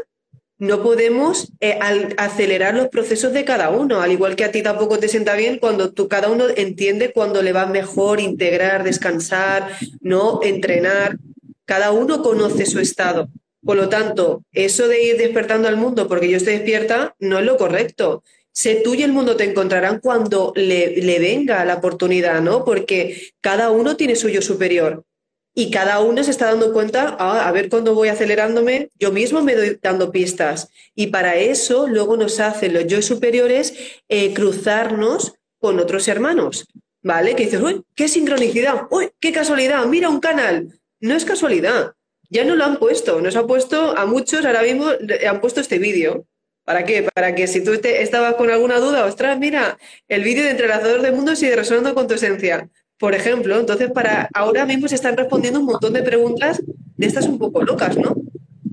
no 0.59 0.83
podemos 0.83 1.53
eh, 1.61 1.79
acelerar 2.17 2.75
los 2.75 2.89
procesos 2.89 3.31
de 3.31 3.45
cada 3.45 3.69
uno, 3.69 4.01
al 4.01 4.11
igual 4.11 4.35
que 4.35 4.43
a 4.43 4.51
ti 4.51 4.61
tampoco 4.61 4.99
te 4.99 5.07
sienta 5.07 5.35
bien 5.35 5.57
cuando 5.57 5.93
tú, 5.93 6.09
cada 6.09 6.29
uno 6.29 6.45
entiende 6.53 7.13
cuando 7.13 7.41
le 7.41 7.53
va 7.53 7.65
mejor 7.65 8.19
integrar, 8.19 8.83
descansar, 8.83 9.71
no 10.01 10.41
entrenar. 10.43 11.17
Cada 11.63 11.91
uno 11.91 12.21
conoce 12.21 12.65
su 12.65 12.79
estado. 12.79 13.29
Por 13.63 13.77
lo 13.77 13.87
tanto, 13.87 14.43
eso 14.51 14.87
de 14.87 15.01
ir 15.01 15.17
despertando 15.17 15.67
al 15.67 15.77
mundo 15.77 16.07
porque 16.07 16.29
yo 16.29 16.37
estoy 16.37 16.55
despierta 16.55 17.15
no 17.19 17.39
es 17.39 17.45
lo 17.45 17.57
correcto. 17.57 18.23
Sé 18.51 18.81
tú 18.83 18.95
y 18.95 19.03
el 19.03 19.13
mundo 19.13 19.37
te 19.37 19.45
encontrarán 19.45 19.99
cuando 19.99 20.51
le, 20.55 20.97
le 20.97 21.19
venga 21.19 21.63
la 21.63 21.75
oportunidad, 21.75 22.41
¿no? 22.41 22.65
Porque 22.65 23.31
cada 23.39 23.71
uno 23.71 23.95
tiene 23.95 24.17
suyo 24.17 24.41
superior 24.41 25.05
y 25.53 25.71
cada 25.71 25.99
uno 25.99 26.23
se 26.23 26.31
está 26.31 26.45
dando 26.45 26.71
cuenta, 26.71 27.17
ah, 27.19 27.47
a 27.47 27.51
ver 27.51 27.69
cuándo 27.69 27.93
voy 27.93 28.07
acelerándome, 28.07 28.89
yo 28.97 29.11
mismo 29.11 29.41
me 29.41 29.55
doy 29.55 29.77
dando 29.81 30.11
pistas. 30.11 30.69
Y 30.95 31.07
para 31.07 31.35
eso 31.35 31.87
luego 31.87 32.17
nos 32.17 32.39
hacen 32.39 32.73
los 32.73 32.87
yo 32.87 33.01
superiores 33.01 33.73
eh, 34.07 34.33
cruzarnos 34.33 35.33
con 35.59 35.79
otros 35.79 36.07
hermanos, 36.07 36.65
¿vale? 37.01 37.35
Que 37.35 37.45
dices, 37.45 37.61
uy, 37.61 37.83
qué 37.95 38.07
sincronicidad, 38.07 38.87
uy, 38.91 39.09
qué 39.19 39.33
casualidad, 39.33 39.85
mira 39.85 40.09
un 40.09 40.19
canal. 40.19 40.79
No 41.01 41.15
es 41.15 41.25
casualidad, 41.25 41.93
ya 42.29 42.45
no 42.45 42.55
lo 42.55 42.63
han 42.63 42.77
puesto, 42.77 43.19
nos 43.21 43.35
ha 43.35 43.45
puesto 43.45 43.97
a 43.97 44.05
muchos, 44.05 44.45
ahora 44.45 44.61
mismo 44.61 44.85
han 45.27 45.41
puesto 45.41 45.59
este 45.59 45.79
vídeo. 45.79 46.25
¿Para 46.63 46.85
qué? 46.85 47.09
Para 47.13 47.33
que 47.33 47.47
si 47.47 47.63
tú 47.63 47.73
estabas 47.73 48.35
con 48.35 48.51
alguna 48.51 48.79
duda, 48.79 49.05
ostras, 49.05 49.39
mira, 49.39 49.79
el 50.07 50.23
vídeo 50.23 50.43
de 50.43 50.51
Entrelazador 50.51 51.01
de 51.01 51.11
Mundos 51.11 51.39
sigue 51.39 51.55
resonando 51.55 51.95
con 51.95 52.07
tu 52.07 52.13
esencia 52.13 52.69
por 52.99 53.15
ejemplo. 53.15 53.59
Entonces, 53.59 53.91
para 53.91 54.29
ahora 54.33 54.65
mismo 54.65 54.87
se 54.87 54.95
están 54.95 55.17
respondiendo 55.17 55.59
un 55.59 55.65
montón 55.65 55.93
de 55.93 56.03
preguntas 56.03 56.61
de 56.97 57.07
estas 57.07 57.25
un 57.25 57.39
poco 57.39 57.63
locas, 57.63 57.97
¿no? 57.97 58.15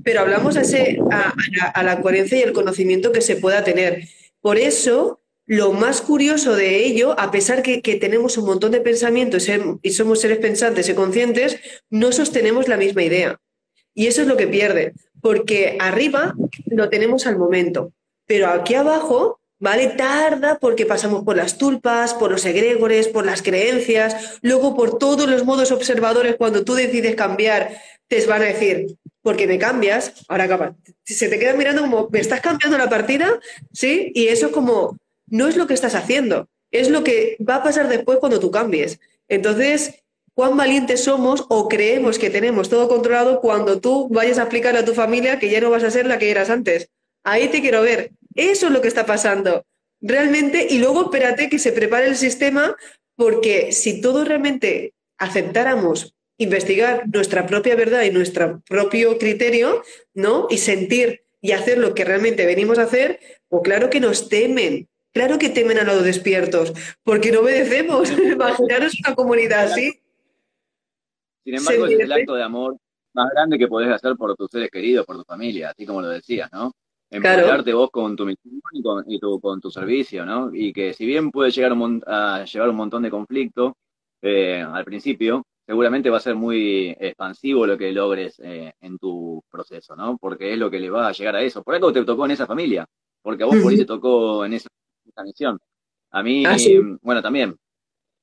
Pero 0.03 0.21
hablamos 0.21 0.57
a, 0.57 0.61
a, 1.73 1.83
la, 1.83 2.01
coherencia 2.01 2.37
y 2.37 2.41
el 2.41 2.53
conocimiento 2.53 3.11
que 3.11 3.21
se 3.21 3.37
pueda 3.37 3.63
tener. 3.63 4.03
Por 4.41 4.57
eso, 4.57 5.21
lo 5.45 5.73
más 5.73 6.01
curioso 6.01 6.55
de 6.55 6.85
ello, 6.85 7.19
a 7.19 7.31
pesar 7.31 7.61
que, 7.61 7.81
que 7.81 7.95
tenemos 7.95 8.37
un 8.37 8.45
montón 8.45 8.71
de 8.71 8.81
pensamientos 8.81 9.49
y 9.81 9.89
somos 9.91 10.21
seres 10.21 10.37
pensantes 10.37 10.87
y 10.87 10.93
conscientes, 10.93 11.59
no 11.89 12.11
sostenemos 12.11 12.67
la 12.67 12.77
misma 12.77 13.03
idea. 13.03 13.39
Y 13.93 14.07
eso 14.07 14.21
es 14.21 14.27
lo 14.27 14.37
que 14.37 14.47
pierde, 14.47 14.93
porque 15.21 15.77
arriba 15.79 16.35
lo 16.67 16.89
tenemos 16.89 17.25
al 17.25 17.37
momento, 17.37 17.91
pero 18.25 18.47
aquí 18.47 18.75
abajo 18.75 19.39
¿vale? 19.59 19.87
Tarda 19.89 20.59
porque 20.59 20.85
pasamos 20.85 21.23
por 21.23 21.37
las 21.37 21.57
tulpas, 21.57 22.13
por 22.13 22.31
los 22.31 22.45
egregores, 22.45 23.07
por 23.07 23.25
las 23.25 23.41
creencias, 23.41 24.39
luego 24.41 24.75
por 24.75 24.97
todos 24.97 25.27
los 25.29 25.45
modos 25.45 25.71
observadores, 25.71 26.35
cuando 26.35 26.63
tú 26.63 26.75
decides 26.75 27.15
cambiar, 27.15 27.77
te 28.07 28.25
van 28.25 28.41
a 28.41 28.45
decir, 28.45 28.87
porque 29.21 29.47
me 29.47 29.57
cambias, 29.57 30.25
ahora 30.27 30.47
capaz, 30.47 30.75
se 31.03 31.27
te 31.27 31.39
queda 31.39 31.53
mirando 31.53 31.81
como, 31.81 32.09
me 32.11 32.19
estás 32.19 32.41
cambiando 32.41 32.77
la 32.77 32.89
partida, 32.89 33.39
¿sí? 33.73 34.11
Y 34.15 34.27
eso 34.27 34.51
como, 34.51 34.97
no 35.27 35.47
es 35.47 35.57
lo 35.57 35.67
que 35.67 35.73
estás 35.73 35.95
haciendo, 35.95 36.47
es 36.71 36.89
lo 36.89 37.03
que 37.03 37.37
va 37.47 37.55
a 37.55 37.63
pasar 37.63 37.89
después 37.89 38.19
cuando 38.19 38.39
tú 38.39 38.51
cambies. 38.51 38.99
Entonces, 39.27 40.03
cuán 40.33 40.55
valientes 40.55 41.03
somos 41.03 41.45
o 41.49 41.67
creemos 41.67 42.19
que 42.19 42.29
tenemos 42.29 42.69
todo 42.69 42.87
controlado 42.87 43.41
cuando 43.41 43.81
tú 43.81 44.07
vayas 44.09 44.37
a 44.37 44.43
explicar 44.43 44.77
a 44.77 44.85
tu 44.85 44.93
familia 44.93 45.39
que 45.39 45.49
ya 45.49 45.59
no 45.59 45.69
vas 45.69 45.83
a 45.83 45.91
ser 45.91 46.05
la 46.05 46.19
que 46.19 46.29
eras 46.29 46.49
antes. 46.49 46.89
Ahí 47.23 47.49
te 47.49 47.59
quiero 47.59 47.81
ver. 47.81 48.11
Eso 48.37 48.67
es 48.67 48.71
lo 48.71 48.81
que 48.81 48.87
está 48.87 49.05
pasando. 49.05 49.65
Realmente, 49.99 50.67
y 50.69 50.77
luego 50.77 51.05
espérate 51.05 51.49
que 51.49 51.59
se 51.59 51.71
prepare 51.73 52.07
el 52.07 52.15
sistema, 52.15 52.77
porque 53.15 53.71
si 53.71 53.99
todos 53.99 54.27
realmente 54.27 54.93
aceptáramos 55.17 56.15
investigar 56.37 57.05
nuestra 57.11 57.47
propia 57.47 57.75
verdad 57.75 58.03
y 58.03 58.11
nuestro 58.11 58.61
propio 58.61 59.17
criterio, 59.17 59.81
¿no? 60.13 60.47
Y 60.51 60.59
sentir 60.59 61.23
y 61.41 61.51
hacer 61.51 61.79
lo 61.79 61.95
que 61.95 62.05
realmente 62.05 62.45
venimos 62.45 62.77
a 62.77 62.83
hacer, 62.83 63.19
pues 63.49 63.63
claro 63.63 63.89
que 63.89 63.99
nos 63.99 64.29
temen, 64.29 64.87
claro 65.13 65.39
que 65.39 65.49
temen 65.49 65.79
a 65.79 65.83
los 65.83 66.03
despiertos, 66.03 66.73
porque 67.03 67.31
no 67.31 67.39
obedecemos. 67.39 68.11
Imaginaros 68.19 68.93
una 69.03 69.15
comunidad 69.15 69.71
así. 69.71 69.99
Sin 71.43 71.55
embargo, 71.55 71.87
es 71.87 71.99
el 71.99 72.11
acto 72.11 72.35
de 72.35 72.43
amor 72.43 72.77
más 73.13 73.31
grande 73.31 73.57
que 73.57 73.67
podés 73.67 73.89
hacer 73.89 74.15
por 74.15 74.35
tus 74.35 74.51
seres 74.51 74.69
queridos, 74.69 75.07
por 75.07 75.17
tu 75.17 75.23
familia, 75.23 75.71
así 75.71 75.87
como 75.87 76.01
lo 76.01 76.09
decías, 76.09 76.51
¿no? 76.51 76.71
Empoderarte 77.09 77.73
vos 77.73 77.89
con 77.89 78.15
tu 78.15 78.25
misión 78.25 78.61
y, 79.07 79.19
con, 79.39 79.61
tu, 79.61 79.71
servicio, 79.71 80.25
¿no? 80.25 80.49
Y 80.53 80.73
que 80.73 80.93
si 80.93 81.05
bien 81.05 81.31
puede 81.31 81.51
llegar 81.51 81.73
a 82.05 82.43
llevar 82.43 82.69
un 82.69 82.75
montón 82.75 83.03
de 83.03 83.09
conflicto 83.09 83.77
eh, 84.21 84.61
al 84.61 84.83
principio, 84.83 85.45
seguramente 85.65 86.09
va 86.09 86.17
a 86.17 86.21
ser 86.21 86.35
muy 86.35 86.95
expansivo 86.99 87.65
lo 87.65 87.77
que 87.77 87.91
logres 87.91 88.39
eh, 88.43 88.73
en 88.81 88.97
tu 88.97 89.41
proceso, 89.49 89.95
¿no? 89.95 90.17
Porque 90.17 90.51
es 90.51 90.59
lo 90.59 90.69
que 90.69 90.79
le 90.79 90.89
va 90.89 91.07
a 91.07 91.11
llegar 91.13 91.35
a 91.37 91.41
eso. 91.41 91.63
Por 91.63 91.75
algo 91.75 91.93
te 91.93 92.03
tocó 92.03 92.25
en 92.25 92.31
esa 92.31 92.45
familia, 92.45 92.85
porque 93.21 93.43
a 93.43 93.45
vos 93.45 93.57
por 93.57 93.71
ahí 93.71 93.77
te 93.77 93.85
tocó 93.85 94.43
en 94.45 94.53
esa, 94.53 94.69
misión. 95.23 95.57
A 96.11 96.23
mí, 96.23 96.45
ah, 96.45 96.55
bueno, 97.01 97.21
también 97.21 97.55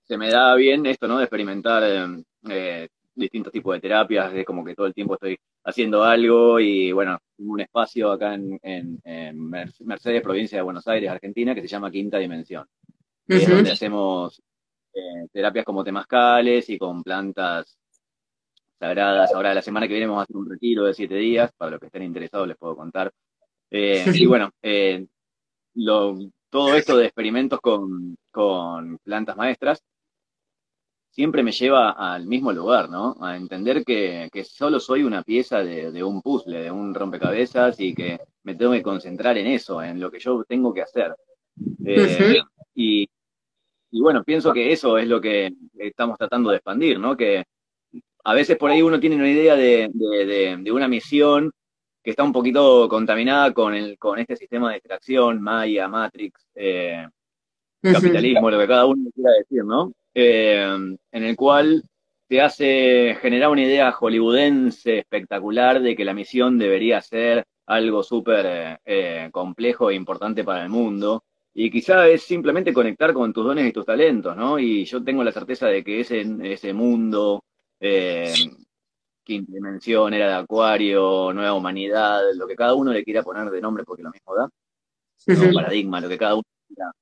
se 0.05 0.19
me 0.19 0.31
da 0.31 0.55
bien 0.55 0.85
esto, 0.87 1.09
¿no? 1.09 1.19
De 1.19 1.25
experimentar 1.25 2.23
eh, 2.49 2.89
distintos 3.15 3.53
tipos 3.53 3.75
de 3.75 3.81
terapias, 3.81 4.33
de 4.33 4.45
como 4.45 4.65
que 4.65 4.75
todo 4.75 4.87
el 4.87 4.95
tiempo 4.95 5.15
estoy 5.15 5.39
haciendo 5.65 6.03
algo 6.03 6.59
y 6.61 6.93
bueno, 6.93 7.19
un 7.39 7.61
espacio 7.61 8.13
acá 8.13 8.35
en, 8.35 9.01
Mercedes, 9.81 10.23
provincia 10.23 10.59
de 10.59 10.63
Buenos 10.63 10.87
Aires, 10.87 11.11
Argentina, 11.11 11.55
que 11.55 11.63
se 11.63 11.69
llama 11.69 11.91
Quinta 11.91 12.19
Dimensión, 12.19 12.67
donde 13.27 13.73
hacemos 13.73 14.43
eh, 14.93 15.27
terapias 15.33 15.65
como 15.65 15.85
temazcales 15.85 16.69
y 16.71 16.79
con 16.79 17.03
plantas 17.03 17.79
sagradas. 18.79 19.33
Ahora 19.33 19.55
la 19.55 19.63
semana 19.63 19.87
que 19.87 19.95
viene 19.95 20.07
vamos 20.07 20.23
a 20.23 20.25
hacer 20.25 20.37
un 20.37 20.49
retiro 20.49 20.85
de 20.85 20.95
siete 20.95 21.17
días, 21.17 21.53
para 21.57 21.73
los 21.73 21.81
que 21.81 21.87
estén 21.87 22.03
interesados 22.03 22.49
les 22.49 22.57
puedo 22.57 22.77
contar. 22.77 23.13
Eh, 23.71 24.05
y 24.15 24.27
bueno, 24.27 24.51
eh, 24.63 25.07
todo 26.51 26.75
esto 26.75 26.97
de 26.97 27.07
experimentos 27.07 27.61
con, 27.61 28.17
con 28.31 28.99
plantas 28.99 29.37
maestras 29.37 29.83
siempre 31.15 31.45
me 31.45 31.53
lleva 31.53 31.93
al 31.93 32.27
mismo 32.27 32.53
lugar, 32.53 32.91
¿no? 32.91 33.17
A 33.21 33.37
entender 33.37 33.85
que, 33.85 34.29
solo 34.45 34.81
soy 34.81 35.05
una 35.05 35.23
pieza 35.23 35.63
de, 35.63 36.03
un 36.03 36.21
puzzle, 36.21 36.61
de 36.61 36.71
un 36.73 36.93
rompecabezas 36.93 37.79
y 37.79 37.95
que 37.95 38.19
me 38.43 38.57
tengo 38.57 38.73
que 38.73 38.83
concentrar 38.83 39.39
en 39.39 39.47
eso, 39.47 39.81
en 39.81 40.01
lo 40.01 40.11
que 40.11 40.19
yo 40.19 40.43
tengo 40.43 40.75
que 40.75 40.83
hacer. 40.83 41.15
Eh, 41.87 42.41
y, 42.75 43.09
bueno, 43.93 44.25
pienso 44.25 44.53
que 44.53 44.73
eso 44.73 44.99
es 44.99 45.07
lo 45.07 45.21
que 45.21 45.53
estamos 45.79 46.19
tratando 46.19 46.51
de 46.51 46.57
expandir, 46.57 46.99
¿no? 46.99 47.17
Que 47.17 47.45
a 48.25 48.35
veces 48.35 48.57
por 48.57 48.73
ahí 48.73 48.83
uno 48.83 48.99
tiene 48.99 49.15
una 49.15 49.31
idea 49.31 49.55
de, 49.55 49.89
una 50.73 50.89
misión 50.89 51.53
que 52.03 52.11
está 52.11 52.25
un 52.25 52.33
poquito 52.33 52.89
contaminada 52.89 53.55
con, 53.55 53.73
el, 53.73 53.97
con 53.99 54.19
este 54.19 54.35
sistema 54.35 54.73
de 54.73 54.79
extracción, 54.79 55.41
Maya, 55.41 55.87
Matrix, 55.87 56.45
eh, 56.57 57.07
capitalismo, 57.81 58.51
lo 58.51 58.59
que 58.59 58.67
cada 58.67 58.87
uno 58.87 59.09
quiera 59.15 59.31
decir, 59.39 59.65
¿no? 59.65 59.93
Eh, 60.15 60.63
en 61.13 61.25
el 61.25 61.37
cual 61.37 61.83
te 62.29 62.41
hace 62.41 63.17
generar 63.21 63.51
una 63.51 63.63
idea 63.63 63.93
hollywoodense 63.93 64.99
espectacular 64.99 65.83
de 65.83 65.97
que 65.97 66.05
la 66.05 66.15
misión 66.15 66.59
debería 66.59 67.01
ser 67.03 67.45
algo 67.67 68.03
súper 68.03 68.47
eh, 68.47 68.79
eh, 68.85 69.29
complejo 69.33 69.91
e 69.91 69.95
importante 69.95 70.45
para 70.45 70.63
el 70.63 70.69
mundo. 70.69 71.25
Y 71.53 71.71
quizá 71.71 72.09
es 72.09 72.23
simplemente 72.23 72.73
conectar 72.73 73.13
con 73.13 73.33
tus 73.33 73.45
dones 73.45 73.67
y 73.69 73.73
tus 73.73 73.87
talentos, 73.87 74.37
¿no? 74.37 74.59
Y 74.59 74.85
yo 74.85 75.03
tengo 75.05 75.23
la 75.23 75.33
certeza 75.33 75.69
de 75.69 75.85
que 75.85 76.01
ese, 76.01 76.25
ese 76.43 76.73
mundo, 76.73 77.45
quinta 79.23 79.53
dimensión, 79.53 80.15
era 80.15 80.29
de 80.29 80.35
acuario, 80.35 81.33
nueva 81.33 81.55
humanidad, 81.55 82.23
lo 82.35 82.47
que 82.47 82.57
cada 82.57 82.75
uno 82.75 82.93
le 82.93 83.05
quiera 83.05 83.23
poner 83.23 83.51
de 83.51 83.61
nombre 83.61 83.85
porque 83.85 84.03
lo 84.03 84.11
mismo 84.11 84.35
da, 84.35 84.49
un 85.29 85.55
paradigma, 85.55 86.01
lo 86.01 86.09
que 86.09 86.19
cada 86.19 86.35
uno 86.35 86.45
quiera 86.67 86.93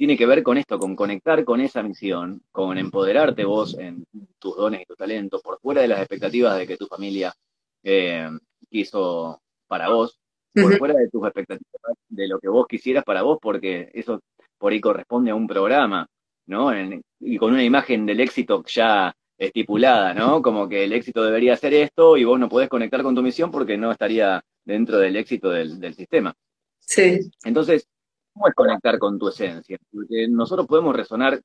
tiene 0.00 0.16
que 0.16 0.24
ver 0.24 0.42
con 0.42 0.56
esto, 0.56 0.78
con 0.78 0.96
conectar 0.96 1.44
con 1.44 1.60
esa 1.60 1.82
misión, 1.82 2.40
con 2.50 2.78
empoderarte 2.78 3.44
vos 3.44 3.76
en 3.78 4.02
tus 4.38 4.56
dones 4.56 4.80
y 4.80 4.86
tus 4.86 4.96
talentos, 4.96 5.42
por 5.42 5.60
fuera 5.60 5.82
de 5.82 5.88
las 5.88 5.98
expectativas 5.98 6.56
de 6.56 6.66
que 6.66 6.78
tu 6.78 6.86
familia 6.86 7.34
eh, 7.82 8.26
quiso 8.70 9.42
para 9.66 9.90
vos, 9.90 10.18
por 10.54 10.74
fuera 10.78 10.94
de 10.94 11.10
tus 11.10 11.22
expectativas 11.24 11.98
de 12.08 12.28
lo 12.28 12.40
que 12.40 12.48
vos 12.48 12.66
quisieras 12.66 13.04
para 13.04 13.20
vos, 13.20 13.38
porque 13.42 13.90
eso 13.92 14.22
por 14.56 14.72
ahí 14.72 14.80
corresponde 14.80 15.32
a 15.32 15.34
un 15.34 15.46
programa, 15.46 16.06
¿no? 16.46 16.72
y 17.20 17.36
con 17.36 17.52
una 17.52 17.62
imagen 17.62 18.06
del 18.06 18.20
éxito 18.20 18.64
ya 18.64 19.14
estipulada, 19.36 20.14
¿no? 20.14 20.40
Como 20.40 20.66
que 20.66 20.84
el 20.84 20.94
éxito 20.94 21.22
debería 21.22 21.58
ser 21.58 21.74
esto 21.74 22.16
y 22.16 22.24
vos 22.24 22.40
no 22.40 22.48
podés 22.48 22.70
conectar 22.70 23.02
con 23.02 23.14
tu 23.14 23.20
misión 23.20 23.50
porque 23.50 23.76
no 23.76 23.92
estaría 23.92 24.42
dentro 24.64 24.96
del 24.96 25.16
éxito 25.16 25.50
del, 25.50 25.78
del 25.78 25.92
sistema. 25.92 26.34
Sí. 26.78 27.20
Entonces, 27.44 27.86
¿Cómo 28.32 28.48
es 28.48 28.54
conectar 28.54 28.98
con 28.98 29.18
tu 29.18 29.28
esencia? 29.28 29.78
Porque 29.92 30.28
nosotros 30.28 30.66
podemos 30.66 30.94
resonar 30.94 31.40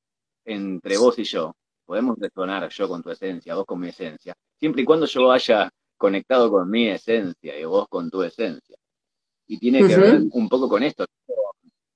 entre 0.45 0.98
vos 0.98 1.17
y 1.19 1.24
yo. 1.24 1.54
Podemos 1.86 2.17
resonar 2.17 2.67
yo 2.69 2.88
con 2.88 3.04
tu 3.04 3.12
esencia, 3.12 3.56
vos 3.56 3.65
con 3.65 3.80
mi 3.80 3.89
esencia. 3.89 4.34
Siempre 4.58 4.82
y 4.82 4.86
cuando 4.86 5.06
yo 5.06 5.32
haya 5.32 5.69
conectado 5.98 6.50
con 6.50 6.69
mi 6.69 6.88
esencia 6.88 7.58
y 7.60 7.63
vos 7.65 7.88
con 7.88 8.10
tu 8.10 8.24
esencia. 8.24 8.76
Y 9.48 9.60
tiene 9.60 9.88
que 9.88 9.95
ver 9.95 10.21
un 10.32 10.50
poco 10.50 10.67
con 10.67 10.82
esto, 10.84 11.06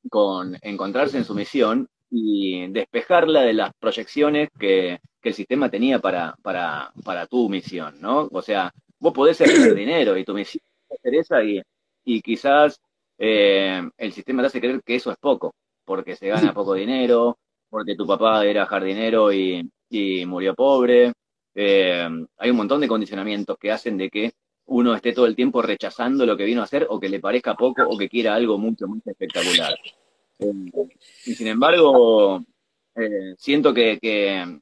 con 0.10 0.56
encontrarse 0.62 1.17
en 1.17 1.25
su 1.25 1.34
misión 1.34 1.88
y 2.12 2.67
despejarla 2.67 3.41
de 3.41 3.54
las 3.54 3.71
proyecciones 3.80 4.49
que, 4.58 4.99
el 5.21 5.34
sistema 5.34 5.69
tenía 5.69 5.99
para, 5.99 6.34
para, 6.41 6.91
para, 7.04 7.28
tu 7.28 7.49
misión, 7.49 7.99
¿no? 7.99 8.30
O 8.32 8.41
sea, 8.41 8.71
vos 8.99 9.13
podés 9.13 9.38
ser 9.38 9.47
dinero 9.75 10.17
y 10.17 10.23
tu 10.23 10.34
misión 10.34 10.63
es 10.89 11.13
esa 11.13 11.43
y, 11.43 11.62
y 12.06 12.21
quizás 12.21 12.80
eh, 13.21 13.82
el 13.97 14.13
sistema 14.13 14.41
te 14.41 14.47
hace 14.47 14.62
creer 14.62 14.82
que 14.82 14.95
eso 14.95 15.12
es 15.12 15.17
poco, 15.17 15.53
porque 15.84 16.15
se 16.15 16.29
gana 16.29 16.53
poco 16.53 16.73
dinero, 16.73 17.38
porque 17.69 17.95
tu 17.95 18.08
papá 18.08 18.45
era 18.45 18.65
jardinero 18.65 19.34
y, 19.34 19.69
murió 20.25 20.55
pobre. 20.55 21.12
Eh, 21.53 22.08
hay 22.38 22.49
un 22.49 22.58
montón 22.58 22.79
de 22.79 22.88
condicionamientos 22.88 23.58
que 23.58 23.71
hacen 23.71 23.97
de 23.97 24.10
que 24.10 24.32
uno 24.67 24.95
esté 24.95 25.12
todo 25.12 25.25
el 25.25 25.36
tiempo 25.36 25.62
rechazando 25.62 26.25
lo 26.25 26.38
que 26.38 26.45
vino 26.45 26.62
a 26.62 26.63
hacer 26.63 26.88
o 26.89 26.99
que 26.99 27.10
le 27.10 27.19
parezca 27.19 27.55
poco 27.55 27.84
o 27.84 27.97
que 27.97 28.08
quiera 28.08 28.36
algo 28.36 28.58
mucho, 28.58 28.88
muy 28.88 29.01
espectacular. 29.03 29.73
Eh, 30.39 30.53
y 31.25 31.34
sin 31.34 31.47
embargo, 31.47 32.41
siento 33.38 33.73
que, 33.73 34.60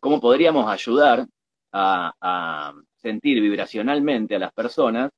cómo 0.00 0.20
podríamos 0.20 0.66
ayudar 0.70 1.26
a 1.72 2.72
sentir 2.94 3.40
vibracionalmente 3.42 4.36
a 4.36 4.38
las 4.38 4.52
personas 4.52 5.10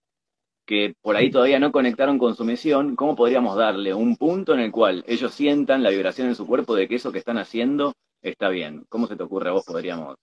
que 0.66 0.94
por 1.02 1.16
ahí 1.16 1.30
todavía 1.30 1.58
no 1.58 1.72
conectaron 1.72 2.18
con 2.18 2.34
su 2.34 2.44
misión, 2.44 2.96
¿cómo 2.96 3.16
podríamos 3.16 3.56
darle 3.56 3.92
un 3.94 4.16
punto 4.16 4.54
en 4.54 4.60
el 4.60 4.72
cual 4.72 5.04
ellos 5.06 5.34
sientan 5.34 5.82
la 5.82 5.90
vibración 5.90 6.28
en 6.28 6.34
su 6.34 6.46
cuerpo 6.46 6.74
de 6.74 6.88
que 6.88 6.96
eso 6.96 7.12
que 7.12 7.18
están 7.18 7.38
haciendo 7.38 7.94
está 8.22 8.48
bien? 8.48 8.84
¿Cómo 8.88 9.06
se 9.06 9.16
te 9.16 9.22
ocurre 9.22 9.50
a 9.50 9.52
vos 9.52 9.64
podríamos 9.64 10.16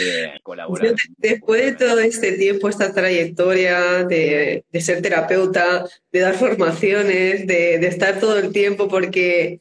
eh, 0.00 0.38
colaborar? 0.42 0.94
después 1.16 1.64
de 1.64 1.86
todo 1.86 2.00
este 2.00 2.32
tiempo, 2.32 2.68
esta 2.68 2.92
trayectoria 2.92 4.04
de, 4.04 4.64
ser 4.80 5.02
terapeuta, 5.02 5.86
de 6.10 6.20
dar 6.20 6.34
formaciones, 6.34 7.46
de, 7.46 7.74
estar 7.86 8.18
todo 8.18 8.38
el 8.38 8.52
tiempo, 8.52 8.88
porque 8.88 9.60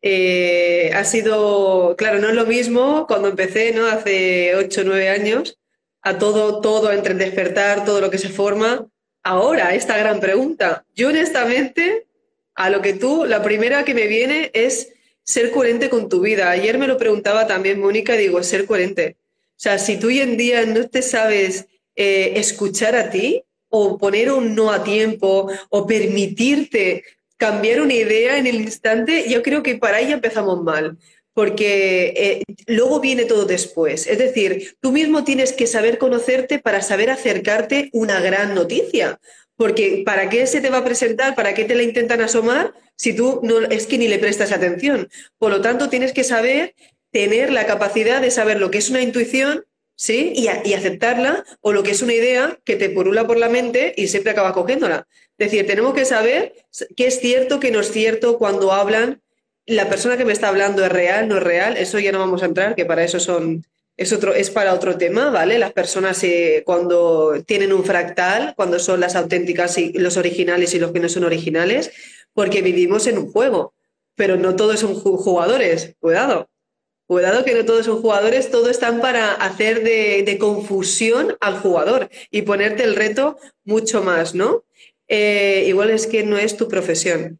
eh, 0.00 0.90
ha 0.94 1.04
sido, 1.04 1.94
claro, 1.96 2.18
no 2.18 2.30
es 2.30 2.34
lo 2.34 2.46
mismo 2.46 3.06
cuando 3.06 3.28
empecé, 3.28 3.72
¿no? 3.72 3.86
Hace 3.86 4.54
8 4.56 4.80
o 4.80 4.84
9 4.84 5.10
años, 5.10 5.58
a 6.00 6.18
todo, 6.18 6.60
todo 6.60 6.92
entre 6.92 7.12
el 7.12 7.18
despertar, 7.18 7.84
todo 7.84 8.00
lo 8.00 8.10
que 8.10 8.18
se 8.18 8.28
forma 8.30 8.86
ahora 9.26 9.74
esta 9.74 9.98
gran 9.98 10.20
pregunta. 10.20 10.84
Yo 10.94 11.08
honestamente, 11.08 12.06
a 12.54 12.70
lo 12.70 12.80
que 12.80 12.92
tú, 12.92 13.24
la 13.24 13.42
primera 13.42 13.84
que 13.84 13.92
me 13.92 14.06
viene 14.06 14.52
es 14.54 14.92
ser 15.24 15.50
coherente 15.50 15.90
con 15.90 16.08
tu 16.08 16.20
vida. 16.20 16.48
Ayer 16.48 16.78
me 16.78 16.86
lo 16.86 16.96
preguntaba 16.96 17.48
también 17.48 17.80
Mónica, 17.80 18.14
digo, 18.14 18.40
ser 18.44 18.66
coherente. 18.66 19.16
O 19.50 19.58
sea, 19.58 19.78
si 19.78 19.98
tú 19.98 20.06
hoy 20.06 20.20
en 20.20 20.36
día 20.36 20.64
no 20.64 20.88
te 20.88 21.02
sabes 21.02 21.66
eh, 21.96 22.34
escuchar 22.36 22.94
a 22.94 23.10
ti 23.10 23.42
o 23.68 23.98
poner 23.98 24.30
un 24.30 24.54
no 24.54 24.70
a 24.70 24.84
tiempo 24.84 25.50
o 25.70 25.86
permitirte 25.88 27.02
cambiar 27.36 27.80
una 27.80 27.94
idea 27.94 28.38
en 28.38 28.46
el 28.46 28.60
instante, 28.60 29.28
yo 29.28 29.42
creo 29.42 29.64
que 29.64 29.76
para 29.76 29.96
ahí 29.96 30.12
empezamos 30.12 30.62
mal. 30.62 30.96
Porque 31.36 32.14
eh, 32.16 32.42
luego 32.66 32.98
viene 32.98 33.26
todo 33.26 33.44
después. 33.44 34.06
Es 34.06 34.16
decir, 34.16 34.78
tú 34.80 34.90
mismo 34.90 35.22
tienes 35.22 35.52
que 35.52 35.66
saber 35.66 35.98
conocerte 35.98 36.58
para 36.58 36.80
saber 36.80 37.10
acercarte 37.10 37.90
una 37.92 38.20
gran 38.20 38.54
noticia. 38.54 39.20
Porque 39.54 40.02
¿para 40.06 40.30
qué 40.30 40.46
se 40.46 40.62
te 40.62 40.70
va 40.70 40.78
a 40.78 40.84
presentar? 40.84 41.34
¿Para 41.34 41.52
qué 41.52 41.66
te 41.66 41.74
la 41.74 41.82
intentan 41.82 42.22
asomar 42.22 42.72
si 42.96 43.12
tú 43.12 43.40
no 43.42 43.60
es 43.66 43.86
que 43.86 43.98
ni 43.98 44.08
le 44.08 44.18
prestas 44.18 44.50
atención? 44.50 45.10
Por 45.36 45.50
lo 45.50 45.60
tanto, 45.60 45.90
tienes 45.90 46.14
que 46.14 46.24
saber 46.24 46.74
tener 47.10 47.52
la 47.52 47.66
capacidad 47.66 48.22
de 48.22 48.30
saber 48.30 48.58
lo 48.58 48.70
que 48.70 48.78
es 48.78 48.88
una 48.88 49.02
intuición, 49.02 49.66
¿sí? 49.94 50.32
Y, 50.34 50.48
aceptarla, 50.72 51.44
o 51.60 51.74
lo 51.74 51.82
que 51.82 51.90
es 51.90 52.00
una 52.00 52.14
idea 52.14 52.58
que 52.64 52.76
te 52.76 52.88
porula 52.88 53.26
por 53.26 53.36
la 53.36 53.50
mente 53.50 53.92
y 53.94 54.08
siempre 54.08 54.32
acabas 54.32 54.54
cogiéndola. 54.54 55.06
Es 55.36 55.50
decir, 55.50 55.66
tenemos 55.66 55.92
que 55.92 56.06
saber 56.06 56.54
qué 56.96 57.08
es 57.08 57.20
cierto, 57.20 57.60
qué 57.60 57.70
no 57.70 57.80
es 57.80 57.92
cierto 57.92 58.38
cuando 58.38 58.72
hablan 58.72 59.20
la 59.66 59.88
persona 59.88 60.16
que 60.16 60.24
me 60.24 60.32
está 60.32 60.48
hablando 60.48 60.84
es 60.84 60.92
real, 60.92 61.28
no 61.28 61.36
es 61.36 61.42
real, 61.42 61.76
eso 61.76 61.98
ya 61.98 62.12
no 62.12 62.20
vamos 62.20 62.42
a 62.42 62.46
entrar, 62.46 62.74
que 62.74 62.84
para 62.84 63.04
eso 63.04 63.18
son, 63.18 63.64
es, 63.96 64.12
otro, 64.12 64.32
es 64.34 64.50
para 64.50 64.74
otro 64.74 64.96
tema, 64.96 65.30
¿vale? 65.30 65.58
Las 65.58 65.72
personas 65.72 66.22
eh, 66.22 66.62
cuando 66.64 67.42
tienen 67.44 67.72
un 67.72 67.84
fractal, 67.84 68.54
cuando 68.56 68.78
son 68.78 69.00
las 69.00 69.16
auténticas 69.16 69.76
y 69.78 69.92
los 69.94 70.16
originales 70.16 70.74
y 70.74 70.78
los 70.78 70.92
que 70.92 71.00
no 71.00 71.08
son 71.08 71.24
originales, 71.24 71.90
porque 72.32 72.62
vivimos 72.62 73.06
en 73.06 73.18
un 73.18 73.32
juego, 73.32 73.74
pero 74.14 74.36
no 74.36 74.54
todos 74.56 74.80
son 74.80 74.94
jugadores, 74.94 75.94
cuidado. 75.98 76.48
Cuidado 77.06 77.44
que 77.44 77.54
no 77.54 77.64
todos 77.64 77.86
son 77.86 78.02
jugadores, 78.02 78.50
todos 78.50 78.68
están 78.68 79.00
para 79.00 79.32
hacer 79.32 79.84
de, 79.84 80.24
de 80.24 80.38
confusión 80.38 81.36
al 81.40 81.56
jugador 81.60 82.08
y 82.32 82.42
ponerte 82.42 82.82
el 82.82 82.96
reto 82.96 83.38
mucho 83.64 84.02
más, 84.02 84.34
¿no? 84.34 84.64
Eh, 85.06 85.64
igual 85.68 85.90
es 85.90 86.08
que 86.08 86.24
no 86.24 86.36
es 86.36 86.56
tu 86.56 86.66
profesión. 86.66 87.38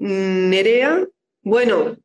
Nerea, 0.00 1.06
bueno, 1.42 1.98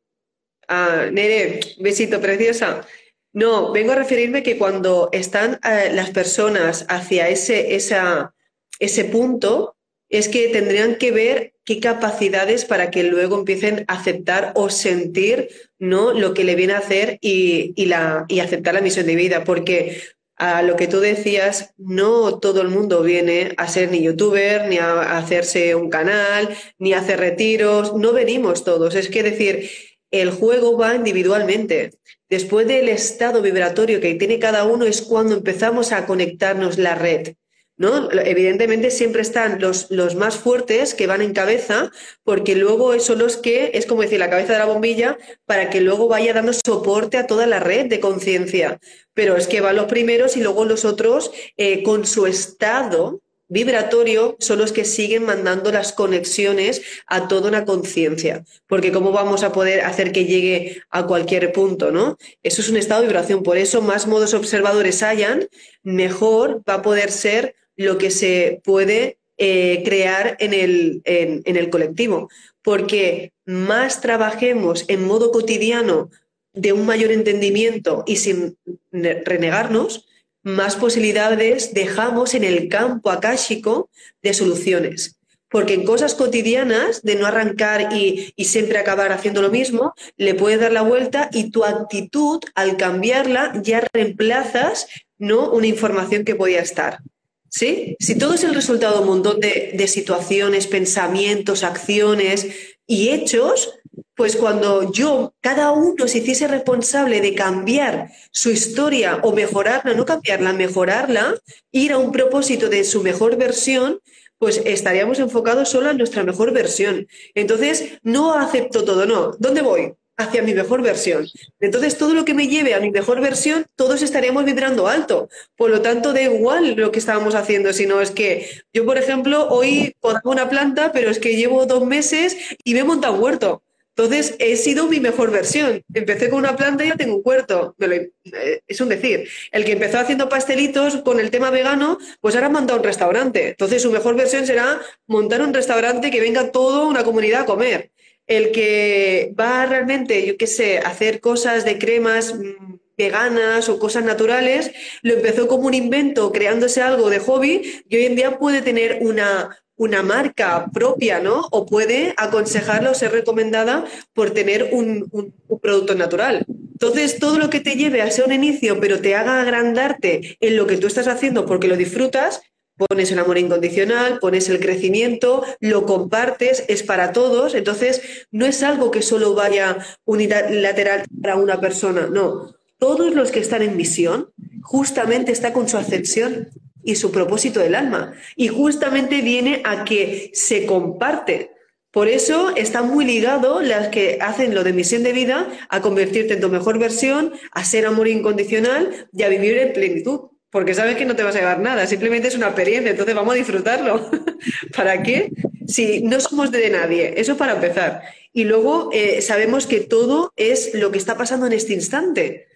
ah, 0.68 1.06
Nere, 1.10 1.60
besito 1.78 2.20
preciosa. 2.20 2.86
No, 3.32 3.72
vengo 3.72 3.92
a 3.92 3.96
referirme 3.96 4.42
que 4.42 4.58
cuando 4.58 5.08
están 5.12 5.58
eh, 5.64 5.90
las 5.92 6.10
personas 6.10 6.84
hacia 6.88 7.28
ese, 7.28 7.74
ese 7.74 9.04
punto, 9.04 9.76
es 10.10 10.28
que 10.28 10.48
tendrían 10.48 10.96
que 10.96 11.10
ver 11.10 11.54
qué 11.64 11.80
capacidades 11.80 12.64
para 12.66 12.90
que 12.90 13.02
luego 13.02 13.38
empiecen 13.38 13.84
a 13.88 13.94
aceptar 13.94 14.52
o 14.54 14.68
sentir 14.68 15.48
¿no? 15.78 16.12
lo 16.12 16.34
que 16.34 16.44
le 16.44 16.54
viene 16.54 16.74
a 16.74 16.78
hacer 16.78 17.18
y, 17.22 17.72
y, 17.76 17.86
la, 17.86 18.26
y 18.28 18.40
aceptar 18.40 18.74
la 18.74 18.82
misión 18.82 19.06
de 19.06 19.16
vida. 19.16 19.42
Porque 19.42 20.02
a 20.36 20.62
lo 20.62 20.76
que 20.76 20.86
tú 20.86 21.00
decías, 21.00 21.74
no 21.78 22.38
todo 22.38 22.60
el 22.60 22.68
mundo 22.68 23.02
viene 23.02 23.54
a 23.56 23.68
ser 23.68 23.90
ni 23.90 24.02
youtuber, 24.02 24.68
ni 24.68 24.78
a 24.78 25.16
hacerse 25.16 25.74
un 25.74 25.88
canal, 25.88 26.54
ni 26.78 26.92
a 26.92 26.98
hacer 26.98 27.20
retiros, 27.20 27.94
no 27.96 28.12
venimos 28.12 28.62
todos. 28.62 28.94
Es 28.94 29.08
que 29.08 29.22
decir, 29.22 29.70
el 30.10 30.30
juego 30.30 30.76
va 30.76 30.94
individualmente. 30.94 31.92
Después 32.28 32.66
del 32.66 32.88
estado 32.88 33.40
vibratorio 33.40 34.00
que 34.00 34.14
tiene 34.14 34.38
cada 34.38 34.64
uno 34.64 34.84
es 34.84 35.00
cuando 35.00 35.34
empezamos 35.34 35.92
a 35.92 36.06
conectarnos 36.06 36.76
la 36.78 36.94
red. 36.94 37.34
Evidentemente 37.78 38.90
siempre 38.90 39.20
están 39.20 39.60
los, 39.60 39.90
los, 39.90 40.14
más 40.14 40.36
fuertes 40.36 40.94
que 40.94 41.06
van 41.06 41.20
en 41.20 41.34
cabeza, 41.34 41.90
porque 42.24 42.54
luego 42.54 42.98
son 43.00 43.18
los 43.18 43.36
que, 43.36 43.72
es 43.74 43.84
como 43.84 44.00
decir, 44.00 44.18
la 44.18 44.30
cabeza 44.30 44.54
de 44.54 44.60
la 44.60 44.64
bombilla, 44.64 45.18
para 45.44 45.68
que 45.68 45.82
luego 45.82 46.08
vaya 46.08 46.32
dando 46.32 46.54
soporte 46.54 47.18
a 47.18 47.26
toda 47.26 47.46
la 47.46 47.60
red 47.60 47.86
de 47.86 48.00
conciencia. 48.00 48.80
Pero 49.12 49.36
es 49.36 49.46
que 49.46 49.60
van 49.60 49.76
los 49.76 49.86
primeros 49.86 50.36
y 50.38 50.40
luego 50.40 50.64
los 50.64 50.86
otros, 50.86 51.30
eh, 51.58 51.82
con 51.82 52.06
su 52.06 52.26
estado 52.26 53.20
vibratorio, 53.48 54.36
son 54.40 54.58
los 54.58 54.72
que 54.72 54.86
siguen 54.86 55.24
mandando 55.24 55.70
las 55.70 55.92
conexiones 55.92 56.80
a 57.06 57.28
toda 57.28 57.48
una 57.48 57.66
conciencia. 57.66 58.44
Porque 58.66 58.90
cómo 58.90 59.12
vamos 59.12 59.42
a 59.42 59.52
poder 59.52 59.82
hacer 59.82 60.12
que 60.12 60.24
llegue 60.24 60.82
a 60.88 61.06
cualquier 61.06 61.52
punto, 61.52 61.92
¿no? 61.92 62.16
Eso 62.42 62.62
es 62.62 62.70
un 62.70 62.78
estado 62.78 63.02
de 63.02 63.08
vibración. 63.08 63.42
Por 63.42 63.58
eso 63.58 63.82
más 63.82 64.06
modos 64.06 64.32
observadores 64.32 65.02
hayan, 65.02 65.46
mejor 65.82 66.62
va 66.68 66.74
a 66.74 66.82
poder 66.82 67.12
ser 67.12 67.54
lo 67.76 67.98
que 67.98 68.10
se 68.10 68.60
puede 68.64 69.18
eh, 69.38 69.82
crear 69.84 70.36
en 70.40 70.54
el, 70.54 71.02
en, 71.04 71.56
el 71.56 71.70
colectivo. 71.70 72.30
Porque 72.62 73.32
más 73.44 74.00
trabajemos 74.00 74.84
en 74.88 75.06
modo 75.06 75.30
cotidiano 75.30 76.10
de 76.54 76.72
un 76.72 76.86
mayor 76.86 77.12
entendimiento 77.12 78.02
y 78.06 78.16
sin 78.16 78.56
renegarnos, 78.90 80.08
más 80.42 80.76
posibilidades 80.76 81.74
dejamos 81.74 82.34
en 82.34 82.44
el 82.44 82.68
campo 82.68 83.10
akáshico 83.10 83.90
de 84.22 84.32
soluciones. 84.32 85.18
Porque 85.50 85.74
en 85.74 85.84
cosas 85.84 86.14
cotidianas, 86.14 87.02
de 87.02 87.16
no 87.16 87.26
arrancar 87.26 87.92
y, 87.92 88.32
y, 88.36 88.44
siempre 88.46 88.78
acabar 88.78 89.12
haciendo 89.12 89.42
lo 89.42 89.50
mismo, 89.50 89.92
le 90.16 90.34
puedes 90.34 90.58
dar 90.58 90.72
la 90.72 90.82
vuelta 90.82 91.28
y 91.32 91.50
tu 91.50 91.64
actitud, 91.64 92.40
al 92.54 92.76
cambiarla, 92.76 93.60
ya 93.62 93.86
reemplazas 93.92 94.88
¿no? 95.18 95.50
una 95.50 95.66
información 95.66 96.24
que 96.24 96.34
podía 96.34 96.60
estar. 96.60 97.00
¿Sí? 97.48 97.96
Si 98.00 98.18
todo 98.18 98.34
es 98.34 98.44
el 98.44 98.54
resultado 98.54 98.94
de 98.94 99.00
un 99.00 99.06
montón 99.06 99.40
de, 99.40 99.88
situaciones, 99.88 100.66
pensamientos, 100.66 101.62
acciones 101.62 102.48
y 102.86 103.10
hechos, 103.10 103.78
pues 104.14 104.36
cuando 104.36 104.92
yo, 104.92 105.34
cada 105.40 105.72
uno 105.72 106.08
se 106.08 106.18
hiciese 106.18 106.48
responsable 106.48 107.20
de 107.20 107.34
cambiar 107.34 108.10
su 108.30 108.50
historia 108.50 109.20
o 109.22 109.32
mejorarla, 109.32 109.94
no 109.94 110.04
cambiarla, 110.04 110.52
mejorarla, 110.52 111.34
ir 111.70 111.92
a 111.92 111.98
un 111.98 112.12
propósito 112.12 112.68
de 112.68 112.84
su 112.84 113.02
mejor 113.02 113.36
versión, 113.36 114.00
pues 114.38 114.60
estaríamos 114.64 115.18
enfocados 115.18 115.68
solo 115.68 115.90
en 115.90 115.98
nuestra 115.98 116.24
mejor 116.24 116.52
versión. 116.52 117.06
Entonces, 117.34 117.98
no 118.02 118.34
acepto 118.34 118.84
todo, 118.84 119.06
no. 119.06 119.32
¿Dónde 119.38 119.62
voy? 119.62 119.94
Hacia 120.16 120.42
mi 120.42 120.54
mejor 120.54 120.82
versión. 120.82 121.26
Entonces, 121.60 121.98
todo 121.98 122.14
lo 122.14 122.24
que 122.24 122.34
me 122.34 122.48
lleve 122.48 122.74
a 122.74 122.80
mi 122.80 122.90
mejor 122.90 123.20
versión, 123.20 123.66
todos 123.76 124.02
estaríamos 124.02 124.44
vibrando 124.44 124.88
alto. 124.88 125.28
Por 125.56 125.70
lo 125.70 125.82
tanto, 125.82 126.12
da 126.12 126.22
igual 126.22 126.74
lo 126.74 126.90
que 126.90 126.98
estábamos 126.98 127.34
haciendo, 127.34 127.72
sino 127.72 128.00
es 128.00 128.10
que 128.10 128.48
yo, 128.72 128.84
por 128.84 128.98
ejemplo, 128.98 129.48
hoy 129.48 129.94
podaba 130.00 130.30
una 130.30 130.48
planta, 130.48 130.92
pero 130.92 131.10
es 131.10 131.18
que 131.18 131.36
llevo 131.36 131.66
dos 131.66 131.84
meses 131.84 132.36
y 132.64 132.74
me 132.74 132.80
he 132.80 132.84
montado 132.84 133.14
un 133.14 133.22
huerto. 133.22 133.62
Entonces, 133.98 134.36
he 134.40 134.56
sido 134.56 134.88
mi 134.88 135.00
mejor 135.00 135.30
versión. 135.30 135.82
Empecé 135.94 136.28
con 136.28 136.40
una 136.40 136.54
planta 136.54 136.84
y 136.84 136.88
ya 136.88 136.96
tengo 136.96 137.16
un 137.16 137.22
huerto. 137.24 137.74
Eh, 137.80 138.60
es 138.66 138.80
un 138.82 138.90
decir. 138.90 139.26
El 139.52 139.64
que 139.64 139.72
empezó 139.72 139.98
haciendo 139.98 140.28
pastelitos 140.28 140.96
con 140.98 141.18
el 141.18 141.30
tema 141.30 141.50
vegano, 141.50 141.98
pues 142.20 142.34
ahora 142.34 142.48
ha 142.48 142.50
montado 142.50 142.78
un 142.78 142.84
restaurante. 142.84 143.48
Entonces, 143.48 143.80
su 143.80 143.90
mejor 143.90 144.14
versión 144.14 144.46
será 144.46 144.82
montar 145.06 145.40
un 145.40 145.54
restaurante 145.54 146.10
que 146.10 146.20
venga 146.20 146.52
toda 146.52 146.86
una 146.86 147.04
comunidad 147.04 147.42
a 147.42 147.46
comer 147.46 147.90
el 148.26 148.50
que 148.52 149.32
va 149.38 149.66
realmente, 149.66 150.26
yo 150.26 150.36
qué 150.36 150.46
sé, 150.46 150.78
hacer 150.78 151.20
cosas 151.20 151.64
de 151.64 151.78
cremas 151.78 152.34
mm, 152.34 152.76
veganas 152.96 153.68
o 153.68 153.78
cosas 153.78 154.04
naturales, 154.04 154.72
lo 155.02 155.14
empezó 155.14 155.46
como 155.46 155.66
un 155.66 155.74
invento, 155.74 156.32
creándose 156.32 156.82
algo 156.82 157.10
de 157.10 157.20
hobby 157.20 157.82
y 157.88 157.96
hoy 157.96 158.06
en 158.06 158.16
día 158.16 158.38
puede 158.38 158.62
tener 158.62 158.98
una, 159.02 159.56
una 159.76 160.02
marca 160.02 160.66
propia, 160.72 161.20
¿no? 161.20 161.46
O 161.50 161.66
puede 161.66 162.14
aconsejarla 162.16 162.90
o 162.90 162.94
ser 162.94 163.12
recomendada 163.12 163.84
por 164.14 164.30
tener 164.30 164.70
un, 164.72 165.08
un, 165.12 165.34
producto 165.60 165.94
natural. 165.94 166.44
Entonces, 166.48 167.18
todo 167.18 167.38
lo 167.38 167.50
que 167.50 167.60
te 167.60 167.76
lleve 167.76 168.02
a 168.02 168.10
ser 168.10 168.26
un 168.26 168.32
inicio, 168.32 168.78
pero 168.80 169.00
te 169.00 169.14
haga 169.14 169.40
agrandarte 169.40 170.36
en 170.40 170.56
lo 170.56 170.66
que 170.66 170.76
tú 170.76 170.86
estás 170.86 171.08
haciendo 171.08 171.46
porque 171.46 171.68
lo 171.68 171.76
disfrutas, 171.76 172.40
pones 172.76 173.10
el 173.10 173.18
amor 173.18 173.38
incondicional, 173.38 174.18
pones 174.18 174.48
el 174.48 174.60
crecimiento, 174.60 175.44
lo 175.60 175.86
compartes, 175.86 176.64
es 176.68 176.82
para 176.82 177.12
todos, 177.12 177.54
entonces 177.54 178.26
no 178.30 178.46
es 178.46 178.62
algo 178.62 178.90
que 178.90 179.02
solo 179.02 179.34
vaya 179.34 179.78
unilateral 180.04 181.04
para 181.22 181.36
una 181.36 181.60
persona, 181.60 182.08
no. 182.10 182.54
Todos 182.78 183.14
los 183.14 183.30
que 183.30 183.40
están 183.40 183.62
en 183.62 183.76
misión 183.76 184.30
justamente 184.62 185.32
está 185.32 185.52
con 185.52 185.68
su 185.68 185.78
ascensión 185.78 186.50
y 186.84 186.96
su 186.96 187.10
propósito 187.10 187.60
del 187.60 187.74
alma 187.74 188.12
y 188.36 188.48
justamente 188.48 189.22
viene 189.22 189.62
a 189.64 189.84
que 189.84 190.30
se 190.34 190.66
comparte. 190.66 191.52
Por 191.90 192.08
eso 192.08 192.54
está 192.54 192.82
muy 192.82 193.06
ligado 193.06 193.62
las 193.62 193.88
que 193.88 194.18
hacen 194.20 194.54
lo 194.54 194.62
de 194.62 194.74
misión 194.74 195.02
de 195.02 195.14
vida 195.14 195.48
a 195.70 195.80
convertirte 195.80 196.34
en 196.34 196.42
tu 196.42 196.50
mejor 196.50 196.78
versión, 196.78 197.32
a 197.52 197.64
ser 197.64 197.86
amor 197.86 198.06
incondicional 198.06 199.08
y 199.14 199.22
a 199.22 199.30
vivir 199.30 199.56
en 199.56 199.72
plenitud 199.72 200.35
porque 200.50 200.74
sabes 200.74 200.96
que 200.96 201.04
no 201.04 201.16
te 201.16 201.22
vas 201.22 201.34
a 201.36 201.40
llevar 201.40 201.60
nada, 201.60 201.86
simplemente 201.86 202.28
es 202.28 202.36
una 202.36 202.46
experiencia, 202.46 202.90
entonces 202.90 203.14
vamos 203.14 203.34
a 203.34 203.38
disfrutarlo. 203.38 204.10
¿Para 204.76 205.02
qué? 205.02 205.32
Si 205.66 206.02
no 206.02 206.20
somos 206.20 206.50
de 206.50 206.70
nadie, 206.70 207.14
eso 207.16 207.36
para 207.36 207.54
empezar. 207.54 208.02
Y 208.32 208.44
luego 208.44 208.90
eh, 208.92 209.22
sabemos 209.22 209.66
que 209.66 209.80
todo 209.80 210.32
es 210.36 210.74
lo 210.74 210.90
que 210.90 210.98
está 210.98 211.16
pasando 211.16 211.46
en 211.46 211.52
este 211.52 211.72
instante. 211.72 212.48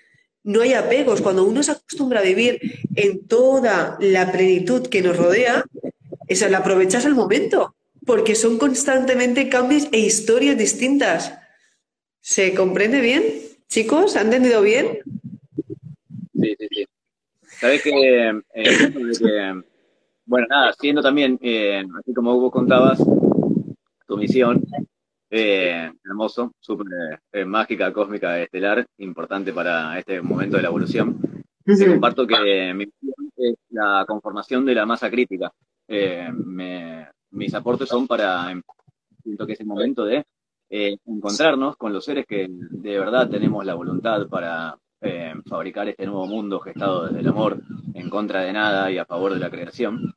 No 0.43 0.63
hay 0.63 0.75
apegos. 0.75 1.21
Cuando 1.21 1.45
uno 1.45 1.63
se 1.63 1.73
acostumbra 1.73 2.21
a 2.21 2.23
vivir 2.23 2.61
en 2.95 3.27
toda 3.27 3.97
la 4.01 4.31
plenitud 4.31 4.87
que 4.89 5.03
nos 5.03 5.17
rodea, 5.17 5.65
eso, 6.29 6.49
la 6.49 6.59
aprovechas 6.59 7.07
al 7.07 7.15
momento, 7.15 7.75
porque 8.07 8.35
son 8.35 8.59
constantemente 8.59 9.49
cambios 9.49 9.89
e 9.91 9.99
historias 9.99 10.57
distintas. 10.57 11.35
¿Se 12.21 12.55
comprende 12.55 13.01
bien? 13.01 13.25
Chicos, 13.69 14.17
¿han 14.17 14.27
entendido 14.27 14.63
bien? 14.63 15.01
Sí, 16.41 16.57
sí, 16.59 16.69
sí. 16.71 16.87
Sabes 17.61 17.83
que, 17.83 17.91
eh, 18.55 19.53
bueno, 20.25 20.47
nada, 20.49 20.73
siendo 20.79 21.03
también, 21.03 21.39
eh, 21.43 21.85
así 21.99 22.15
como 22.15 22.41
vos 22.41 22.51
contabas, 22.51 22.99
tu 24.07 24.17
misión, 24.17 24.63
Eh, 25.33 25.89
hermoso, 26.05 26.55
súper 26.59 27.21
eh, 27.31 27.45
mágica, 27.45 27.93
cósmica, 27.93 28.41
estelar, 28.41 28.85
importante 28.99 29.53
para 29.53 29.97
este 29.97 30.21
momento 30.21 30.57
de 30.57 30.63
la 30.63 30.71
evolución. 30.71 31.21
Te 31.65 31.87
comparto 31.87 32.27
que 32.27 32.75
mi 32.75 32.91
es 33.37 33.55
la 33.71 34.05
conformación 34.09 34.65
de 34.65 34.75
la 34.75 34.87
masa 34.87 35.09
crítica. 35.09 35.53
mis 37.31 37.55
aportes 37.55 37.89
son 37.89 38.09
para, 38.09 38.61
siento 39.23 39.47
que 39.47 39.53
es 39.53 39.61
el 39.61 39.67
momento 39.67 40.05
de 40.05 40.27
encontrarnos 40.69 41.77
con 41.77 41.93
los 41.93 42.05
seres 42.05 42.27
que 42.27 42.49
de 42.51 42.99
verdad 42.99 43.31
tenemos 43.31 43.65
la 43.65 43.75
voluntad 43.75 44.27
para 44.27 44.77
fabricar 45.47 45.89
este 45.89 46.07
nuevo 46.07 46.27
mundo 46.27 46.61
gestado 46.61 47.07
desde 47.07 47.21
el 47.21 47.29
amor, 47.29 47.61
en 47.95 48.11
contra 48.11 48.43
de 48.43 48.53
nada 48.53 48.91
y 48.91 48.99
a 48.99 49.05
favor 49.05 49.33
de 49.33 49.41
la 49.41 49.51
creación. 49.51 50.15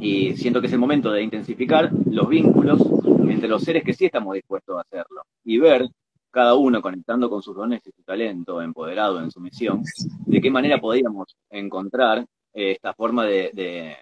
Y 0.00 0.36
siento 0.36 0.60
que 0.60 0.68
es 0.68 0.72
el 0.72 0.78
momento 0.78 1.10
de 1.12 1.22
intensificar 1.22 1.90
los 2.06 2.28
vínculos 2.28 2.80
entre 3.28 3.48
los 3.48 3.62
seres 3.62 3.84
que 3.84 3.92
sí 3.92 4.06
estamos 4.06 4.34
dispuestos 4.34 4.76
a 4.76 4.80
hacerlo 4.80 5.22
y 5.44 5.58
ver 5.58 5.88
cada 6.30 6.54
uno 6.54 6.80
conectando 6.80 7.28
con 7.28 7.42
sus 7.42 7.56
dones 7.56 7.82
y 7.86 7.90
su 7.90 8.02
talento, 8.02 8.62
empoderado 8.62 9.20
en 9.20 9.30
su 9.30 9.40
misión, 9.40 9.82
de 10.26 10.40
qué 10.40 10.50
manera 10.50 10.78
podríamos 10.78 11.36
encontrar 11.50 12.24
eh, 12.54 12.72
esta 12.72 12.94
forma 12.94 13.24
de, 13.24 13.98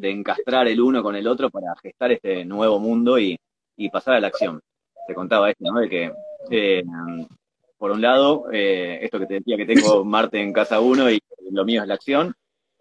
encastrar 0.00 0.68
el 0.68 0.80
uno 0.80 1.02
con 1.02 1.16
el 1.16 1.26
otro 1.26 1.50
para 1.50 1.74
gestar 1.82 2.12
este 2.12 2.44
nuevo 2.44 2.78
mundo 2.78 3.18
y, 3.18 3.38
pasar 3.92 4.14
a 4.14 4.20
la 4.20 4.26
acción. 4.26 4.60
Te 5.06 5.14
contaba 5.14 5.50
esto, 5.50 5.64
¿no? 5.72 5.80
De 5.80 5.88
que, 5.88 6.12
eh, 6.50 6.82
por 7.78 7.92
un 7.92 8.02
lado, 8.02 8.46
eh, 8.52 8.98
esto 9.02 9.18
que 9.18 9.26
te 9.26 9.34
decía 9.34 9.56
que 9.56 9.66
tengo 9.66 10.04
Marte 10.04 10.40
en 10.40 10.52
casa 10.52 10.80
uno 10.80 11.10
y 11.10 11.20
lo 11.50 11.64
mío 11.64 11.82
es 11.82 11.88
la 11.88 11.94
acción, 11.94 12.34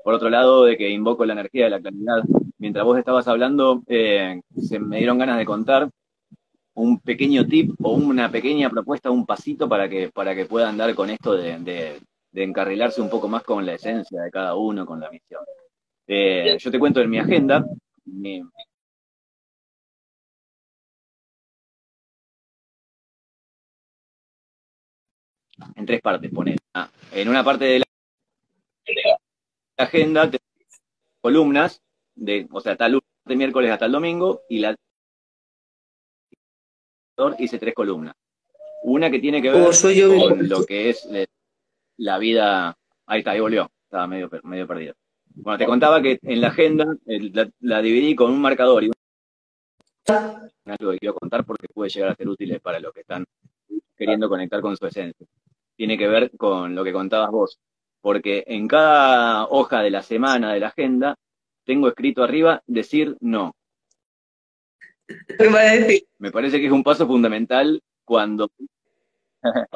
por 0.03 0.13
otro 0.13 0.29
lado, 0.29 0.65
de 0.65 0.77
que 0.77 0.89
invoco 0.89 1.25
la 1.25 1.33
energía 1.33 1.65
de 1.65 1.69
la 1.71 1.79
claridad. 1.79 2.23
Mientras 2.57 2.83
vos 2.83 2.97
estabas 2.97 3.27
hablando, 3.27 3.83
eh, 3.87 4.41
se 4.57 4.79
me 4.79 4.97
dieron 4.97 5.17
ganas 5.17 5.37
de 5.37 5.45
contar 5.45 5.89
un 6.73 6.99
pequeño 6.99 7.45
tip 7.45 7.73
o 7.81 7.93
una 7.93 8.31
pequeña 8.31 8.69
propuesta, 8.69 9.11
un 9.11 9.25
pasito 9.25 9.67
para 9.67 9.89
que, 9.89 10.09
para 10.09 10.35
que 10.35 10.45
puedan 10.45 10.77
dar 10.77 10.93
con 10.95 11.09
esto 11.09 11.33
de, 11.33 11.99
encarrilarse 12.33 13.01
un 13.01 13.09
poco 13.09 13.27
más 13.27 13.43
con 13.43 13.65
la 13.65 13.73
esencia 13.73 14.21
de 14.21 14.31
cada 14.31 14.55
uno, 14.55 14.85
con 14.85 14.99
la 14.99 15.09
misión. 15.09 15.41
Eh, 16.05 16.55
yo 16.59 16.71
te 16.71 16.79
cuento 16.79 17.01
en 17.01 17.09
mi 17.09 17.17
agenda, 17.17 17.65
en 25.75 25.85
tres 25.85 26.01
partes, 26.01 26.31
pone. 26.31 26.55
Ah, 26.73 26.89
en 27.11 27.29
una 27.29 27.43
parte 27.43 27.65
de 27.65 27.79
la 27.79 27.85
agenda, 29.77 30.29
columnas, 31.21 31.81
de, 32.15 32.47
o 32.51 32.61
sea, 32.61 32.75
tal 32.75 32.99
de 33.25 33.35
miércoles 33.35 33.71
hasta 33.71 33.85
el 33.85 33.91
domingo, 33.91 34.41
y 34.49 34.59
la 34.59 34.75
hice 37.39 37.57
tres 37.57 37.73
columnas. 37.73 38.15
Una 38.83 39.09
que 39.09 39.19
tiene 39.19 39.41
que 39.41 39.51
ver 39.51 39.61
oh, 39.61 40.29
con 40.29 40.47
lo 40.47 40.65
que 40.65 40.89
es 40.89 41.05
eh, 41.11 41.27
la 41.97 42.17
vida. 42.17 42.77
Ahí 43.05 43.19
está, 43.19 43.31
ahí 43.31 43.39
volvió. 43.39 43.69
Estaba 43.83 44.07
medio, 44.07 44.29
medio 44.43 44.67
perdido. 44.67 44.93
Bueno, 45.35 45.57
te 45.57 45.65
contaba 45.65 46.01
que 46.01 46.19
en 46.21 46.41
la 46.41 46.47
agenda 46.47 46.95
la, 47.59 47.81
dividí 47.81 48.15
con 48.15 48.31
un 48.31 48.41
marcador 48.41 48.83
y 48.83 48.91
algo 50.07 50.91
que 50.91 50.97
quiero 50.97 51.15
contar 51.15 51.45
porque 51.45 51.67
puede 51.67 51.89
llegar 51.89 52.11
a 52.11 52.15
ser 52.15 52.27
útil 52.27 52.59
para 52.59 52.79
los 52.79 52.91
que 52.93 53.01
están 53.01 53.25
queriendo 53.95 54.29
conectar 54.29 54.61
con 54.61 54.75
su 54.75 54.85
esencia. 54.85 55.27
Tiene 55.77 55.97
que 55.97 56.07
ver 56.07 56.31
con 56.35 56.75
lo 56.75 56.83
que 56.83 56.91
contabas 56.91 57.31
vos, 57.31 57.59
porque 58.01 58.43
en 58.47 58.67
cada 58.67 59.47
hoja 59.47 59.81
de 59.81 59.91
la 59.91 60.01
semana 60.01 60.51
de 60.51 60.59
la 60.59 60.67
agenda 60.67 61.15
tengo 61.63 61.87
escrito 61.87 62.23
arriba 62.23 62.61
decir 62.65 63.15
no. 63.21 63.55
Me 66.19 66.31
parece 66.31 66.59
que 66.59 66.65
es 66.65 66.71
un 66.71 66.83
paso 66.83 67.07
fundamental 67.07 67.81
cuando 68.03 68.49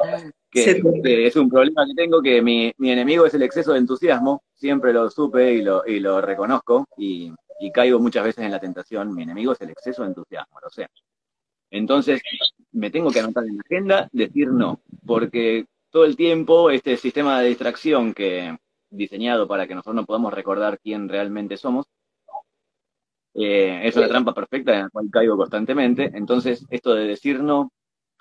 que, 0.50 0.82
es 1.26 1.36
un 1.36 1.48
problema 1.48 1.86
que 1.86 1.94
tengo 1.94 2.20
que 2.20 2.42
mi, 2.42 2.72
enemigo 2.80 3.24
es 3.26 3.34
el 3.34 3.42
exceso 3.42 3.72
de 3.72 3.78
entusiasmo, 3.78 4.42
siempre 4.54 4.92
lo 4.92 5.08
supe 5.08 5.54
y 5.54 5.62
lo, 5.62 5.86
y 5.86 6.00
lo 6.00 6.20
reconozco 6.20 6.86
y, 6.96 7.32
y, 7.60 7.70
caigo 7.70 7.98
muchas 8.00 8.24
veces 8.24 8.44
en 8.44 8.50
la 8.50 8.60
tentación, 8.60 9.14
mi 9.14 9.22
enemigo 9.22 9.52
es 9.52 9.60
el 9.60 9.70
exceso 9.70 10.02
de 10.02 10.08
entusiasmo, 10.08 10.58
lo 10.60 10.68
sé. 10.68 10.88
Entonces 11.70 12.20
me 12.72 12.90
tengo 12.90 13.10
que 13.10 13.20
anotar 13.20 13.44
en 13.44 13.56
la 13.56 13.62
agenda 13.62 14.08
decir 14.12 14.48
no, 14.48 14.80
porque 15.06 15.66
todo 15.92 16.06
el 16.06 16.16
tiempo 16.16 16.70
este 16.70 16.96
sistema 16.96 17.40
de 17.40 17.48
distracción 17.48 18.14
que 18.14 18.56
diseñado 18.90 19.46
para 19.46 19.66
que 19.66 19.74
nosotros 19.74 19.94
no 19.94 20.06
podamos 20.06 20.32
recordar 20.32 20.78
quién 20.80 21.08
realmente 21.08 21.56
somos, 21.56 21.86
eh, 23.34 23.80
es 23.84 23.96
una 23.96 24.08
trampa 24.08 24.34
perfecta 24.34 24.74
en 24.74 24.82
la 24.84 24.90
cual 24.90 25.08
caigo 25.10 25.36
constantemente. 25.36 26.10
Entonces, 26.14 26.66
esto 26.70 26.94
de 26.94 27.06
decir 27.06 27.42
no 27.42 27.72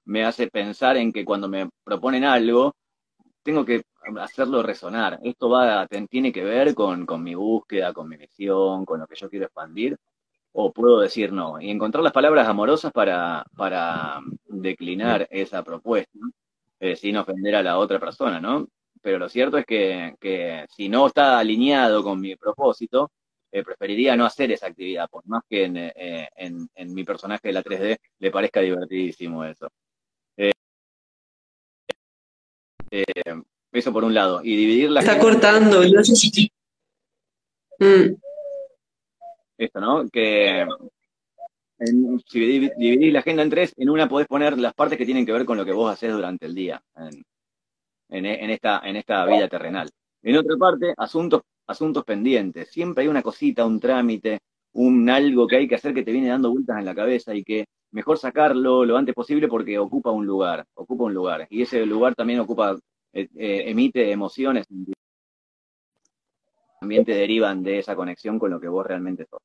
me 0.06 0.26
hace 0.26 0.48
pensar 0.48 0.98
en 0.98 1.12
que 1.14 1.26
cuando 1.26 1.48
me 1.48 1.70
proponen 1.84 2.26
algo, 2.26 2.76
tengo 3.44 3.66
que 3.66 3.84
hacerlo 4.20 4.64
resonar. 4.64 5.20
Esto 5.24 5.50
va, 5.50 5.88
tiene 6.10 6.32
que 6.34 6.44
ver 6.44 6.76
con, 6.76 7.06
con 7.06 7.24
mi 7.24 7.36
búsqueda, 7.36 7.94
con 7.94 8.10
mi 8.10 8.18
misión, 8.18 8.86
con 8.86 9.00
lo 9.00 9.08
que 9.08 9.16
yo 9.16 9.30
quiero 9.30 9.46
expandir, 9.46 9.98
o 10.54 10.74
puedo 10.74 11.00
decir 11.00 11.32
no. 11.32 11.62
Y 11.62 11.70
encontrar 11.70 12.04
las 12.04 12.14
palabras 12.14 12.48
amorosas 12.48 12.92
para, 12.92 13.46
para 13.56 14.20
declinar 14.48 15.28
esa 15.32 15.64
propuesta. 15.64 16.20
Eh, 16.84 16.96
sin 16.96 17.16
ofender 17.16 17.54
a 17.54 17.62
la 17.62 17.78
otra 17.78 18.00
persona, 18.00 18.40
¿no? 18.40 18.68
Pero 19.04 19.20
lo 19.20 19.30
cierto 19.30 19.60
es 19.60 19.66
que, 19.68 20.66
si 20.76 20.90
no 20.90 21.06
está 21.06 21.38
alineado 21.38 22.04
con 22.04 22.20
mi 22.20 22.36
propósito, 22.36 23.12
eh, 23.52 23.64
preferiría 23.64 24.16
no 24.16 24.26
hacer 24.26 24.52
esa 24.52 24.66
actividad, 24.66 25.08
por 25.08 25.24
más 25.28 25.44
que 25.48 25.66
eh, 25.66 26.28
en, 26.36 26.68
mi 26.92 27.04
personaje 27.04 27.50
de 27.50 27.54
la 27.54 27.64
3D 27.64 27.98
le 28.18 28.32
parezca 28.32 28.62
divertidísimo 28.62 29.46
eso. 29.46 29.68
eso 33.72 33.94
por 33.94 34.04
un 34.04 34.16
lado. 34.16 34.42
Y 34.44 34.56
dividir 34.56 34.90
la... 34.90 35.02
Está 35.02 35.20
cortando, 35.20 35.84
no 35.88 36.04
sé 36.04 36.16
si... 36.16 36.52
Mm. 37.78 38.16
Esto, 39.60 39.80
¿no? 39.80 40.10
Que 40.10 40.66
si 42.28 42.40
dividís 42.78 43.14
la 43.14 43.20
agenda 43.20 43.44
en 43.44 43.50
tres, 43.50 43.74
en 43.78 43.90
una 43.90 44.08
podés 44.08 44.28
poner 44.28 44.58
las 44.60 44.74
partes 44.74 44.98
que 44.98 45.06
tienen 45.06 45.26
que 45.26 45.32
ver 45.32 45.46
con 45.46 45.58
lo 45.58 45.66
que 45.66 45.74
vos 45.74 45.92
haces 45.92 46.12
durante 46.12 46.46
el 46.46 46.54
día, 46.54 46.82
en, 48.10 48.26
esta, 48.26 48.82
en 48.84 48.96
esta 48.98 49.26
vida 49.26 49.48
terrenal. 49.48 49.90
En 50.22 50.38
otra 50.38 50.56
parte, 50.58 50.94
asuntos, 50.98 51.42
asuntos 51.66 52.04
pendientes. 52.04 52.70
Siempre 52.70 53.04
hay 53.04 53.08
una 53.08 53.24
cosita, 53.24 53.66
un 53.66 53.80
trámite, 53.80 54.40
un 54.74 55.10
algo 55.10 55.48
que 55.48 55.58
hay 55.58 55.68
que 55.68 55.76
hacer 55.76 55.94
que 55.94 56.04
te 56.04 56.12
viene 56.12 56.28
dando 56.28 56.52
vueltas 56.52 56.78
en 56.78 56.86
la 56.86 56.94
cabeza 56.94 57.34
y 57.34 57.44
que 57.44 57.66
mejor 57.92 58.18
sacarlo 58.18 58.86
lo 58.86 58.98
antes 58.98 59.16
posible 59.16 59.48
porque 59.48 59.80
ocupa 59.80 60.12
un 60.12 60.26
lugar, 60.26 60.66
ocupa 60.76 61.06
un 61.06 61.14
lugar. 61.14 61.48
Y 61.50 61.64
ese 61.64 61.86
lugar 61.86 62.14
también 62.14 62.40
ocupa, 62.42 62.78
eh, 63.14 63.28
eh, 63.36 63.64
emite 63.68 64.12
emociones, 64.12 64.68
también 66.80 67.06
te 67.06 67.14
derivan 67.14 67.64
de 67.64 67.80
esa 67.80 67.96
conexión 67.96 68.38
con 68.38 68.52
lo 68.52 68.60
que 68.60 68.68
vos 68.68 68.86
realmente 68.86 69.26
sos 69.26 69.40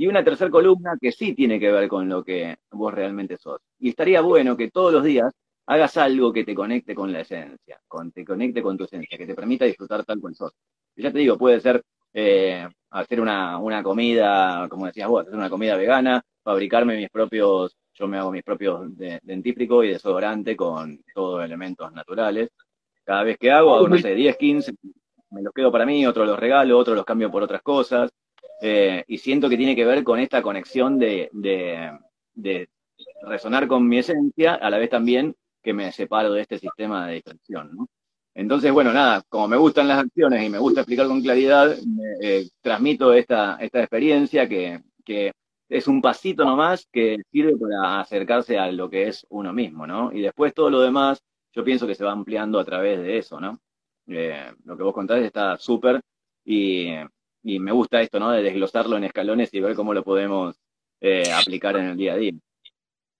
y 0.00 0.06
una 0.06 0.24
tercera 0.24 0.50
columna 0.50 0.96
que 0.98 1.12
sí 1.12 1.34
tiene 1.34 1.60
que 1.60 1.70
ver 1.70 1.86
con 1.86 2.08
lo 2.08 2.24
que 2.24 2.56
vos 2.70 2.94
realmente 2.94 3.36
sos. 3.36 3.60
Y 3.78 3.90
estaría 3.90 4.22
bueno 4.22 4.56
que 4.56 4.70
todos 4.70 4.94
los 4.94 5.04
días 5.04 5.30
hagas 5.66 5.94
algo 5.98 6.32
que 6.32 6.42
te 6.42 6.54
conecte 6.54 6.94
con 6.94 7.12
la 7.12 7.20
esencia, 7.20 7.78
con, 7.86 8.10
te 8.10 8.24
conecte 8.24 8.62
con 8.62 8.78
tu 8.78 8.84
esencia, 8.84 9.18
que 9.18 9.26
te 9.26 9.34
permita 9.34 9.66
disfrutar 9.66 10.02
tal 10.06 10.18
cual 10.18 10.34
sos. 10.34 10.52
Y 10.96 11.02
ya 11.02 11.12
te 11.12 11.18
digo, 11.18 11.36
puede 11.36 11.60
ser 11.60 11.82
eh, 12.14 12.66
hacer 12.88 13.20
una, 13.20 13.58
una, 13.58 13.82
comida, 13.82 14.66
como 14.70 14.86
decías 14.86 15.06
vos, 15.06 15.20
hacer 15.20 15.36
una 15.36 15.50
comida 15.50 15.76
vegana, 15.76 16.22
fabricarme 16.42 16.96
mis 16.96 17.10
propios, 17.10 17.76
yo 17.92 18.08
me 18.08 18.16
hago 18.16 18.32
mis 18.32 18.42
propios 18.42 18.96
de, 18.96 19.20
dentífrico 19.22 19.84
y 19.84 19.88
desodorante 19.88 20.56
con 20.56 20.98
todos 21.14 21.44
elementos 21.44 21.92
naturales. 21.92 22.48
Cada 23.04 23.22
vez 23.22 23.36
que 23.36 23.50
hago, 23.50 23.74
hago, 23.74 23.86
no 23.86 23.98
sé, 23.98 24.14
10, 24.14 24.34
15, 24.34 24.72
me 25.32 25.42
los 25.42 25.52
quedo 25.52 25.70
para 25.70 25.84
mí, 25.84 26.06
otros 26.06 26.26
los 26.26 26.38
regalo, 26.38 26.78
otros 26.78 26.96
los 26.96 27.04
cambio 27.04 27.30
por 27.30 27.42
otras 27.42 27.60
cosas. 27.60 28.10
Eh, 28.60 29.04
y 29.06 29.18
siento 29.18 29.48
que 29.48 29.56
tiene 29.56 29.74
que 29.74 29.84
ver 29.84 30.04
con 30.04 30.18
esta 30.18 30.42
conexión 30.42 30.98
de, 30.98 31.30
resonar 33.22 33.66
con 33.66 33.88
mi 33.88 33.98
esencia, 33.98 34.54
a 34.54 34.70
la 34.70 34.78
vez 34.78 34.90
también 34.90 35.34
que 35.62 35.72
me 35.72 35.92
separo 35.92 36.32
de 36.32 36.42
este 36.42 36.58
sistema 36.58 37.06
de 37.06 37.14
distracción. 37.14 37.70
¿no? 37.74 37.88
Entonces, 38.34 38.72
bueno, 38.72 38.92
nada, 38.92 39.22
como 39.28 39.48
me 39.48 39.56
gustan 39.56 39.88
las 39.88 39.98
acciones 39.98 40.44
y 40.44 40.50
me 40.50 40.58
gusta 40.58 40.80
explicar 40.80 41.06
con 41.06 41.20
claridad, 41.20 41.76
eh, 42.22 42.48
transmito 42.60 43.12
esta, 43.12 43.56
esta 43.60 43.80
experiencia 43.80 44.48
que, 44.48 44.80
que, 45.04 45.32
es 45.68 45.86
un 45.86 46.02
pasito 46.02 46.44
nomás 46.44 46.88
que 46.92 47.18
sirve 47.30 47.56
para 47.56 48.00
acercarse 48.00 48.58
a 48.58 48.72
lo 48.72 48.90
que 48.90 49.06
es 49.06 49.24
uno 49.30 49.52
mismo, 49.52 49.86
¿no? 49.86 50.12
Y 50.12 50.20
después 50.20 50.52
todo 50.52 50.68
lo 50.68 50.80
demás, 50.80 51.22
yo 51.52 51.62
pienso 51.62 51.86
que 51.86 51.94
se 51.94 52.02
va 52.02 52.10
ampliando 52.10 52.58
a 52.58 52.64
través 52.64 52.98
de 53.00 53.18
eso, 53.18 53.40
¿no? 53.40 53.56
Eh, 54.08 54.52
lo 54.64 54.76
que 54.76 54.82
vos 54.82 54.92
contás 54.92 55.20
está 55.20 55.56
súper 55.58 56.00
y 56.44 56.88
y 57.42 57.58
me 57.58 57.72
gusta 57.72 58.00
esto, 58.00 58.18
¿no? 58.18 58.30
De 58.30 58.42
desglosarlo 58.42 58.96
en 58.96 59.04
escalones 59.04 59.50
y 59.52 59.60
ver 59.60 59.74
cómo 59.74 59.94
lo 59.94 60.02
podemos 60.02 60.56
eh, 61.00 61.30
aplicar 61.32 61.76
en 61.76 61.86
el 61.86 61.96
día 61.96 62.14
a 62.14 62.16
día. 62.16 62.32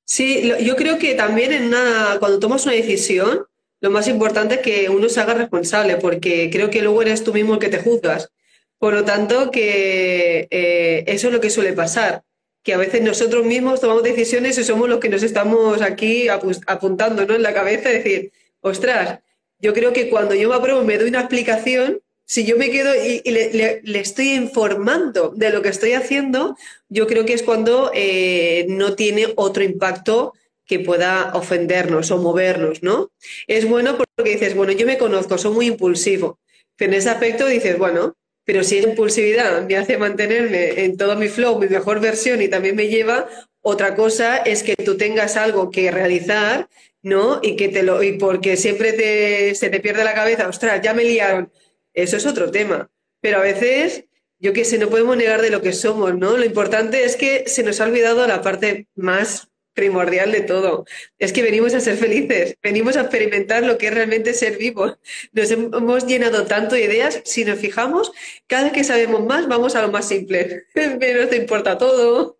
Sí, 0.04 0.52
yo 0.64 0.76
creo 0.76 0.98
que 0.98 1.14
también 1.14 1.52
en 1.52 1.68
una, 1.68 2.16
cuando 2.18 2.40
tomas 2.40 2.66
una 2.66 2.74
decisión, 2.74 3.46
lo 3.80 3.90
más 3.90 4.08
importante 4.08 4.56
es 4.56 4.60
que 4.60 4.90
uno 4.90 5.08
se 5.08 5.20
haga 5.20 5.34
responsable, 5.34 5.96
porque 5.96 6.50
creo 6.50 6.68
que 6.68 6.82
luego 6.82 7.00
eres 7.02 7.24
tú 7.24 7.32
mismo 7.32 7.54
el 7.54 7.60
que 7.60 7.68
te 7.68 7.78
juzgas. 7.78 8.30
Por 8.78 8.94
lo 8.94 9.04
tanto, 9.04 9.50
que 9.50 10.48
eh, 10.50 11.04
eso 11.06 11.28
es 11.28 11.32
lo 11.32 11.40
que 11.40 11.50
suele 11.50 11.72
pasar. 11.72 12.24
que 12.62 12.74
a 12.74 12.76
veces 12.76 13.02
nosotros 13.02 13.46
mismos 13.46 13.80
tomamos 13.80 14.02
decisiones 14.02 14.58
y 14.58 14.64
somos 14.64 14.88
los 14.88 15.00
que 15.00 15.08
nos 15.08 15.22
estamos 15.22 15.80
aquí 15.80 16.28
apuntando 16.28 17.24
¿no? 17.24 17.34
en 17.34 17.42
la 17.42 17.54
cabeza, 17.54 17.88
decir, 17.88 18.32
ostras, 18.60 19.20
yo 19.60 19.72
creo 19.72 19.92
que 19.94 20.10
cuando 20.10 20.34
yo 20.34 20.48
me 20.50 20.56
apruebo 20.56 20.84
me 20.84 20.98
doy 20.98 21.08
una 21.08 21.20
explicación, 21.20 22.00
si 22.30 22.44
yo 22.44 22.56
me 22.56 22.70
quedo 22.70 22.94
y, 22.94 23.28
le, 23.28 23.82
estoy 23.98 24.34
informando 24.34 25.32
de 25.34 25.50
lo 25.50 25.62
que 25.62 25.68
estoy 25.68 25.94
haciendo, 25.94 26.56
yo 26.88 27.08
creo 27.08 27.24
que 27.24 27.32
es 27.32 27.42
cuando 27.42 27.90
eh, 27.92 28.66
no 28.68 28.94
tiene 28.94 29.32
otro 29.34 29.64
impacto 29.64 30.34
que 30.64 30.78
pueda 30.78 31.32
ofendernos 31.34 32.12
o 32.12 32.18
movernos, 32.18 32.84
¿no? 32.84 33.10
Es 33.48 33.68
bueno 33.68 33.98
porque 33.98 34.34
dices, 34.34 34.54
bueno, 34.54 34.70
yo 34.70 34.86
me 34.86 34.96
conozco, 34.96 35.38
soy 35.38 35.52
muy 35.52 35.66
impulsivo. 35.66 36.38
En 36.78 36.94
ese 36.94 37.10
aspecto 37.10 37.46
dices, 37.46 37.76
bueno, 37.78 38.14
pero 38.44 38.62
si 38.62 38.78
esa 38.78 38.90
impulsividad 38.90 39.66
me 39.66 39.76
hace 39.76 39.98
mantenerme 39.98 40.84
en 40.84 40.96
todo 40.96 41.16
mi 41.16 41.26
flow, 41.26 41.58
mi 41.58 41.66
mejor 41.66 41.98
versión 41.98 42.40
y 42.42 42.46
también 42.46 42.76
me 42.76 42.86
lleva, 42.86 43.26
otra 43.60 43.96
cosa 43.96 44.36
es 44.36 44.62
que 44.62 44.76
tú 44.76 44.96
tengas 44.96 45.36
algo 45.36 45.72
que 45.72 45.90
realizar, 45.90 46.68
¿no? 47.02 47.40
Y 47.42 47.56
que 47.56 47.70
te 47.70 47.82
lo, 47.82 48.04
y 48.04 48.18
porque 48.18 48.56
siempre 48.56 48.92
te, 48.92 49.56
se 49.56 49.68
te 49.68 49.80
pierde 49.80 50.04
la 50.04 50.14
cabeza, 50.14 50.46
ostras, 50.46 50.80
ya 50.80 50.94
me 50.94 51.02
liaron. 51.02 51.50
Eso 51.94 52.16
es 52.16 52.26
otro 52.26 52.50
tema. 52.50 52.90
Pero 53.20 53.38
a 53.38 53.42
veces, 53.42 54.04
yo 54.38 54.52
qué 54.52 54.64
sé, 54.64 54.78
no 54.78 54.88
podemos 54.88 55.16
negar 55.16 55.42
de 55.42 55.50
lo 55.50 55.62
que 55.62 55.72
somos, 55.72 56.16
¿no? 56.16 56.36
Lo 56.36 56.44
importante 56.44 57.04
es 57.04 57.16
que 57.16 57.44
se 57.46 57.62
nos 57.62 57.80
ha 57.80 57.84
olvidado 57.84 58.26
la 58.26 58.42
parte 58.42 58.88
más 58.94 59.50
primordial 59.74 60.32
de 60.32 60.40
todo. 60.42 60.84
Es 61.18 61.32
que 61.32 61.42
venimos 61.42 61.74
a 61.74 61.80
ser 61.80 61.96
felices, 61.96 62.56
venimos 62.62 62.96
a 62.96 63.02
experimentar 63.02 63.64
lo 63.64 63.78
que 63.78 63.86
es 63.86 63.94
realmente 63.94 64.34
ser 64.34 64.58
vivo. 64.58 64.98
Nos 65.32 65.50
hemos 65.50 66.06
llenado 66.06 66.46
tanto 66.46 66.74
de 66.74 66.84
ideas, 66.84 67.22
si 67.24 67.44
nos 67.44 67.58
fijamos, 67.58 68.12
cada 68.46 68.64
vez 68.64 68.72
que 68.72 68.84
sabemos 68.84 69.24
más, 69.24 69.48
vamos 69.48 69.76
a 69.76 69.82
lo 69.82 69.90
más 69.90 70.08
simple. 70.08 70.64
Menos 70.74 71.30
te 71.30 71.36
importa 71.36 71.78
todo, 71.78 72.38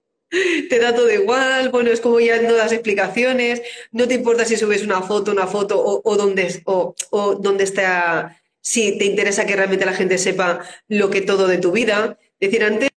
te 0.69 0.79
da 0.79 0.95
todo 0.95 1.11
igual, 1.11 1.71
bueno, 1.71 1.91
es 1.91 2.01
como 2.01 2.21
ya 2.21 2.41
no 2.41 2.55
das 2.55 2.73
explicaciones, 2.73 3.63
no 3.91 4.07
te 4.07 4.15
importa 4.15 4.45
si 4.45 4.57
subes 4.57 4.85
una 4.85 5.03
foto, 5.03 5.33
una 5.33 5.47
foto 5.47 5.83
o, 5.83 6.17
dónde, 6.17 6.63
o, 6.65 6.95
o 7.11 7.35
dónde 7.35 7.65
está, 7.65 8.40
si 8.61 8.99
te 8.99 9.05
interesa 9.05 9.47
que 9.47 9.57
realmente 9.57 9.87
la 9.87 9.95
gente 9.95 10.19
sepa 10.19 10.61
lo 10.89 11.11
que 11.11 11.23
todo 11.23 11.47
de 11.47 11.59
tu 11.59 11.73
vida. 11.73 12.19
Es 12.39 12.51
decir, 12.51 12.65
antes 12.65 12.91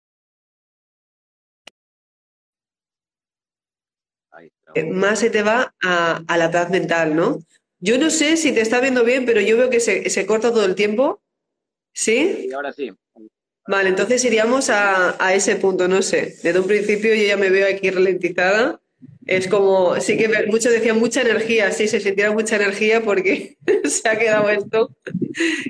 más 4.90 5.20
se 5.20 5.30
te 5.30 5.42
va 5.42 5.74
a, 5.82 6.36
la 6.36 6.50
paz 6.50 6.70
mental, 6.70 7.14
¿no? 7.14 7.38
Yo 7.78 7.98
no 7.98 8.10
sé 8.10 8.36
si 8.36 8.52
te 8.52 8.60
está 8.60 8.80
viendo 8.80 9.04
bien, 9.04 9.26
pero 9.26 9.40
yo 9.40 9.56
veo 9.56 9.70
que 9.70 9.80
se, 9.80 10.26
corta 10.26 10.52
todo 10.52 10.64
el 10.64 10.74
tiempo. 10.74 11.22
¿Sí? 11.92 12.46
Sí, 12.48 12.52
ahora 12.52 12.72
sí. 12.72 12.92
Vale, 13.66 13.90
entonces 13.90 14.24
iríamos 14.24 14.68
a, 14.70 15.34
ese 15.34 15.56
punto, 15.56 15.86
no 15.88 16.02
sé. 16.02 16.36
Desde 16.42 16.60
un 16.60 16.66
principio 16.66 17.14
yo 17.14 17.22
ya 17.22 17.36
me 17.36 17.50
veo 17.50 17.68
aquí 17.68 17.90
ralentizada. 17.90 18.80
Es 19.26 19.48
como, 19.48 20.00
sí 20.00 20.16
que 20.16 20.28
muchos 20.46 20.72
decían 20.72 20.98
mucha 20.98 21.22
energía, 21.22 21.70
sí, 21.72 21.88
se 21.88 22.00
sintiera 22.00 22.32
mucha 22.32 22.56
energía 22.56 23.02
porque 23.02 23.56
se 23.84 24.08
ha 24.08 24.18
quedado 24.18 24.50
esto, 24.50 24.94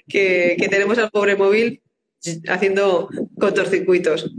que, 0.09 0.57
que 0.59 0.69
tenemos 0.69 0.99
al 0.99 1.11
pobre 1.11 1.37
móvil 1.37 1.83
haciendo 2.49 3.09
cortocircuitos. 3.39 4.33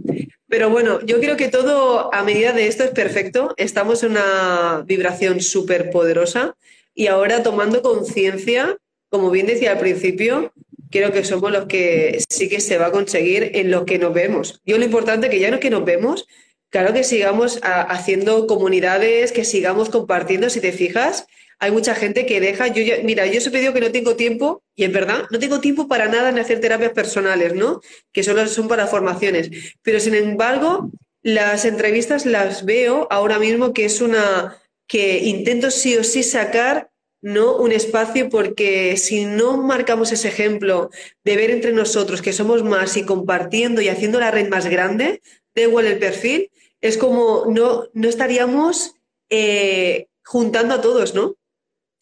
Pero 0.47 0.69
bueno, 0.69 0.99
yo 1.05 1.19
creo 1.19 1.37
que 1.37 1.47
todo 1.47 2.13
a 2.13 2.23
medida 2.23 2.53
de 2.53 2.67
esto 2.67 2.83
es 2.83 2.91
perfecto. 2.91 3.53
Estamos 3.57 4.03
en 4.03 4.11
una 4.11 4.83
vibración 4.85 5.41
súper 5.41 5.89
poderosa 5.89 6.55
y 6.93 7.07
ahora 7.07 7.43
tomando 7.43 7.81
conciencia, 7.81 8.77
como 9.09 9.31
bien 9.31 9.47
decía 9.47 9.71
al 9.71 9.79
principio, 9.79 10.53
creo 10.91 11.11
que 11.11 11.25
somos 11.25 11.51
los 11.51 11.65
que 11.65 12.23
sí 12.29 12.47
que 12.47 12.61
se 12.61 12.77
va 12.77 12.87
a 12.87 12.91
conseguir 12.91 13.51
en 13.55 13.71
lo 13.71 13.85
que 13.85 13.99
nos 13.99 14.13
vemos. 14.13 14.61
Yo 14.65 14.77
lo 14.77 14.85
importante 14.85 15.27
es 15.27 15.31
que 15.31 15.39
ya 15.39 15.51
no 15.51 15.59
que 15.59 15.69
nos 15.69 15.83
vemos, 15.83 16.27
claro 16.75 16.93
que 16.93 17.05
sigamos 17.05 17.57
haciendo 17.63 18.47
comunidades, 18.47 19.31
que 19.31 19.45
sigamos 19.45 19.87
compartiendo, 19.87 20.49
si 20.49 20.59
te 20.59 20.73
fijas, 20.73 21.25
hay 21.57 21.71
mucha 21.71 21.95
gente 21.95 22.25
que 22.25 22.41
deja, 22.41 22.67
yo 22.67 22.83
mira, 23.05 23.25
yo 23.27 23.39
he 23.39 23.49
pedido 23.49 23.71
que 23.71 23.79
no 23.79 23.93
tengo 23.93 24.17
tiempo, 24.17 24.61
y 24.75 24.83
es 24.83 24.91
verdad, 24.91 25.23
no 25.31 25.39
tengo 25.39 25.61
tiempo 25.61 25.87
para 25.87 26.09
nada 26.09 26.27
en 26.27 26.37
hacer 26.37 26.59
terapias 26.59 26.91
personales, 26.91 27.53
¿no? 27.53 27.79
Que 28.11 28.23
solo 28.23 28.45
son 28.47 28.67
para 28.67 28.87
formaciones. 28.87 29.51
Pero 29.83 30.01
sin 30.01 30.15
embargo, 30.15 30.91
las 31.23 31.63
entrevistas 31.63 32.25
las 32.25 32.65
veo 32.65 33.07
ahora 33.09 33.39
mismo 33.39 33.71
que 33.71 33.85
es 33.85 34.01
una 34.01 34.57
que 34.85 35.19
intento 35.19 35.71
sí 35.71 35.95
o 35.95 36.03
sí 36.03 36.23
sacar 36.23 36.89
¿no? 37.21 37.55
un 37.55 37.71
espacio 37.71 38.29
porque 38.29 38.97
si 38.97 39.23
no 39.23 39.55
marcamos 39.55 40.11
ese 40.11 40.27
ejemplo 40.27 40.89
de 41.23 41.37
ver 41.37 41.51
entre 41.51 41.71
nosotros 41.71 42.21
que 42.21 42.33
somos 42.33 42.63
más 42.63 42.97
y 42.97 43.05
compartiendo 43.05 43.79
y 43.81 43.87
haciendo 43.87 44.19
la 44.19 44.29
red 44.29 44.49
más 44.49 44.67
grande, 44.67 45.21
de 45.55 45.61
igual 45.63 45.87
el 45.87 45.97
perfil, 45.97 46.51
es 46.87 46.97
como 46.97 47.45
no, 47.49 47.85
no 47.93 48.07
estaríamos 48.07 48.95
eh, 49.29 50.07
juntando 50.23 50.75
a 50.75 50.81
todos, 50.81 51.13
¿no? 51.13 51.35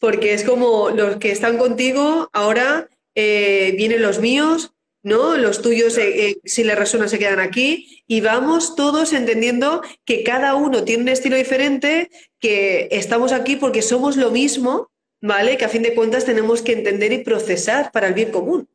porque 0.04 0.34
es 0.34 0.44
como 0.44 0.90
los 0.90 1.16
que 1.16 1.32
están 1.32 1.56
contigo, 1.56 2.28
ahora 2.34 2.90
eh, 3.14 3.72
vienen 3.78 4.02
los 4.02 4.20
míos, 4.20 4.74
¿no? 5.02 5.38
Los 5.38 5.62
tuyos, 5.62 5.96
eh, 5.96 6.36
si 6.44 6.62
les 6.62 6.78
resuena, 6.78 7.08
se 7.08 7.18
quedan 7.18 7.40
aquí 7.40 8.02
y 8.06 8.20
vamos 8.20 8.76
todos 8.76 9.14
entendiendo 9.14 9.80
que 10.04 10.22
cada 10.22 10.56
uno 10.56 10.84
tiene 10.84 11.04
un 11.04 11.08
estilo 11.08 11.36
diferente, 11.36 12.10
que 12.38 12.88
estamos 12.90 13.32
aquí 13.32 13.56
porque 13.56 13.80
somos 13.80 14.18
lo 14.18 14.30
mismo, 14.30 14.90
¿vale? 15.22 15.56
Que 15.56 15.64
a 15.64 15.70
fin 15.70 15.82
de 15.82 15.94
cuentas 15.94 16.26
tenemos 16.26 16.60
que 16.60 16.72
entender 16.72 17.10
y 17.14 17.24
procesar 17.24 17.90
para 17.90 18.08
el 18.08 18.12
bien 18.12 18.30
común. 18.30 18.68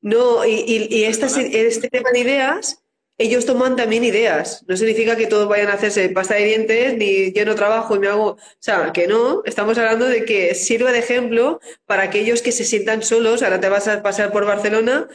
No, 0.00 0.44
y, 0.44 0.64
y, 0.66 1.04
este 1.04 1.88
tema 1.88 2.10
de 2.10 2.18
ideas 2.18 2.82
ellos 3.16 3.46
toman 3.46 3.76
también 3.76 4.04
ideas. 4.04 4.64
No 4.66 4.76
significa 4.76 5.16
que 5.16 5.26
todos 5.26 5.48
vayan 5.48 5.68
a 5.68 5.74
hacerse 5.74 6.08
pasta 6.08 6.34
de 6.34 6.44
dientes, 6.44 6.96
ni 6.96 7.32
yo 7.32 7.44
no 7.44 7.54
trabajo 7.54 7.94
y 7.94 8.00
me 8.00 8.08
hago. 8.08 8.30
O 8.30 8.38
sea, 8.58 8.92
que 8.92 9.06
no. 9.06 9.42
Estamos 9.44 9.78
hablando 9.78 10.06
de 10.06 10.24
que 10.24 10.54
sirva 10.54 10.92
de 10.92 10.98
ejemplo 10.98 11.60
para 11.86 12.02
aquellos 12.02 12.42
que 12.42 12.52
se 12.52 12.64
sientan 12.64 13.02
solos. 13.02 13.42
Ahora 13.42 13.60
te 13.60 13.68
vas 13.68 13.86
a 13.88 14.02
pasar 14.02 14.32
por 14.32 14.46
Barcelona 14.46 15.08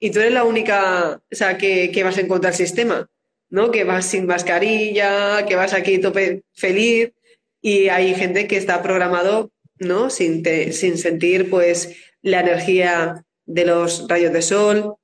y 0.00 0.10
tú 0.10 0.20
eres 0.20 0.32
la 0.32 0.44
única 0.44 1.20
o 1.30 1.34
sea, 1.34 1.56
que, 1.56 2.02
vas 2.02 2.18
a 2.18 2.22
encontrar 2.22 2.54
sistema. 2.54 3.08
¿no? 3.50 3.70
Que 3.70 3.84
vas 3.84 4.06
sin 4.06 4.26
mascarilla, 4.26 5.46
que 5.46 5.54
vas 5.54 5.74
aquí 5.74 5.98
tope 5.98 6.42
feliz. 6.52 7.12
Y 7.60 7.88
hay 7.88 8.14
gente 8.14 8.48
que 8.48 8.56
está 8.56 8.82
programado 8.82 9.52
¿no? 9.78 10.10
sin, 10.10 10.44
sin 10.72 10.98
sentir 10.98 11.50
pues 11.50 11.96
la 12.20 12.40
energía 12.40 13.24
de 13.46 13.64
los 13.64 14.08
rayos 14.08 14.32
de 14.32 14.42
sol, 14.42 14.96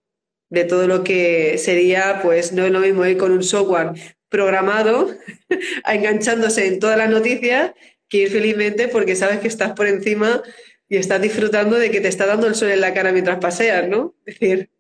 de 0.51 0.65
todo 0.65 0.87
lo 0.87 1.03
que 1.03 1.57
sería, 1.59 2.21
pues 2.23 2.53
no 2.53 2.67
es 2.67 2.73
lo 2.73 2.81
mismo 2.81 3.07
ir 3.07 3.17
con 3.17 3.33
un 3.33 3.43
software 3.43 3.93
programado, 4.29 5.17
enganchándose 5.87 6.67
en 6.67 6.79
todas 6.81 6.99
las 6.99 7.09
noticias, 7.09 7.73
que 8.09 8.19
ir 8.19 8.31
felizmente 8.31 8.89
porque 8.89 9.17
sabes 9.17 9.39
que 9.39 9.49
estás 9.49 9.73
por 9.73 9.87
encima 9.87 10.43
y 10.89 10.97
estás 10.97 11.23
disfrutando 11.23 11.79
de 11.79 11.91
que 11.91 12.01
te 12.01 12.09
está 12.09 12.27
dando 12.27 12.49
el 12.49 12.57
sol 12.57 12.71
en 12.71 12.81
la 12.81 12.93
cara 12.93 13.13
mientras 13.13 13.39
paseas, 13.39 13.89
¿no? 13.89 14.15
Es 14.27 14.39
decir, 14.39 14.71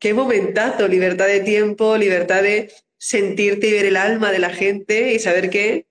qué 0.00 0.12
momentazo, 0.12 0.88
libertad 0.88 1.28
de 1.28 1.40
tiempo, 1.40 1.96
libertad 1.96 2.42
de 2.42 2.72
sentirte 2.98 3.68
y 3.68 3.72
ver 3.72 3.86
el 3.86 3.96
alma 3.96 4.32
de 4.32 4.40
la 4.40 4.50
gente 4.50 5.12
y 5.12 5.20
saber 5.20 5.48
qué, 5.48 5.86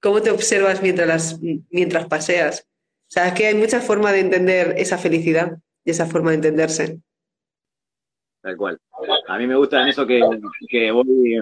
cómo 0.00 0.20
te 0.20 0.30
observas 0.30 0.82
mientras, 0.82 1.38
mientras 1.70 2.06
paseas. 2.06 2.66
O 3.08 3.12
sea, 3.14 3.28
es 3.28 3.34
que 3.34 3.46
hay 3.46 3.54
muchas 3.54 3.84
formas 3.84 4.12
de 4.12 4.20
entender 4.20 4.74
esa 4.76 4.98
felicidad 4.98 5.58
y 5.84 5.92
esa 5.92 6.06
forma 6.06 6.30
de 6.30 6.36
entenderse. 6.36 6.98
Tal 8.44 8.58
cual. 8.58 8.78
A 9.26 9.38
mí 9.38 9.46
me 9.46 9.56
gusta 9.56 9.80
en 9.80 9.88
eso 9.88 10.06
que, 10.06 10.20
voy 10.92 11.40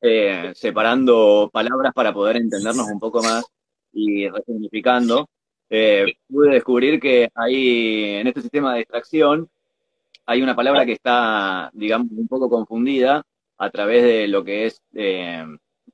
eh, 0.00 0.52
separando 0.54 1.50
palabras 1.52 1.92
para 1.92 2.12
poder 2.12 2.36
entendernos 2.36 2.86
un 2.88 3.00
poco 3.00 3.20
más 3.20 3.44
y 3.92 4.28
resignificando. 4.28 5.28
Eh, 5.68 6.04
pude 6.28 6.52
descubrir 6.52 7.00
que 7.00 7.28
hay 7.34 8.20
en 8.20 8.28
este 8.28 8.42
sistema 8.42 8.74
de 8.74 8.82
extracción 8.82 9.50
hay 10.24 10.40
una 10.40 10.54
palabra 10.54 10.86
que 10.86 10.92
está, 10.92 11.68
digamos, 11.72 12.12
un 12.12 12.28
poco 12.28 12.48
confundida 12.48 13.24
a 13.58 13.70
través 13.70 14.04
de 14.04 14.28
lo 14.28 14.44
que 14.44 14.66
es 14.66 14.80
eh, 14.94 15.44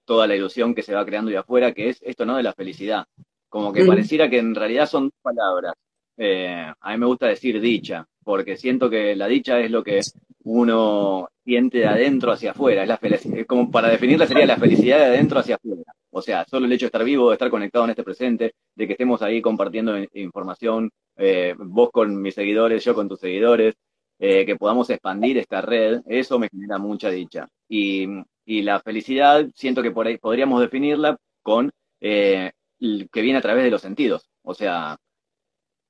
toda 0.04 0.26
la 0.26 0.36
ilusión 0.36 0.74
que 0.74 0.82
se 0.82 0.94
va 0.94 1.06
creando 1.06 1.30
de 1.30 1.38
afuera, 1.38 1.72
que 1.72 1.88
es 1.88 1.98
esto, 2.02 2.26
¿no? 2.26 2.36
De 2.36 2.42
la 2.42 2.52
felicidad. 2.52 3.06
Como 3.48 3.72
que 3.72 3.86
pareciera 3.86 4.28
que 4.28 4.38
en 4.38 4.54
realidad 4.54 4.86
son 4.86 5.04
dos 5.04 5.18
palabras. 5.22 5.72
a 6.18 6.92
mí 6.92 6.98
me 6.98 7.06
gusta 7.06 7.26
decir 7.26 7.58
dicha, 7.58 8.06
porque 8.24 8.56
siento 8.56 8.90
que 8.90 9.16
la 9.16 9.26
dicha 9.26 9.60
es 9.60 9.70
lo 9.70 9.82
que 9.82 10.00
uno 10.44 11.28
siente 11.44 11.78
de 11.78 11.86
adentro 11.86 12.32
hacia 12.32 12.52
afuera. 12.52 12.82
Es 12.82 12.88
la 12.88 12.98
felicidad, 12.98 13.46
como 13.46 13.70
para 13.70 13.88
definirla 13.88 14.26
sería 14.26 14.46
la 14.46 14.56
felicidad 14.56 14.98
de 14.98 15.04
adentro 15.06 15.38
hacia 15.38 15.56
afuera. 15.56 15.82
O 16.10 16.20
sea, 16.20 16.44
solo 16.48 16.66
el 16.66 16.72
hecho 16.72 16.84
de 16.84 16.88
estar 16.88 17.04
vivo, 17.04 17.30
de 17.30 17.34
estar 17.34 17.50
conectado 17.50 17.84
en 17.84 17.90
este 17.90 18.04
presente, 18.04 18.54
de 18.74 18.86
que 18.86 18.92
estemos 18.92 19.22
ahí 19.22 19.40
compartiendo 19.40 19.94
información, 20.14 20.90
eh, 21.16 21.54
vos 21.56 21.90
con 21.90 22.20
mis 22.20 22.34
seguidores, 22.34 22.84
yo 22.84 22.94
con 22.94 23.08
tus 23.08 23.20
seguidores, 23.20 23.74
eh, 24.18 24.44
que 24.46 24.56
podamos 24.56 24.88
expandir 24.90 25.38
esta 25.38 25.62
red, 25.62 26.00
eso 26.06 26.38
me 26.38 26.48
genera 26.48 26.78
mucha 26.78 27.10
dicha. 27.10 27.48
Y, 27.68 28.06
la 28.44 28.80
felicidad, 28.80 29.46
siento 29.54 29.82
que 29.82 29.90
por 29.92 30.06
ahí 30.06 30.18
podríamos 30.18 30.60
definirla 30.60 31.16
con 31.42 31.70
eh, 32.00 32.52
que 32.78 33.22
viene 33.22 33.38
a 33.38 33.42
través 33.42 33.64
de 33.64 33.70
los 33.70 33.80
sentidos. 33.80 34.28
O 34.42 34.54
sea, 34.54 34.98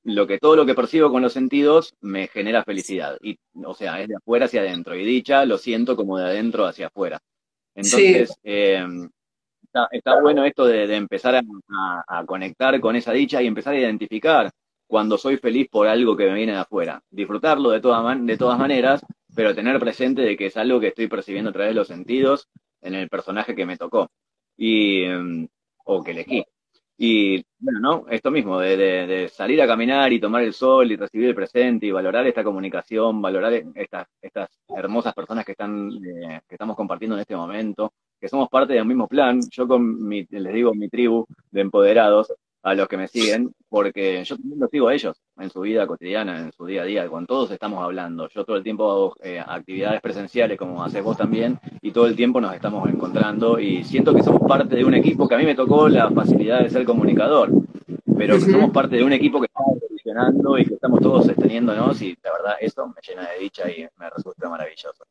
lo 0.04 0.26
que 0.26 0.38
todo 0.38 0.56
lo 0.56 0.66
que 0.66 0.74
percibo 0.74 1.10
con 1.10 1.22
los 1.22 1.32
sentidos 1.32 1.94
me 2.00 2.28
genera 2.28 2.64
felicidad. 2.64 3.16
Y, 3.22 3.38
o 3.64 3.74
sea, 3.74 4.00
es 4.00 4.08
de 4.08 4.16
afuera 4.16 4.46
hacia 4.46 4.60
adentro. 4.60 4.94
Y 4.94 5.04
dicha 5.04 5.44
lo 5.44 5.58
siento 5.58 5.96
como 5.96 6.18
de 6.18 6.24
adentro 6.24 6.66
hacia 6.66 6.88
afuera. 6.88 7.20
Entonces, 7.74 8.34
eh, 8.42 8.84
está, 9.90 10.20
bueno 10.20 10.44
esto 10.44 10.66
de, 10.66 10.94
empezar 10.94 11.36
a, 11.36 12.24
conectar 12.26 12.78
con 12.80 12.96
esa 12.96 13.12
dicha 13.12 13.42
y 13.42 13.46
empezar 13.46 13.74
a 13.74 13.78
identificar 13.78 14.50
cuando 14.86 15.16
soy 15.16 15.38
feliz 15.38 15.68
por 15.70 15.88
algo 15.88 16.16
que 16.16 16.26
me 16.26 16.34
viene 16.34 16.52
de 16.52 16.58
afuera. 16.58 17.02
Disfrutarlo 17.10 17.70
de, 17.70 17.80
todas 17.80 18.26
de 18.26 18.36
todas 18.36 18.58
maneras, 18.58 19.04
pero 19.34 19.54
tener 19.54 19.78
presente 19.78 20.22
de 20.22 20.36
que 20.36 20.46
es 20.46 20.56
algo 20.56 20.80
que 20.80 20.88
estoy 20.88 21.08
percibiendo 21.08 21.50
a 21.50 21.52
través 21.52 21.70
de 21.70 21.76
los 21.76 21.88
sentidos 21.88 22.48
en 22.82 22.94
el 22.94 23.08
personaje 23.08 23.54
que 23.54 23.64
me 23.64 23.78
tocó 23.78 24.10
y, 24.56 25.06
mm, 25.06 25.46
o 25.84 26.02
que 26.02 26.10
elegí. 26.10 26.44
Y 26.98 27.44
bueno, 27.62 27.78
¿no? 27.78 28.06
Esto 28.10 28.32
mismo, 28.32 28.58
de, 28.58 29.30
salir 29.32 29.62
a 29.62 29.68
caminar 29.68 30.12
y 30.12 30.20
tomar 30.20 30.42
el 30.42 30.52
sol 30.52 30.90
y 30.90 30.96
recibir 30.96 31.28
el 31.28 31.34
presente 31.34 31.86
y 31.86 31.92
valorar 31.92 32.26
esta 32.26 32.42
comunicación, 32.42 33.22
valorar 33.22 33.52
estas, 33.74 34.08
estas 34.20 34.50
hermosas 34.76 35.14
personas 35.14 35.44
que, 35.44 35.52
están, 35.52 35.88
eh, 36.04 36.40
que 36.48 36.56
estamos 36.56 36.74
compartiendo 36.74 37.14
en 37.14 37.20
este 37.20 37.36
momento, 37.36 37.92
que 38.20 38.28
somos 38.28 38.48
parte 38.48 38.72
del 38.72 38.84
mismo 38.84 39.06
plan. 39.06 39.40
Yo 39.48 39.68
con 39.68 40.04
mi, 40.08 40.26
les 40.28 40.52
digo, 40.52 40.74
mi 40.74 40.88
tribu 40.88 41.24
de 41.52 41.60
empoderados, 41.60 42.34
a 42.64 42.74
los 42.74 42.88
que 42.88 42.96
me 42.96 43.06
siguen, 43.06 43.52
porque 43.72 44.22
yo 44.22 44.36
también 44.36 44.60
los 44.60 44.70
sigo 44.70 44.88
a 44.88 44.94
ellos 44.94 45.16
en 45.38 45.48
su 45.48 45.62
vida 45.62 45.86
cotidiana, 45.86 46.38
en 46.38 46.52
su 46.52 46.66
día 46.66 46.82
a 46.82 46.84
día, 46.84 47.08
con 47.08 47.26
todos 47.26 47.50
estamos 47.52 47.82
hablando. 47.82 48.28
Yo 48.28 48.44
todo 48.44 48.58
el 48.58 48.62
tiempo 48.62 48.84
hago 48.84 49.16
eh, 49.22 49.40
actividades 49.40 50.02
presenciales, 50.02 50.58
como 50.58 50.84
haces 50.84 51.02
vos 51.02 51.16
también, 51.16 51.58
y 51.80 51.90
todo 51.90 52.06
el 52.06 52.14
tiempo 52.14 52.38
nos 52.38 52.54
estamos 52.54 52.86
encontrando 52.90 53.58
y 53.58 53.82
siento 53.82 54.14
que 54.14 54.22
somos 54.22 54.42
parte 54.46 54.76
de 54.76 54.84
un 54.84 54.92
equipo 54.92 55.26
que 55.26 55.36
a 55.36 55.38
mí 55.38 55.46
me 55.46 55.54
tocó 55.54 55.88
la 55.88 56.10
facilidad 56.10 56.60
de 56.60 56.68
ser 56.68 56.84
comunicador, 56.84 57.50
pero 58.14 58.34
que 58.34 58.42
somos 58.42 58.70
parte 58.72 58.96
de 58.96 59.04
un 59.04 59.14
equipo 59.14 59.40
que 59.40 59.46
estamos 59.46 59.78
evolucionando 59.82 60.58
y 60.58 60.66
que 60.66 60.74
estamos 60.74 61.00
todos 61.00 61.24
sosteniéndonos 61.24 62.02
y 62.02 62.14
la 62.22 62.30
verdad 62.30 62.56
eso 62.60 62.86
me 62.88 63.00
llena 63.00 63.26
de 63.30 63.38
dicha 63.38 63.70
y 63.70 63.88
me 63.96 64.10
resulta 64.10 64.50
maravilloso 64.50 65.02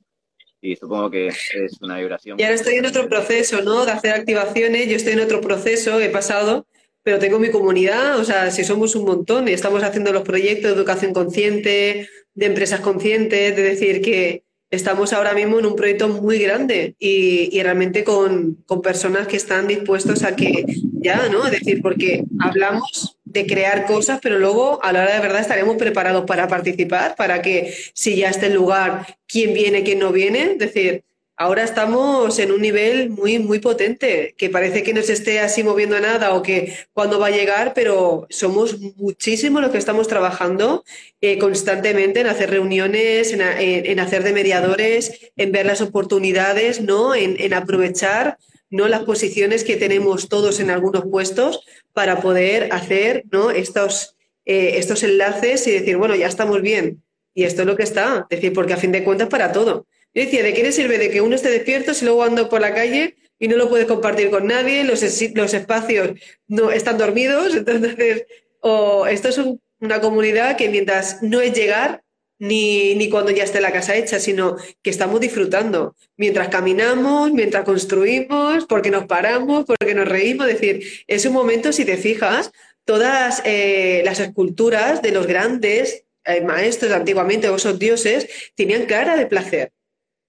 y 0.63 0.75
supongo 0.75 1.09
que 1.09 1.29
es 1.29 1.81
una 1.81 1.97
vibración. 1.97 2.39
Y 2.39 2.43
ahora 2.43 2.53
estoy 2.53 2.75
en 2.75 2.85
otro 2.85 3.09
proceso, 3.09 3.63
¿no? 3.63 3.83
De 3.83 3.91
hacer 3.91 4.13
activaciones, 4.13 4.87
yo 4.87 4.95
estoy 4.95 5.13
en 5.13 5.21
otro 5.21 5.41
proceso, 5.41 5.99
he 5.99 6.09
pasado 6.09 6.67
pero 7.03 7.19
tengo 7.19 7.39
mi 7.39 7.49
comunidad, 7.49 8.19
o 8.19 8.23
sea, 8.23 8.51
si 8.51 8.63
somos 8.63 8.95
un 8.95 9.05
montón 9.05 9.47
y 9.47 9.51
estamos 9.51 9.83
haciendo 9.83 10.11
los 10.11 10.23
proyectos 10.23 10.71
de 10.71 10.77
educación 10.77 11.13
consciente, 11.13 12.09
de 12.33 12.45
empresas 12.45 12.81
conscientes, 12.81 13.55
de 13.55 13.61
decir 13.61 14.01
que 14.01 14.43
estamos 14.69 15.11
ahora 15.11 15.33
mismo 15.33 15.59
en 15.59 15.65
un 15.65 15.75
proyecto 15.75 16.07
muy 16.07 16.39
grande 16.39 16.95
y, 16.97 17.61
realmente 17.61 18.03
con, 18.03 18.63
con, 18.65 18.81
personas 18.81 19.27
que 19.27 19.35
están 19.35 19.67
dispuestos 19.67 20.23
a 20.23 20.35
que 20.35 20.63
ya, 20.93 21.27
¿no? 21.29 21.45
Es 21.45 21.51
decir, 21.51 21.81
porque 21.81 22.23
hablamos 22.39 23.17
de 23.25 23.45
crear 23.45 23.85
cosas, 23.85 24.19
pero 24.21 24.39
luego 24.39 24.81
a 24.83 24.93
la 24.93 25.03
hora 25.03 25.15
de 25.15 25.19
verdad 25.19 25.41
estaremos 25.41 25.75
preparados 25.75 26.25
para 26.25 26.47
participar, 26.47 27.15
para 27.15 27.41
que 27.41 27.73
si 27.93 28.15
ya 28.15 28.29
está 28.29 28.45
el 28.45 28.53
lugar, 28.53 29.05
quién 29.27 29.53
viene, 29.53 29.83
quién 29.83 29.99
no 29.99 30.11
viene, 30.11 30.53
es 30.53 30.59
decir, 30.59 31.03
ahora 31.41 31.63
estamos 31.63 32.37
en 32.37 32.51
un 32.51 32.61
nivel 32.61 33.09
muy, 33.09 33.39
muy 33.39 33.57
potente, 33.57 34.35
que 34.37 34.51
parece 34.51 34.83
que 34.83 34.93
no 34.93 35.01
se 35.01 35.13
esté 35.13 35.39
así 35.39 35.63
moviendo 35.63 35.99
nada 35.99 36.35
o 36.35 36.43
que 36.43 36.75
cuándo 36.93 37.17
va 37.17 37.27
a 37.27 37.31
llegar, 37.31 37.73
pero 37.73 38.27
somos 38.29 38.79
muchísimos 38.79 39.59
los 39.59 39.71
que 39.71 39.79
estamos 39.79 40.07
trabajando 40.07 40.83
eh, 41.19 41.39
constantemente 41.39 42.19
en 42.19 42.27
hacer 42.27 42.51
reuniones, 42.51 43.33
en, 43.33 43.99
hacer 43.99 44.23
de 44.23 44.33
mediadores, 44.33 45.31
en 45.35 45.51
ver 45.51 45.65
las 45.65 45.81
oportunidades, 45.81 46.79
¿no? 46.81 47.15
En, 47.15 47.53
aprovechar 47.55 48.37
¿no? 48.69 48.87
las 48.87 49.01
posiciones 49.01 49.63
que 49.63 49.77
tenemos 49.77 50.29
todos 50.29 50.59
en 50.59 50.69
algunos 50.69 51.05
puestos 51.05 51.61
para 51.91 52.21
poder 52.21 52.69
hacer 52.71 53.23
¿no? 53.31 53.49
estos, 53.49 54.15
eh, 54.45 54.73
estos 54.75 55.01
enlaces 55.01 55.65
y 55.65 55.71
decir, 55.71 55.97
bueno, 55.97 56.13
ya 56.13 56.27
estamos 56.27 56.61
bien. 56.61 57.01
Y 57.33 57.45
esto 57.45 57.61
es 57.61 57.67
lo 57.67 57.75
que 57.75 57.83
está, 57.83 58.27
decir, 58.29 58.53
porque 58.53 58.73
a 58.73 58.77
fin 58.77 58.91
de 58.91 59.03
cuentas 59.03 59.27
para 59.27 59.51
todo. 59.51 59.87
Yo 60.13 60.23
decía, 60.23 60.43
¿de 60.43 60.53
qué 60.53 60.71
sirve 60.71 60.97
de 60.97 61.09
que 61.09 61.21
uno 61.21 61.35
esté 61.35 61.49
despierto 61.49 61.93
si 61.93 62.05
luego 62.05 62.23
ando 62.23 62.49
por 62.49 62.59
la 62.59 62.73
calle 62.73 63.15
y 63.39 63.47
no 63.47 63.55
lo 63.55 63.69
puedes 63.69 63.87
compartir 63.87 64.29
con 64.29 64.47
nadie? 64.47 64.83
Los, 64.83 65.01
los 65.33 65.53
espacios 65.53 66.11
no 66.47 66.71
están 66.71 66.97
dormidos. 66.97 67.55
Entonces, 67.55 68.25
o 68.59 69.07
esto 69.07 69.29
es 69.29 69.39
una 69.79 70.01
comunidad 70.01 70.57
que 70.57 70.69
mientras 70.69 71.23
no 71.23 71.39
es 71.39 71.53
llegar, 71.53 72.03
ni, 72.39 72.95
ni, 72.95 73.07
cuando 73.07 73.29
ya 73.31 73.43
esté 73.43 73.61
la 73.61 73.71
casa 73.71 73.95
hecha, 73.95 74.19
sino 74.19 74.57
que 74.81 74.89
estamos 74.89 75.21
disfrutando 75.21 75.95
mientras 76.17 76.47
caminamos, 76.49 77.31
mientras 77.31 77.63
construimos, 77.63 78.65
porque 78.65 78.89
nos 78.89 79.05
paramos, 79.05 79.63
porque 79.65 79.93
nos 79.93 80.07
reímos. 80.07 80.47
Es 80.47 80.59
decir, 80.59 80.83
es 81.05 81.25
un 81.25 81.33
momento, 81.33 81.71
si 81.71 81.85
te 81.85 81.97
fijas, 81.97 82.51
todas 82.83 83.43
eh, 83.45 84.01
las 84.05 84.19
esculturas 84.19 85.03
de 85.03 85.11
los 85.11 85.27
grandes 85.27 86.05
eh, 86.25 86.41
maestros 86.41 86.91
antiguamente, 86.91 87.47
o 87.47 87.55
esos 87.55 87.77
dioses, 87.77 88.27
tenían 88.55 88.85
cara 88.85 89.15
de 89.15 89.27
placer. 89.27 89.71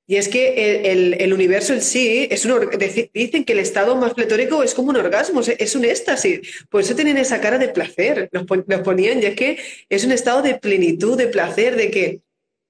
Y 0.06 0.16
es 0.16 0.28
que 0.28 0.90
el, 0.90 1.32
universo 1.32 1.72
en 1.72 1.80
sí 1.80 2.26
es 2.30 2.44
un 2.44 2.68
dicen 3.14 3.44
que 3.44 3.52
el 3.52 3.60
estado 3.60 3.94
más 3.96 4.14
pletórico 4.14 4.62
es 4.62 4.74
como 4.74 4.90
un 4.90 4.96
orgasmo, 4.96 5.40
es 5.40 5.76
un 5.76 5.84
éxtasis. 5.84 6.66
Por 6.68 6.80
eso 6.80 6.94
tienen 6.94 7.18
esa 7.18 7.40
cara 7.40 7.58
de 7.58 7.68
placer, 7.68 8.28
los, 8.32 8.44
ponían, 8.82 9.22
y 9.22 9.26
es 9.26 9.36
que 9.36 9.58
es 9.88 10.04
un 10.04 10.12
estado 10.12 10.42
de 10.42 10.56
plenitud, 10.56 11.16
de 11.16 11.28
placer, 11.28 11.76
de 11.76 11.90
que 11.90 12.20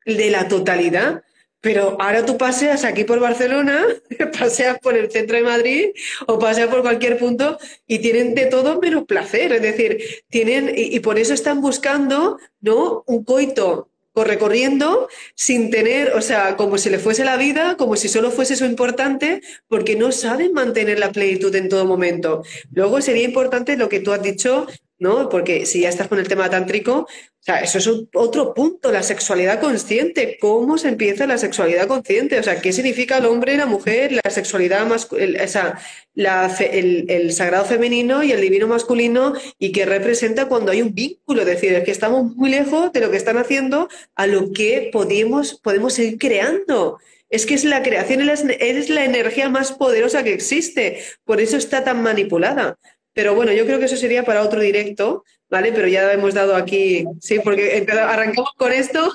de 0.04 0.30
la 0.30 0.46
totalidad. 0.48 1.22
Pero 1.62 1.96
ahora 2.00 2.26
tú 2.26 2.36
paseas 2.36 2.84
aquí 2.84 3.04
por 3.04 3.20
Barcelona, 3.20 3.86
paseas 4.38 4.78
por 4.80 4.96
el 4.96 5.10
centro 5.10 5.36
de 5.36 5.44
Madrid 5.44 5.86
o 6.26 6.38
paseas 6.38 6.68
por 6.68 6.82
cualquier 6.82 7.18
punto 7.18 7.56
y 7.86 8.00
tienen 8.00 8.34
de 8.34 8.46
todo 8.46 8.80
menos 8.80 9.04
placer. 9.04 9.52
Es 9.52 9.62
decir, 9.62 10.04
tienen, 10.28 10.72
y, 10.76 10.96
y 10.96 11.00
por 11.00 11.18
eso 11.18 11.32
están 11.32 11.60
buscando 11.60 12.38
¿no? 12.60 13.04
un 13.06 13.24
coito 13.24 13.91
recorriendo 14.14 15.08
sin 15.34 15.70
tener, 15.70 16.12
o 16.14 16.20
sea, 16.20 16.56
como 16.56 16.78
si 16.78 16.90
le 16.90 16.98
fuese 16.98 17.24
la 17.24 17.36
vida, 17.36 17.76
como 17.76 17.96
si 17.96 18.08
solo 18.08 18.30
fuese 18.30 18.54
eso 18.54 18.66
importante, 18.66 19.40
porque 19.68 19.96
no 19.96 20.12
saben 20.12 20.52
mantener 20.52 20.98
la 20.98 21.12
plenitud 21.12 21.54
en 21.54 21.68
todo 21.68 21.84
momento. 21.86 22.44
Luego 22.72 23.00
sería 23.00 23.24
importante 23.24 23.76
lo 23.76 23.88
que 23.88 24.00
tú 24.00 24.12
has 24.12 24.22
dicho 24.22 24.66
¿no? 25.03 25.28
Porque 25.28 25.66
si 25.66 25.80
ya 25.80 25.88
estás 25.88 26.07
con 26.07 26.20
el 26.20 26.28
tema 26.28 26.48
tántrico, 26.48 27.00
o 27.00 27.44
sea, 27.44 27.59
eso 27.59 27.78
es 27.78 27.90
otro 28.14 28.55
punto, 28.55 28.92
la 28.92 29.03
sexualidad 29.03 29.61
consciente. 29.61 30.38
¿Cómo 30.40 30.78
se 30.78 30.88
empieza 30.88 31.26
la 31.26 31.38
sexualidad 31.38 31.88
consciente? 31.88 32.38
O 32.38 32.42
sea, 32.44 32.61
¿qué 32.61 32.72
significa 32.72 33.18
el 33.18 33.26
hombre 33.26 33.57
la 33.57 33.66
mujer, 33.66 34.12
la 34.12 34.30
sexualidad 34.30 34.86
más, 34.86 35.09
el, 36.70 37.32
sagrado 37.32 37.64
femenino 37.64 38.22
y 38.22 38.30
el 38.30 38.40
divino 38.40 38.68
masculino 38.68 39.32
y 39.59 39.72
qué 39.72 39.84
representa 39.84 40.46
cuando 40.46 40.70
hay 40.70 40.82
un 40.82 40.94
vínculo? 40.94 41.40
Es 41.40 41.48
decir, 41.48 41.74
es 41.74 41.82
que 41.82 41.90
estamos 41.90 42.36
muy 42.36 42.50
lejos 42.50 42.92
de 42.92 43.00
lo 43.00 43.11
que 43.11 43.16
están 43.16 43.38
haciendo 43.38 43.88
a 44.14 44.28
lo 44.28 44.53
que 44.53 44.90
podemos, 44.92 45.59
podemos 45.61 45.94
seguir 45.94 46.18
creando. 46.18 47.00
Es 47.28 47.44
que 47.44 47.55
es 47.55 47.64
la 47.64 47.82
creación, 47.82 48.30
es 48.30 48.88
la 48.88 49.05
energía 49.05 49.48
más 49.48 49.72
poderosa 49.72 50.22
que 50.22 50.32
existe. 50.32 51.03
Por 51.24 51.40
eso 51.40 51.57
está 51.57 51.82
tan 51.82 52.03
manipulada. 52.03 52.78
Pero 53.14 53.34
bueno, 53.34 53.52
yo 53.52 53.66
creo 53.66 53.78
que 53.78 53.84
eso 53.84 53.96
sería 53.96 54.24
para 54.24 54.42
otro 54.42 54.60
directo, 54.60 55.24
¿vale? 55.50 55.72
Pero 55.72 55.88
ya 55.88 56.12
hemos 56.12 56.34
dado 56.34 56.56
aquí, 56.56 57.04
sí, 57.20 57.40
porque 57.40 57.86
arrancamos 57.90 58.52
con 58.56 58.72
esto. 58.72 59.10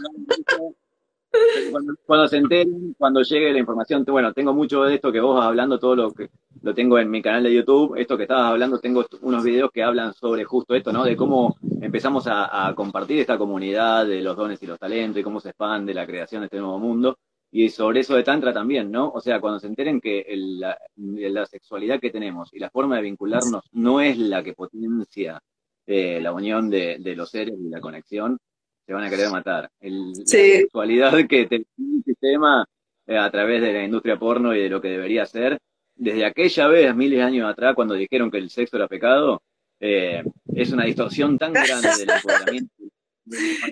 Cuando, 2.05 2.27
se 2.27 2.37
enteren, 2.37 2.95
cuando 2.97 3.21
llegue 3.21 3.51
la 3.51 3.59
información, 3.59 4.03
bueno, 4.05 4.33
tengo 4.33 4.53
mucho 4.53 4.83
de 4.83 4.95
esto 4.95 5.11
que 5.11 5.19
vos 5.19 5.35
vas 5.35 5.45
hablando, 5.45 5.77
todo 5.77 5.95
lo 5.95 6.11
que 6.11 6.29
lo 6.61 6.73
tengo 6.73 6.97
en 6.97 7.09
mi 7.09 7.21
canal 7.21 7.43
de 7.43 7.53
YouTube, 7.53 7.95
esto 7.97 8.17
que 8.17 8.23
estabas 8.23 8.51
hablando, 8.51 8.79
tengo 8.79 9.05
unos 9.21 9.43
videos 9.43 9.69
que 9.71 9.83
hablan 9.83 10.13
sobre 10.13 10.45
justo 10.45 10.73
esto, 10.73 10.91
¿no? 10.91 11.03
De 11.03 11.15
cómo 11.15 11.55
empezamos 11.81 12.27
a, 12.27 12.67
a 12.67 12.73
compartir 12.73 13.19
esta 13.19 13.37
comunidad 13.37 14.05
de 14.07 14.21
los 14.21 14.35
dones 14.35 14.61
y 14.63 14.67
los 14.67 14.79
talentos 14.79 15.19
y 15.19 15.23
cómo 15.23 15.39
se 15.39 15.49
expande 15.49 15.93
la 15.93 16.07
creación 16.07 16.41
de 16.41 16.45
este 16.45 16.59
nuevo 16.59 16.79
mundo. 16.79 17.17
Y 17.51 17.69
sobre 17.69 18.01
eso 18.01 18.15
de 18.15 18.23
Tantra 18.23 18.53
también, 18.53 18.91
¿no? 18.91 19.09
O 19.09 19.21
sea, 19.21 19.39
cuando 19.39 19.59
se 19.59 19.67
enteren 19.67 20.01
que 20.01 20.25
la, 20.35 21.45
sexualidad 21.45 21.99
que 21.99 22.09
tenemos 22.09 22.53
y 22.53 22.59
la 22.59 22.69
forma 22.69 22.97
de 22.97 23.03
vincularnos 23.03 23.63
no 23.71 24.01
es 24.01 24.17
la 24.17 24.43
que 24.43 24.53
potencia 24.53 25.41
eh, 25.85 26.19
la 26.21 26.33
unión 26.33 26.69
de, 26.69 26.99
los 27.15 27.29
seres 27.29 27.55
y 27.57 27.69
la 27.69 27.79
conexión, 27.79 28.37
se 28.85 28.93
van 28.93 29.05
a 29.05 29.09
querer 29.09 29.29
matar. 29.29 29.69
El, 29.79 30.11
La 30.11 30.25
sexualidad 30.25 31.13
que 31.27 31.45
tiene 31.45 31.65
el 31.77 32.03
sistema 32.03 32.65
eh, 33.05 33.17
a 33.17 33.31
través 33.31 33.61
de 33.61 33.73
la 33.73 33.83
industria 33.83 34.19
porno 34.19 34.53
y 34.53 34.61
de 34.61 34.69
lo 34.69 34.81
que 34.81 34.89
debería 34.89 35.25
ser, 35.25 35.57
desde 35.95 36.25
aquella 36.25 36.67
vez, 36.67 36.95
miles 36.95 37.19
de 37.19 37.23
años 37.23 37.49
atrás, 37.49 37.75
cuando 37.75 37.95
dijeron 37.95 38.29
que 38.29 38.37
el 38.37 38.49
sexo 38.49 38.75
era 38.77 38.87
pecado, 38.87 39.41
eh, 39.79 40.23
es 40.53 40.71
una 40.71 40.85
distorsión 40.85 41.37
tan 41.37 41.53
grande 41.53 41.89
del 41.97 42.09
empoderamiento 42.15 42.73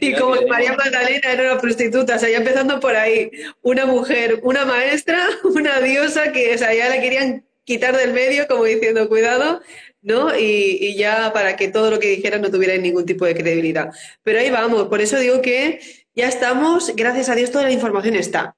y 0.01 0.13
como 0.13 0.35
María 0.47 0.73
Magdalena 0.73 1.31
era 1.31 1.51
una 1.51 1.61
prostituta, 1.61 2.15
o 2.15 2.19
sea, 2.19 2.29
ya 2.29 2.37
empezando 2.37 2.79
por 2.79 2.95
ahí, 2.95 3.31
una 3.61 3.85
mujer, 3.85 4.39
una 4.43 4.65
maestra, 4.65 5.19
una 5.43 5.79
diosa 5.81 6.31
que, 6.31 6.53
o 6.53 6.57
sea, 6.57 6.73
ya 6.73 6.89
la 6.89 6.99
querían 6.99 7.45
quitar 7.63 7.97
del 7.97 8.13
medio, 8.13 8.47
como 8.47 8.65
diciendo, 8.65 9.09
cuidado, 9.09 9.61
¿no? 10.01 10.37
Y, 10.37 10.77
y, 10.79 10.95
ya 10.95 11.33
para 11.33 11.55
que 11.55 11.67
todo 11.67 11.89
lo 11.89 11.99
que 11.99 12.09
dijera 12.09 12.37
no 12.37 12.51
tuviera 12.51 12.77
ningún 12.77 13.05
tipo 13.05 13.25
de 13.25 13.33
credibilidad. 13.33 13.89
Pero 14.23 14.39
ahí 14.39 14.51
vamos, 14.51 14.87
por 14.87 15.01
eso 15.01 15.17
digo 15.17 15.41
que 15.41 15.79
ya 16.13 16.27
estamos, 16.27 16.95
gracias 16.95 17.29
a 17.29 17.35
Dios, 17.35 17.51
toda 17.51 17.63
la 17.63 17.71
información 17.71 18.15
está. 18.15 18.55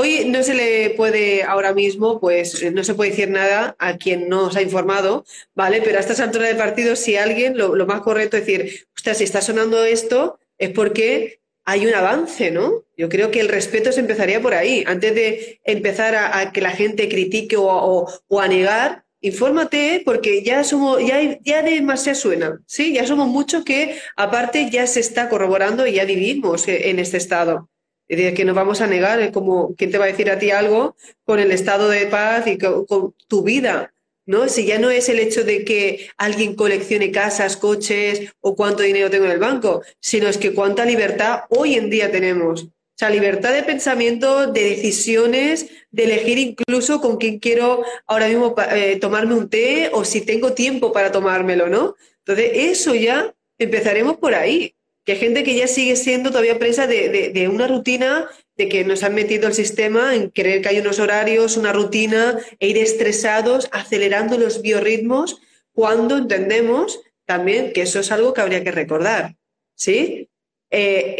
Hoy 0.00 0.26
no 0.26 0.44
se 0.44 0.54
le 0.54 0.90
puede 0.90 1.42
ahora 1.42 1.74
mismo, 1.74 2.20
pues 2.20 2.64
no 2.72 2.84
se 2.84 2.94
puede 2.94 3.10
decir 3.10 3.30
nada 3.30 3.74
a 3.80 3.96
quien 3.96 4.28
no 4.28 4.48
se 4.48 4.60
ha 4.60 4.62
informado, 4.62 5.24
¿vale? 5.56 5.82
Pero 5.82 5.96
a 5.96 6.00
estas 6.00 6.20
alturas 6.20 6.46
del 6.46 6.56
partido, 6.56 6.94
si 6.94 7.16
alguien, 7.16 7.58
lo, 7.58 7.84
más 7.84 8.02
correcto 8.02 8.36
es 8.36 8.46
decir, 8.46 8.86
usted, 8.94 9.14
si 9.14 9.24
está 9.24 9.40
sonando 9.40 9.82
esto, 9.84 10.38
es 10.56 10.70
porque 10.70 11.40
hay 11.64 11.84
un 11.84 11.94
avance, 11.94 12.52
¿no? 12.52 12.84
Yo 12.96 13.08
creo 13.08 13.32
que 13.32 13.40
el 13.40 13.48
respeto 13.48 13.90
se 13.90 13.98
empezaría 13.98 14.40
por 14.40 14.54
ahí. 14.54 14.84
Antes 14.86 15.16
de 15.16 15.60
empezar 15.64 16.14
a, 16.14 16.52
que 16.52 16.60
la 16.60 16.70
gente 16.70 17.08
critique 17.08 17.56
o, 17.58 18.06
a 18.38 18.46
negar, 18.46 19.02
infórmate 19.20 20.02
porque 20.04 20.44
ya 20.44 20.62
somos, 20.62 21.04
ya, 21.04 21.40
ya 21.42 21.62
demasiado 21.62 22.16
suena, 22.16 22.60
¿sí? 22.66 22.92
Ya 22.92 23.04
somos 23.04 23.26
muchos 23.26 23.64
que 23.64 23.98
aparte 24.14 24.70
ya 24.70 24.86
se 24.86 25.00
está 25.00 25.28
corroborando 25.28 25.88
y 25.88 25.94
ya 25.94 26.04
vivimos 26.04 26.68
en 26.68 27.00
este 27.00 27.16
estado. 27.16 27.68
Es 28.08 28.16
decir, 28.18 28.34
que 28.34 28.44
nos 28.44 28.56
vamos 28.56 28.80
a 28.80 28.86
negar, 28.86 29.30
como, 29.32 29.74
¿quién 29.76 29.90
te 29.90 29.98
va 29.98 30.06
a 30.06 30.08
decir 30.08 30.30
a 30.30 30.38
ti 30.38 30.50
algo 30.50 30.96
con 31.24 31.38
el 31.38 31.52
estado 31.52 31.88
de 31.88 32.06
paz 32.06 32.46
y 32.46 32.58
con, 32.58 32.86
con 32.86 33.14
tu 33.28 33.42
vida? 33.42 33.92
¿no? 34.28 34.46
Si 34.48 34.66
ya 34.66 34.78
no 34.78 34.90
es 34.90 35.08
el 35.08 35.18
hecho 35.20 35.42
de 35.42 35.64
que 35.64 36.10
alguien 36.18 36.54
coleccione 36.54 37.10
casas, 37.10 37.56
coches 37.56 38.30
o 38.40 38.54
cuánto 38.54 38.82
dinero 38.82 39.10
tengo 39.10 39.24
en 39.24 39.30
el 39.30 39.38
banco, 39.38 39.82
sino 40.00 40.28
es 40.28 40.36
que 40.36 40.52
cuánta 40.52 40.84
libertad 40.84 41.44
hoy 41.48 41.76
en 41.76 41.88
día 41.88 42.12
tenemos. 42.12 42.64
O 42.64 42.98
sea, 42.98 43.08
libertad 43.08 43.54
de 43.54 43.62
pensamiento, 43.62 44.48
de 44.52 44.64
decisiones, 44.70 45.70
de 45.90 46.04
elegir 46.04 46.36
incluso 46.36 47.00
con 47.00 47.16
quién 47.16 47.38
quiero 47.38 47.82
ahora 48.06 48.28
mismo 48.28 48.54
eh, 48.70 48.98
tomarme 49.00 49.34
un 49.34 49.48
té 49.48 49.88
o 49.94 50.04
si 50.04 50.20
tengo 50.20 50.52
tiempo 50.52 50.92
para 50.92 51.10
tomármelo, 51.10 51.70
¿no? 51.70 51.94
Entonces, 52.18 52.50
eso 52.54 52.94
ya 52.94 53.34
empezaremos 53.56 54.18
por 54.18 54.34
ahí. 54.34 54.74
Que 55.08 55.12
hay 55.12 55.18
gente 55.20 55.42
que 55.42 55.54
ya 55.54 55.66
sigue 55.66 55.96
siendo 55.96 56.28
todavía 56.28 56.58
presa 56.58 56.86
de, 56.86 57.30
de 57.32 57.48
una 57.48 57.66
rutina, 57.66 58.28
de 58.58 58.68
que 58.68 58.84
nos 58.84 59.02
han 59.02 59.14
metido 59.14 59.48
el 59.48 59.54
sistema 59.54 60.14
en 60.14 60.28
creer 60.28 60.60
que 60.60 60.68
hay 60.68 60.80
unos 60.80 60.98
horarios, 60.98 61.56
una 61.56 61.72
rutina, 61.72 62.38
e 62.60 62.68
ir 62.68 62.76
estresados, 62.76 63.70
acelerando 63.72 64.36
los 64.36 64.60
biorritmos, 64.60 65.40
cuando 65.72 66.18
entendemos 66.18 67.00
también 67.24 67.72
que 67.72 67.80
eso 67.80 68.00
es 68.00 68.12
algo 68.12 68.34
que 68.34 68.42
habría 68.42 68.62
que 68.62 68.70
recordar. 68.70 69.36
¿Sí? 69.74 70.28
Eh, 70.70 71.14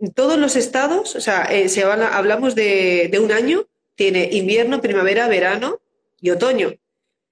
en 0.00 0.12
todos 0.14 0.36
los 0.36 0.56
estados, 0.56 1.14
o 1.14 1.20
sea, 1.20 1.46
eh, 1.48 1.68
hablamos 2.10 2.56
de, 2.56 3.16
un 3.22 3.30
año, 3.30 3.68
tiene 3.94 4.30
invierno, 4.32 4.80
primavera, 4.80 5.28
verano 5.28 5.80
y 6.20 6.30
otoño. 6.30 6.74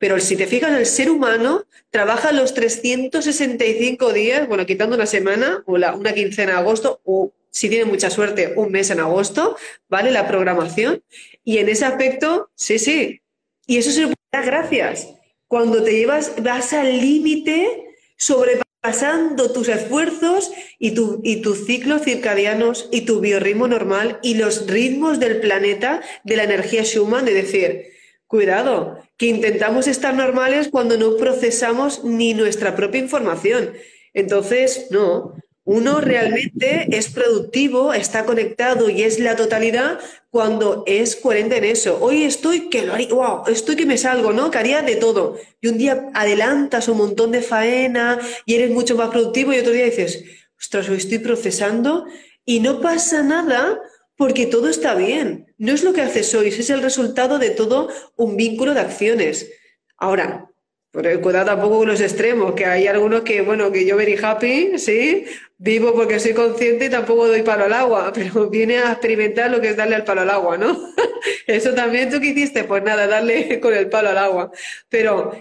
Pero 0.01 0.18
si 0.18 0.34
te 0.34 0.46
fijas, 0.46 0.72
el 0.72 0.86
ser 0.86 1.11
humano 1.11 1.66
trabaja 1.90 2.32
los 2.32 2.55
365 2.55 4.14
días, 4.14 4.48
bueno, 4.48 4.64
quitando 4.64 4.96
una 4.96 5.05
semana 5.05 5.62
o 5.66 5.76
la, 5.76 5.94
una 5.94 6.14
quincena 6.14 6.53
de 6.53 6.59
agosto, 6.59 7.03
o 7.05 7.34
si 7.51 7.68
tiene 7.68 7.84
mucha 7.84 8.09
suerte, 8.09 8.55
un 8.57 8.72
mes 8.72 8.88
en 8.88 9.01
agosto, 9.01 9.59
¿vale? 9.90 10.11
La 10.11 10.26
programación. 10.26 11.03
Y 11.44 11.59
en 11.59 11.68
ese 11.68 11.84
aspecto, 11.84 12.51
sí, 12.55 12.78
sí. 12.78 13.20
Y 13.66 13.76
eso 13.76 13.90
se 13.90 14.01
lo 14.01 14.14
da 14.32 14.40
gracias. 14.40 15.07
Cuando 15.46 15.82
te 15.82 15.92
llevas, 15.92 16.32
vas 16.42 16.72
al 16.72 16.98
límite 16.98 17.84
sobre 18.16 18.59
pasando 18.80 19.53
tus 19.53 19.68
esfuerzos 19.68 20.51
y, 20.78 20.92
tu, 20.92 21.20
y 21.22 21.42
tus 21.42 21.66
ciclos 21.66 22.05
circadianos 22.05 22.88
y 22.90 23.03
tu 23.03 23.20
biorritmo 23.20 23.68
normal 23.68 24.18
y 24.22 24.36
los 24.36 24.66
ritmos 24.66 25.20
del 25.20 25.40
planeta 25.40 26.01
de 26.24 26.36
la 26.36 26.44
energía 26.44 26.84
Schumann, 26.84 27.26
de 27.26 27.34
decir, 27.34 27.99
cuidado, 28.31 29.03
que 29.16 29.26
intentamos 29.26 29.89
estar 29.89 30.14
normales 30.14 30.68
cuando 30.70 30.97
no 30.97 31.16
procesamos 31.16 32.05
ni 32.05 32.33
nuestra 32.33 32.76
propia 32.76 33.01
información. 33.01 33.72
Entonces, 34.14 34.87
no, 34.91 35.35
uno 35.64 36.01
realmente 36.01 36.87
es 36.97 37.09
productivo, 37.09 37.93
está 37.93 38.24
conectado 38.24 38.89
y 38.89 39.03
es 39.03 39.18
la 39.18 39.35
totalidad 39.35 39.99
cuando 40.31 40.85
es 40.87 41.16
coherente 41.16 41.57
en 41.57 41.64
eso. 41.64 41.99
Hoy 42.01 42.22
estoy 42.22 42.68
que 42.68 42.87
lo 42.87 42.95
haría, 42.95 43.12
wow, 43.12 43.43
estoy 43.49 43.74
que 43.74 43.85
me 43.85 43.99
salgo, 43.99 44.33
¿no? 44.33 44.49
Que 44.53 44.59
haría 44.59 44.83
de 44.83 44.95
todo. 44.95 45.37
Y 45.61 45.66
un 45.66 45.78
día 45.78 46.09
adelantas 46.14 46.87
un 46.87 46.99
montón 46.99 47.33
de 47.33 47.43
faena 47.43 48.20
y 48.47 48.55
eres 48.55 48.70
mucho 48.70 48.95
más 48.95 49.11
productivo 49.11 49.53
y 49.53 49.59
otro 49.59 49.72
día 49.72 49.87
dices, 49.87 50.22
ostras, 50.57 50.89
hoy 50.89 50.99
estoy 50.99 51.18
procesando 51.18 52.07
y 52.45 52.61
no 52.61 52.81
pasa 52.81 53.24
nada 53.24 53.81
porque 54.20 54.44
todo 54.44 54.68
está 54.68 54.94
bien. 54.94 55.46
No 55.56 55.72
es 55.72 55.82
lo 55.82 55.94
que 55.94 56.02
haces 56.02 56.34
hoy, 56.34 56.48
es 56.48 56.68
el 56.68 56.82
resultado 56.82 57.38
de 57.38 57.48
todo 57.48 57.88
un 58.16 58.36
vínculo 58.36 58.74
de 58.74 58.80
acciones. 58.80 59.50
Ahora, 59.96 60.50
pero 60.90 61.18
cuidado 61.22 61.46
tampoco 61.46 61.78
con 61.78 61.88
los 61.88 62.02
extremos, 62.02 62.52
que 62.52 62.66
hay 62.66 62.86
algunos 62.86 63.22
que, 63.22 63.40
bueno, 63.40 63.72
que 63.72 63.86
yo 63.86 63.96
very 63.96 64.18
happy, 64.22 64.78
sí, 64.78 65.24
vivo 65.56 65.94
porque 65.94 66.20
soy 66.20 66.34
consciente 66.34 66.84
y 66.84 66.90
tampoco 66.90 67.28
doy 67.28 67.40
palo 67.40 67.64
al 67.64 67.72
agua, 67.72 68.12
pero 68.14 68.50
viene 68.50 68.76
a 68.80 68.92
experimentar 68.92 69.50
lo 69.50 69.58
que 69.58 69.70
es 69.70 69.76
darle 69.78 69.96
al 69.96 70.04
palo 70.04 70.20
al 70.20 70.28
agua, 70.28 70.58
¿no? 70.58 70.78
Eso 71.46 71.72
también 71.72 72.10
tú 72.10 72.20
que 72.20 72.26
hiciste, 72.26 72.64
pues 72.64 72.82
nada, 72.82 73.06
darle 73.06 73.58
con 73.62 73.72
el 73.72 73.88
palo 73.88 74.10
al 74.10 74.18
agua, 74.18 74.50
pero 74.90 75.32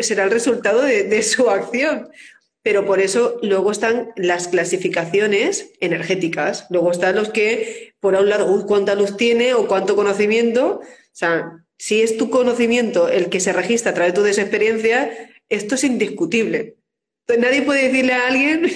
será 0.00 0.24
el 0.24 0.32
resultado 0.32 0.82
de, 0.82 1.22
su 1.22 1.48
acción. 1.48 2.08
Pero 2.66 2.84
por 2.84 2.98
eso 2.98 3.38
luego 3.42 3.70
están 3.70 4.10
las 4.16 4.48
clasificaciones 4.48 5.70
energéticas, 5.78 6.66
luego 6.68 6.90
están 6.90 7.14
los 7.14 7.28
que, 7.28 7.94
por 8.00 8.14
un 8.14 8.28
lado, 8.28 8.66
cuánta 8.66 8.96
luz 8.96 9.16
tiene 9.16 9.54
o 9.54 9.68
cuánto 9.68 9.94
conocimiento, 9.94 10.80
o 10.80 10.84
sea, 11.12 11.64
si 11.78 12.02
es 12.02 12.16
tu 12.16 12.28
conocimiento 12.28 13.08
el 13.08 13.28
que 13.28 13.38
se 13.38 13.52
registra 13.52 13.92
a 13.92 13.94
través 13.94 14.14
de 14.14 14.20
tu 14.20 14.26
experiencia, 14.26 15.12
esto 15.48 15.76
es 15.76 15.84
indiscutible. 15.84 16.74
nadie 17.38 17.62
puede 17.62 17.86
decirle 17.86 18.14
a 18.14 18.26
alguien 18.26 18.68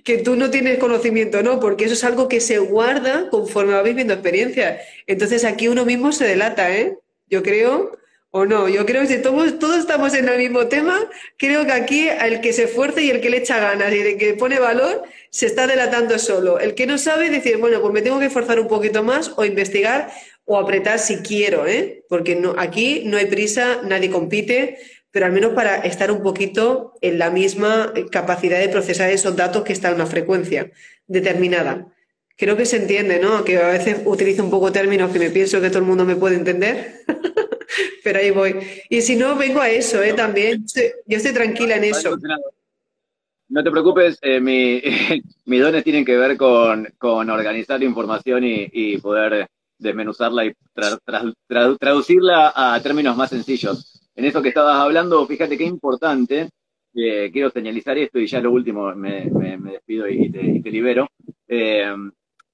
que 0.04 0.18
tú 0.18 0.34
no 0.34 0.50
tienes 0.50 0.80
conocimiento, 0.80 1.40
no, 1.40 1.60
porque 1.60 1.84
eso 1.84 1.94
es 1.94 2.02
algo 2.02 2.26
que 2.26 2.40
se 2.40 2.58
guarda 2.58 3.30
conforme 3.30 3.74
va 3.74 3.82
viviendo 3.84 4.14
experiencia. 4.14 4.80
Entonces 5.06 5.44
aquí 5.44 5.68
uno 5.68 5.84
mismo 5.84 6.10
se 6.10 6.24
delata, 6.24 6.76
¿eh? 6.76 6.98
Yo 7.28 7.44
creo, 7.44 7.98
o 8.30 8.44
no, 8.44 8.68
yo 8.68 8.84
creo 8.84 9.02
que 9.02 9.08
si 9.08 9.22
todos, 9.22 9.58
todos 9.58 9.78
estamos 9.78 10.12
en 10.14 10.28
el 10.28 10.36
mismo 10.36 10.66
tema, 10.66 10.98
creo 11.38 11.64
que 11.64 11.72
aquí 11.72 12.08
el 12.08 12.40
que 12.42 12.52
se 12.52 12.64
esfuerce 12.64 13.02
y 13.02 13.10
el 13.10 13.22
que 13.22 13.30
le 13.30 13.38
echa 13.38 13.58
ganas 13.58 13.92
y 13.92 14.00
el 14.00 14.18
que 14.18 14.34
pone 14.34 14.58
valor 14.58 15.02
se 15.30 15.46
está 15.46 15.66
delatando 15.66 16.18
solo. 16.18 16.60
El 16.60 16.74
que 16.74 16.86
no 16.86 16.98
sabe 16.98 17.30
decir, 17.30 17.56
bueno, 17.56 17.80
pues 17.80 17.92
me 17.92 18.02
tengo 18.02 18.18
que 18.18 18.26
esforzar 18.26 18.60
un 18.60 18.68
poquito 18.68 19.02
más 19.02 19.32
o 19.36 19.44
investigar 19.46 20.10
o 20.44 20.58
apretar 20.58 20.98
si 20.98 21.18
quiero, 21.18 21.66
¿eh? 21.66 22.04
porque 22.08 22.36
no, 22.36 22.54
aquí 22.58 23.02
no 23.06 23.16
hay 23.16 23.26
prisa, 23.26 23.80
nadie 23.84 24.10
compite, 24.10 24.78
pero 25.10 25.26
al 25.26 25.32
menos 25.32 25.52
para 25.52 25.76
estar 25.78 26.10
un 26.10 26.22
poquito 26.22 26.94
en 27.00 27.18
la 27.18 27.30
misma 27.30 27.92
capacidad 28.10 28.58
de 28.58 28.68
procesar 28.68 29.10
esos 29.10 29.36
datos 29.36 29.64
que 29.64 29.72
está 29.72 29.88
en 29.88 29.94
una 29.94 30.06
frecuencia 30.06 30.70
determinada. 31.06 31.86
Creo 32.36 32.56
que 32.56 32.66
se 32.66 32.76
entiende, 32.76 33.18
¿no? 33.18 33.42
Que 33.44 33.58
a 33.58 33.68
veces 33.68 33.98
utilizo 34.04 34.44
un 34.44 34.50
poco 34.50 34.70
términos 34.70 35.10
que 35.10 35.18
me 35.18 35.30
pienso 35.30 35.60
que 35.60 35.68
todo 35.68 35.80
el 35.80 35.86
mundo 35.86 36.04
me 36.04 36.16
puede 36.16 36.36
entender, 36.36 37.02
pero 38.08 38.20
ahí 38.20 38.30
voy. 38.30 38.54
Y 38.88 39.02
si 39.02 39.16
no, 39.16 39.36
vengo 39.36 39.60
a 39.60 39.68
eso, 39.68 40.02
¿eh? 40.02 40.14
También. 40.14 40.64
Yo 41.06 41.16
estoy 41.18 41.34
tranquila 41.34 41.76
en 41.76 41.84
eso. 41.84 42.16
No 43.50 43.62
te 43.62 43.70
preocupes, 43.70 44.18
eh, 44.22 44.40
mi, 44.40 44.80
mis 45.44 45.60
dones 45.60 45.84
tienen 45.84 46.06
que 46.06 46.16
ver 46.16 46.38
con, 46.38 46.88
con 46.96 47.28
organizar 47.28 47.82
información 47.82 48.44
y, 48.44 48.66
y 48.72 48.96
poder 48.96 49.46
desmenuzarla 49.78 50.46
y 50.46 50.52
traducirla 51.78 52.54
a 52.54 52.82
términos 52.82 53.14
más 53.14 53.28
sencillos. 53.28 54.00
En 54.16 54.24
eso 54.24 54.40
que 54.40 54.48
estabas 54.48 54.76
hablando, 54.76 55.26
fíjate 55.26 55.58
qué 55.58 55.64
importante, 55.64 56.48
eh, 56.94 57.30
quiero 57.30 57.50
señalizar 57.50 57.98
esto 57.98 58.18
y 58.18 58.26
ya 58.26 58.40
lo 58.40 58.52
último 58.52 58.94
me, 58.94 59.30
despido 59.70 60.08
y 60.08 60.30
te, 60.30 60.70
libero. 60.70 61.08
Eh, 61.46 61.94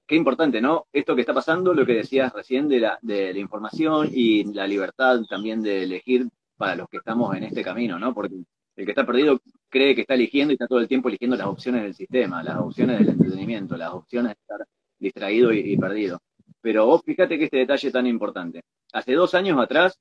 qué 0.05 0.15
importante, 0.15 0.61
¿no? 0.61 0.87
Esto 0.93 1.15
que 1.15 1.21
está 1.21 1.33
pasando, 1.33 1.73
lo 1.73 1.85
que 1.85 1.93
decías 1.93 2.33
recién 2.33 2.67
de 2.67 2.79
la, 2.79 2.99
de 3.01 3.33
la 3.33 3.39
información 3.39 4.09
y 4.11 4.43
la 4.53 4.67
libertad 4.67 5.21
también 5.29 5.61
de 5.61 5.83
elegir 5.83 6.27
para 6.57 6.75
los 6.75 6.87
que 6.89 6.97
estamos 6.97 7.35
en 7.35 7.43
este 7.43 7.63
camino, 7.63 7.99
¿no? 7.99 8.13
Porque 8.13 8.35
el 8.75 8.85
que 8.85 8.91
está 8.91 9.05
perdido 9.05 9.41
cree 9.69 9.95
que 9.95 10.01
está 10.01 10.13
eligiendo 10.13 10.51
y 10.51 10.55
está 10.55 10.67
todo 10.67 10.79
el 10.79 10.87
tiempo 10.87 11.09
eligiendo 11.09 11.35
las 11.35 11.47
opciones 11.47 11.83
del 11.83 11.95
sistema, 11.95 12.43
las 12.43 12.57
opciones 12.57 12.99
del 12.99 13.09
entretenimiento, 13.09 13.77
las 13.77 13.93
opciones 13.93 14.33
de 14.35 14.41
estar 14.41 14.67
distraído 14.99 15.53
y 15.53 15.77
perdido. 15.77 16.21
Pero 16.61 16.85
vos 16.85 17.01
fíjate 17.05 17.37
que 17.37 17.45
este 17.45 17.57
detalle 17.57 17.91
tan 17.91 18.07
importante. 18.07 18.63
Hace 18.91 19.13
dos 19.13 19.35
años 19.35 19.59
atrás, 19.59 19.97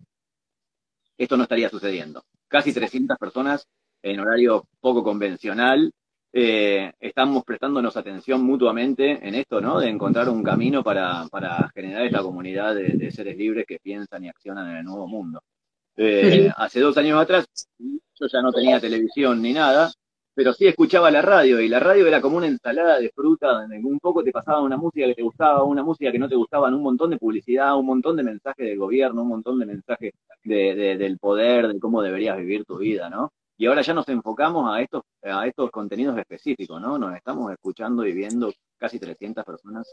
esto 1.19 1.37
no 1.37 1.43
estaría 1.43 1.69
sucediendo. 1.69 2.25
Casi 2.49 2.73
300 2.73 3.19
personas 3.19 3.69
en 4.03 4.21
horario 4.21 4.67
poco 4.81 5.03
convencional. 5.03 5.93
Eh, 6.37 6.93
estamos 6.99 7.45
prestándonos 7.45 7.97
atención 7.97 8.43
mutuamente 8.43 9.21
en 9.23 9.37
esto, 9.37 9.61
¿no? 9.61 9.79
De 9.79 9.89
encontrar 9.89 10.29
un 10.29 10.43
camino 10.43 10.83
para, 10.83 11.29
generar 11.73 12.07
esta 12.07 12.23
comunidad 12.23 12.75
de, 12.75 13.09
seres 13.13 13.37
libres 13.37 13.65
que 13.69 13.79
piensan 13.79 14.25
y 14.25 14.29
accionan 14.29 14.69
en 14.71 14.77
el 14.79 14.85
nuevo 14.85 15.07
mundo. 15.07 15.41
Eh, 15.97 16.51
hace 16.57 16.81
dos 16.81 16.97
años 16.97 17.23
atrás, 17.23 17.47
yo 17.79 18.27
ya 18.27 18.43
no 18.43 18.53
tenía 18.53 18.81
televisión 18.81 19.41
ni 19.41 19.53
nada, 19.53 19.93
pero 20.35 20.53
sí 20.53 20.67
escuchaba 20.67 21.09
la 21.09 21.23
radio 21.23 21.61
y 21.61 21.69
la 21.69 21.79
radio 21.79 22.05
era 22.05 22.21
como 22.21 22.39
una 22.39 22.49
ensalada 22.49 22.99
de 22.99 23.11
fruta 23.11 23.53
donde 23.53 23.79
un 23.79 24.01
poco 24.01 24.25
te 24.25 24.33
pasaba 24.33 24.61
una 24.61 24.77
música 24.77 25.07
que 25.07 25.15
te 25.15 25.23
gustaba, 25.23 25.63
una 25.63 25.85
música 25.85 26.11
que 26.11 26.19
no 26.19 26.29
te 26.29 26.35
gustaba, 26.35 26.67
un 26.67 26.83
montón 26.83 27.11
de 27.11 27.17
publicidad, 27.17 27.79
un 27.79 27.87
montón 27.87 28.17
de 28.17 28.25
mensajes 28.25 28.67
del 28.67 28.79
gobierno, 28.79 29.23
un 29.23 29.29
montón 29.29 29.61
de 29.61 29.67
mensajes 29.67 30.13
de, 30.43 30.97
del 30.99 31.17
poder, 31.19 31.69
de 31.69 31.79
cómo 31.79 32.03
deberías 32.03 32.37
vivir 32.39 32.65
tu 32.65 32.79
vida, 32.79 33.09
¿no? 33.09 33.31
Y 33.57 33.67
ahora 33.67 33.83
ya 33.83 33.95
nos 33.95 34.09
enfocamos 34.09 34.69
a 34.73 34.81
estos, 34.81 35.03
a 35.23 35.47
estos 35.47 35.71
contenidos 35.71 36.19
específicos, 36.19 36.81
¿no? 36.81 36.99
Nos 36.99 37.15
estamos 37.15 37.53
escuchando 37.53 38.07
y 38.07 38.13
viendo 38.13 38.53
casi 38.77 38.99
300 38.99 39.45
personas 39.45 39.89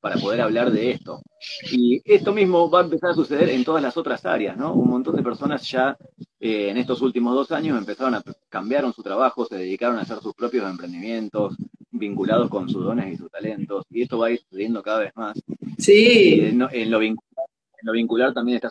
para 0.00 0.16
poder 0.16 0.40
hablar 0.40 0.72
de 0.72 0.90
esto. 0.90 1.22
Y 1.70 2.02
esto 2.04 2.32
mismo 2.32 2.68
va 2.68 2.80
a 2.80 2.84
empezar 2.84 3.10
a 3.10 3.14
suceder 3.14 3.50
en 3.50 3.64
todas 3.64 3.82
las 3.82 3.96
otras 3.96 4.24
áreas, 4.26 4.56
¿no? 4.56 4.74
Un 4.74 4.90
montón 4.90 5.14
de 5.14 5.22
personas 5.22 5.68
ya 5.70 5.96
eh, 6.40 6.70
en 6.70 6.76
estos 6.76 7.00
últimos 7.02 7.34
dos 7.34 7.52
años 7.52 7.78
empezaron 7.78 8.16
a 8.16 8.22
cambiaron 8.48 8.92
su 8.92 9.02
trabajo, 9.02 9.44
se 9.44 9.56
dedicaron 9.56 9.98
a 9.98 10.02
hacer 10.02 10.18
sus 10.18 10.34
propios 10.34 10.68
emprendimientos 10.68 11.56
vinculados 11.92 12.48
con 12.48 12.68
sus 12.68 12.82
dones 12.84 13.12
y 13.12 13.16
sus 13.16 13.30
talentos, 13.30 13.84
y 13.90 14.02
esto 14.02 14.18
va 14.18 14.26
a 14.26 14.30
ir 14.32 14.40
sucediendo 14.40 14.82
cada 14.82 15.00
vez 15.00 15.12
más. 15.14 15.40
Sí. 15.78 16.40
En, 16.40 16.58
lo, 16.58 16.98
vincular, 16.98 17.46
en 17.80 17.86
lo 17.86 17.92
vincular 17.92 18.34
también 18.34 18.56
está 18.56 18.70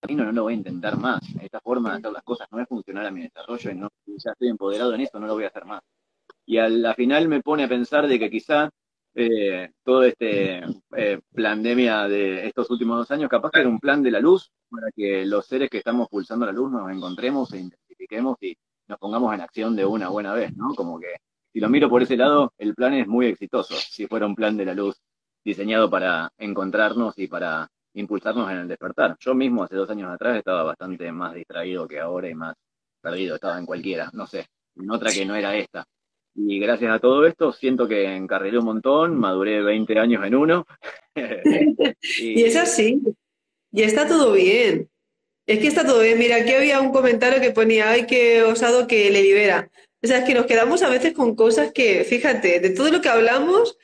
camino 0.00 0.24
no 0.24 0.32
lo 0.32 0.42
voy 0.44 0.54
a 0.54 0.56
intentar 0.56 0.98
más. 0.98 1.20
Esta 1.40 1.60
forma 1.60 1.92
de 1.92 1.98
hacer 1.98 2.12
las 2.12 2.22
cosas 2.22 2.48
no 2.50 2.60
es 2.60 2.68
funcional 2.68 3.06
a 3.06 3.10
mi 3.10 3.22
desarrollo 3.22 3.70
y 3.70 3.74
no, 3.74 3.88
ya 4.06 4.32
estoy 4.32 4.48
empoderado 4.48 4.94
en 4.94 5.00
esto, 5.00 5.18
no 5.18 5.26
lo 5.26 5.34
voy 5.34 5.44
a 5.44 5.48
hacer 5.48 5.64
más. 5.64 5.82
Y 6.46 6.58
a 6.58 6.68
la 6.68 6.94
final 6.94 7.28
me 7.28 7.40
pone 7.40 7.64
a 7.64 7.68
pensar 7.68 8.06
de 8.06 8.18
que 8.18 8.30
quizá 8.30 8.70
eh, 9.14 9.70
todo 9.84 10.02
este 10.02 10.62
eh, 10.96 11.20
pandemia 11.34 12.08
de 12.08 12.46
estos 12.46 12.68
últimos 12.70 12.98
dos 12.98 13.10
años, 13.10 13.30
capaz 13.30 13.50
que 13.50 13.60
era 13.60 13.68
un 13.68 13.78
plan 13.78 14.02
de 14.02 14.10
la 14.10 14.20
luz 14.20 14.50
para 14.68 14.88
que 14.94 15.24
los 15.24 15.46
seres 15.46 15.70
que 15.70 15.78
estamos 15.78 16.08
pulsando 16.08 16.46
la 16.46 16.52
luz 16.52 16.70
nos 16.70 16.90
encontremos 16.90 17.52
e 17.52 17.58
identifiquemos 17.58 18.36
y 18.42 18.56
nos 18.88 18.98
pongamos 18.98 19.32
en 19.32 19.40
acción 19.40 19.76
de 19.76 19.84
una 19.84 20.08
buena 20.08 20.34
vez, 20.34 20.54
¿no? 20.56 20.74
Como 20.74 20.98
que 20.98 21.14
si 21.52 21.60
lo 21.60 21.68
miro 21.68 21.88
por 21.88 22.02
ese 22.02 22.16
lado, 22.16 22.52
el 22.58 22.74
plan 22.74 22.94
es 22.94 23.06
muy 23.06 23.26
exitoso, 23.26 23.74
si 23.76 24.06
fuera 24.08 24.26
un 24.26 24.34
plan 24.34 24.56
de 24.56 24.64
la 24.64 24.74
luz 24.74 25.00
diseñado 25.44 25.88
para 25.88 26.32
encontrarnos 26.38 27.16
y 27.18 27.28
para 27.28 27.70
impulsarnos 27.94 28.50
en 28.50 28.58
el 28.58 28.68
despertar. 28.68 29.16
Yo 29.18 29.34
mismo 29.34 29.64
hace 29.64 29.76
dos 29.76 29.90
años 29.90 30.12
atrás 30.12 30.38
estaba 30.38 30.62
bastante 30.62 31.10
más 31.12 31.34
distraído 31.34 31.88
que 31.88 32.00
ahora 32.00 32.28
y 32.28 32.34
más 32.34 32.54
perdido, 33.00 33.34
estaba 33.34 33.58
en 33.58 33.66
cualquiera, 33.66 34.10
no 34.12 34.26
sé, 34.26 34.46
en 34.76 34.90
otra 34.90 35.10
que 35.12 35.24
no 35.24 35.34
era 35.34 35.56
esta. 35.56 35.86
Y 36.36 36.58
gracias 36.58 36.92
a 36.92 36.98
todo 36.98 37.26
esto 37.26 37.52
siento 37.52 37.86
que 37.86 38.04
encarrilé 38.04 38.58
un 38.58 38.64
montón, 38.64 39.16
maduré 39.16 39.62
20 39.62 39.98
años 39.98 40.24
en 40.24 40.34
uno. 40.34 40.66
y... 42.18 42.42
es 42.42 42.56
así. 42.56 43.00
Y 43.70 43.82
está 43.82 44.06
todo 44.08 44.32
bien. 44.32 44.88
Es 45.46 45.58
que 45.58 45.68
está 45.68 45.86
todo 45.86 46.00
bien. 46.00 46.18
Mira, 46.18 46.36
aquí 46.36 46.52
había 46.52 46.80
un 46.80 46.92
comentario 46.92 47.40
que 47.40 47.52
ponía, 47.52 47.90
ay, 47.90 48.06
qué 48.06 48.42
osado 48.42 48.86
que 48.86 49.10
le 49.10 49.22
libera. 49.22 49.70
O 50.02 50.06
sea, 50.06 50.18
es 50.18 50.24
que 50.24 50.34
nos 50.34 50.46
quedamos 50.46 50.82
a 50.82 50.88
veces 50.88 51.12
con 51.12 51.36
cosas 51.36 51.72
que, 51.72 52.04
fíjate, 52.04 52.60
de 52.60 52.70
todo 52.70 52.90
lo 52.90 53.00
que 53.00 53.08
hablamos, 53.08 53.78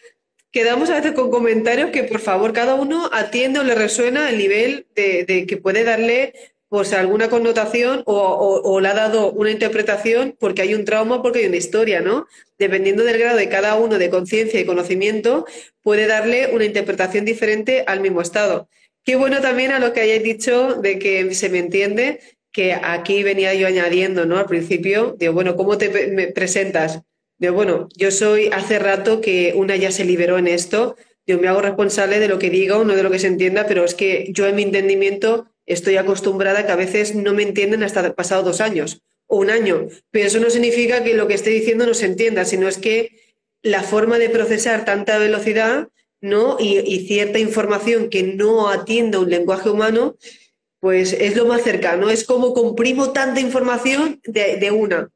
quedamos 0.51 0.91
a 0.91 0.97
veces 0.97 1.13
con 1.13 1.31
comentarios 1.31 1.91
que, 1.91 2.05
por 2.05 2.21
favor, 2.21 2.53
cada 2.53 2.75
uno 2.75 3.09
atiende 3.13 3.61
o 3.61 3.65
le 3.65 3.75
resuena 3.75 4.31
el 4.31 4.39
nivel 4.39 4.87
de, 4.95 5.47
que 5.47 5.57
puede 5.57 5.85
darle 5.85 6.35
pues 6.69 6.93
alguna 6.93 7.29
connotación 7.29 8.05
o, 8.07 8.81
le 8.81 8.89
ha 8.89 8.95
dado 8.95 9.33
una 9.33 9.51
interpretación 9.51 10.37
porque 10.39 10.63
hay 10.63 10.75
un 10.75 10.85
trauma, 10.85 11.21
porque 11.21 11.41
hay 11.41 11.47
una 11.47 11.57
historia, 11.57 12.01
¿no? 12.01 12.27
Dependiendo 12.59 13.03
del 13.03 13.19
grado 13.19 13.37
de 13.37 13.49
cada 13.49 13.75
uno 13.75 13.99
de 13.99 14.09
conciencia 14.09 14.61
y 14.61 14.65
conocimiento, 14.65 15.47
puede 15.83 16.07
darle 16.07 16.49
una 16.53 16.65
interpretación 16.65 17.25
diferente 17.25 17.83
al 17.89 18.01
mismo 18.01 18.21
estado. 18.21 18.69
Qué 19.05 19.17
bueno 19.17 19.41
también 19.41 19.73
a 19.73 19.81
lo 19.81 19.93
que 19.93 20.01
hayáis 20.01 20.23
dicho 20.23 20.75
de 20.75 21.01
que 21.01 21.35
se 21.35 21.49
me 21.49 21.59
entiende, 21.59 22.21
que 22.53 22.75
aquí 22.75 23.25
venía 23.25 23.53
yo 23.55 23.67
añadiendo, 23.67 24.25
¿no? 24.25 24.39
Al 24.39 24.47
principio, 24.47 25.17
digo, 25.19 25.33
bueno, 25.33 25.57
¿cómo 25.57 25.77
te 25.77 25.89
presentas? 26.33 27.01
Bueno, 27.49 27.89
yo 27.97 28.11
soy 28.11 28.51
hace 28.53 28.79
rato 28.79 29.23
que 29.23 29.55
una 29.57 29.75
ya 29.75 29.91
se 29.91 30.05
liberó 30.05 30.37
en 30.37 30.47
esto, 30.47 30.97
yo 31.27 31.39
me 31.39 31.49
hago 31.49 31.63
responsable 31.63 32.19
de 32.19 32.29
lo 32.29 32.39
que 32.39 32.51
digo, 32.51 32.85
no 32.85 32.95
de 32.95 33.03
lo 33.03 33.11
que 33.11 33.19
se 33.19 33.29
entienda, 33.29 33.67
pero 33.67 33.85
es 33.85 33.95
que 33.95 34.29
yo 34.31 34.47
en 34.47 34.57
mi 34.57 34.63
entendimiento 34.63 35.47
estoy 35.65 35.97
acostumbrada 35.97 36.61
a 36.61 36.67
que 36.67 36.73
a 36.73 36.77
veces 36.77 37.15
no 37.15 37.33
me 37.33 37.43
entienden 37.43 37.83
hasta 37.83 38.15
pasado 38.15 38.43
dos 38.43 38.61
años 38.61 39.01
o 39.27 39.39
un 39.39 39.49
año, 39.49 39.89
pero 40.11 40.27
eso 40.27 40.39
no 40.39 40.51
significa 40.51 41.03
que 41.03 41.15
lo 41.15 41.29
que 41.29 41.35
esté 41.35 41.49
diciendo 41.51 41.87
no 41.87 41.95
se 41.95 42.07
entienda, 42.07 42.45
sino 42.45 42.69
es 42.69 42.77
que 42.77 43.17
la 43.63 43.83
forma 43.83 44.19
de 44.19 44.29
procesar 44.29 44.85
tanta 44.85 45.19
velocidad 45.19 45.89
¿no? 46.21 46.59
y, 46.61 47.07
cierta 47.07 47.39
información 47.39 48.11
que 48.11 48.23
no 48.23 48.69
atienda 48.69 49.19
un 49.19 49.31
lenguaje 49.31 49.71
humano, 49.71 50.17
pues 50.79 51.15
es 51.15 51.37
lo 51.37 51.47
más 51.47 51.63
cercano, 51.63 52.11
es 52.11 52.25
como 52.25 52.53
comprimo 52.53 53.13
tanta 53.13 53.41
información 53.41 54.21
de 54.25 54.71
una. 54.71 55.11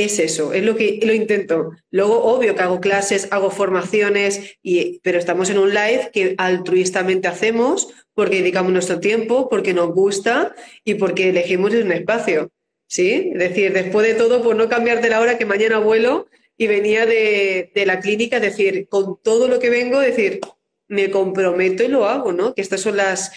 Es 0.00 0.18
eso, 0.18 0.54
es 0.54 0.64
lo 0.64 0.76
que 0.76 0.98
lo 1.02 1.12
intento. 1.12 1.72
Luego, 1.90 2.24
obvio 2.24 2.54
que 2.54 2.62
hago 2.62 2.80
clases, 2.80 3.28
hago 3.30 3.50
formaciones, 3.50 4.56
y, 4.62 4.98
pero 5.00 5.18
estamos 5.18 5.50
en 5.50 5.58
un 5.58 5.74
live 5.74 6.10
que 6.10 6.34
altruistamente 6.38 7.28
hacemos 7.28 7.92
porque 8.14 8.36
dedicamos 8.36 8.72
nuestro 8.72 8.98
tiempo, 8.98 9.50
porque 9.50 9.74
nos 9.74 9.90
gusta 9.90 10.54
y 10.84 10.94
porque 10.94 11.28
elegimos 11.28 11.74
un 11.74 11.92
espacio. 11.92 12.50
¿Sí? 12.86 13.30
Es 13.34 13.38
decir, 13.38 13.74
después 13.74 14.06
de 14.06 14.14
todo, 14.14 14.42
por 14.42 14.56
no 14.56 14.70
cambiarte 14.70 15.10
la 15.10 15.20
hora 15.20 15.36
que 15.36 15.44
mañana 15.44 15.78
vuelo 15.78 16.28
y 16.56 16.66
venía 16.66 17.04
de, 17.04 17.70
la 17.84 18.00
clínica, 18.00 18.36
es 18.36 18.42
decir, 18.42 18.88
con 18.88 19.20
todo 19.22 19.48
lo 19.48 19.58
que 19.58 19.68
vengo, 19.68 20.00
decir, 20.00 20.40
me 20.88 21.10
comprometo 21.10 21.82
y 21.82 21.88
lo 21.88 22.06
hago, 22.06 22.32
¿no? 22.32 22.54
Que 22.54 22.62
estas 22.62 22.80
son 22.80 22.96
las, 22.96 23.32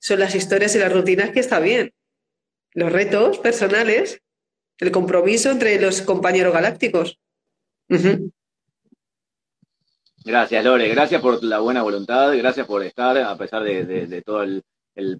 son 0.00 0.18
las 0.18 0.34
historias 0.34 0.74
y 0.74 0.80
las 0.80 0.92
rutinas 0.92 1.30
que 1.30 1.38
está 1.38 1.60
bien. 1.60 1.92
Los 2.74 2.90
retos 2.90 3.38
personales, 3.38 4.20
el 4.78 4.90
compromiso 4.90 5.50
entre 5.50 5.80
los 5.80 6.02
compañeros 6.02 6.52
galácticos. 6.52 7.18
Gracias, 10.24 10.64
Lore. 10.64 10.88
Gracias 10.88 11.20
por 11.22 11.42
la 11.42 11.60
buena 11.60 11.82
voluntad. 11.82 12.36
Gracias 12.36 12.66
por 12.66 12.82
estar, 12.82 13.16
a 13.18 13.36
pesar 13.36 13.62
de, 13.62 14.22
todo 14.24 14.42
el, 14.42 14.62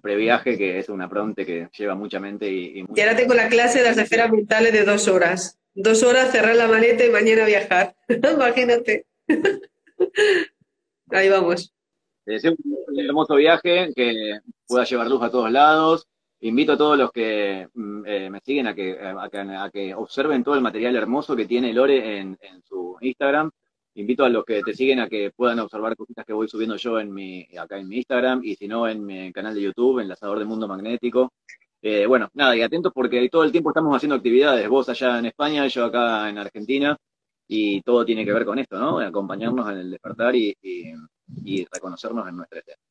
previaje, 0.01 0.57
que 0.57 0.77
es 0.79 0.89
una 0.89 1.09
pronte 1.09 1.45
que 1.45 1.69
lleva 1.77 1.95
mucha 1.95 2.19
mente. 2.19 2.51
Y, 2.51 2.85
y, 2.93 3.01
ahora 3.01 3.15
tengo 3.15 3.33
la 3.33 3.49
clase 3.49 3.79
de 3.79 3.85
las 3.85 3.97
esferas 3.97 4.31
mentales 4.31 4.73
de 4.73 4.83
dos 4.83 5.07
horas. 5.07 5.57
Dos 5.73 6.03
horas, 6.03 6.31
cerrar 6.31 6.55
la 6.55 6.67
maleta 6.67 7.05
y 7.05 7.09
mañana 7.09 7.45
viajar. 7.45 7.95
Imagínate. 8.07 9.05
Ahí 11.11 11.29
vamos. 11.29 11.73
Te 12.25 12.33
deseo 12.33 12.55
un 12.87 12.99
hermoso 12.99 13.35
viaje, 13.35 13.91
que 13.95 14.39
pueda 14.67 14.83
llevar 14.83 15.07
luz 15.07 15.23
a 15.23 15.31
todos 15.31 15.51
lados. 15.51 16.07
Invito 16.41 16.73
a 16.73 16.77
todos 16.77 16.97
los 16.97 17.11
que 17.11 17.67
mm, 17.73 18.05
eh, 18.05 18.29
me 18.29 18.39
siguen 18.39 18.67
a 18.67 18.75
que, 18.75 18.97
a 18.99 19.69
que, 19.71 19.93
observen 19.93 20.43
todo 20.43 20.55
el 20.55 20.61
material 20.61 20.95
hermoso 20.95 21.35
que 21.35 21.45
tiene 21.45 21.73
Lore 21.73 22.19
en 22.19 22.37
su 22.63 22.97
Instagram 23.01 23.51
invito 23.99 24.23
a 24.23 24.29
los 24.29 24.45
que 24.45 24.61
te 24.63 24.73
siguen 24.73 24.99
a 24.99 25.09
que 25.09 25.31
puedan 25.31 25.59
observar 25.59 25.95
cositas 25.95 26.25
que 26.25 26.33
voy 26.33 26.47
subiendo 26.47 26.77
yo 26.77 26.99
en 26.99 27.13
mi, 27.13 27.47
acá 27.57 27.77
en 27.77 27.87
mi 27.87 27.97
Instagram 27.97 28.41
y 28.43 28.55
si 28.55 28.67
no 28.67 28.87
en 28.87 29.05
mi 29.05 29.31
canal 29.33 29.53
de 29.53 29.61
YouTube, 29.61 29.99
Enlazador 29.99 30.39
de 30.39 30.45
Mundo 30.45 30.67
Magnético. 30.67 31.33
Eh, 31.81 32.05
bueno, 32.05 32.29
nada, 32.33 32.55
y 32.55 32.61
atentos 32.61 32.91
porque 32.93 33.27
todo 33.29 33.43
el 33.43 33.51
tiempo 33.51 33.69
estamos 33.69 33.95
haciendo 33.95 34.15
actividades, 34.15 34.67
vos 34.67 34.87
allá 34.89 35.19
en 35.19 35.27
España, 35.27 35.67
yo 35.67 35.85
acá 35.85 36.29
en 36.29 36.37
Argentina, 36.37 36.97
y 37.47 37.81
todo 37.81 38.05
tiene 38.05 38.25
que 38.25 38.33
ver 38.33 38.45
con 38.45 38.59
esto, 38.59 38.77
¿no? 38.77 38.99
Acompañarnos 38.99 39.69
en 39.71 39.77
el 39.77 39.91
despertar 39.91 40.35
y, 40.35 40.55
reconocernos 41.71 42.27
en 42.27 42.35
nuestra 42.37 42.59
esencia. 42.59 42.83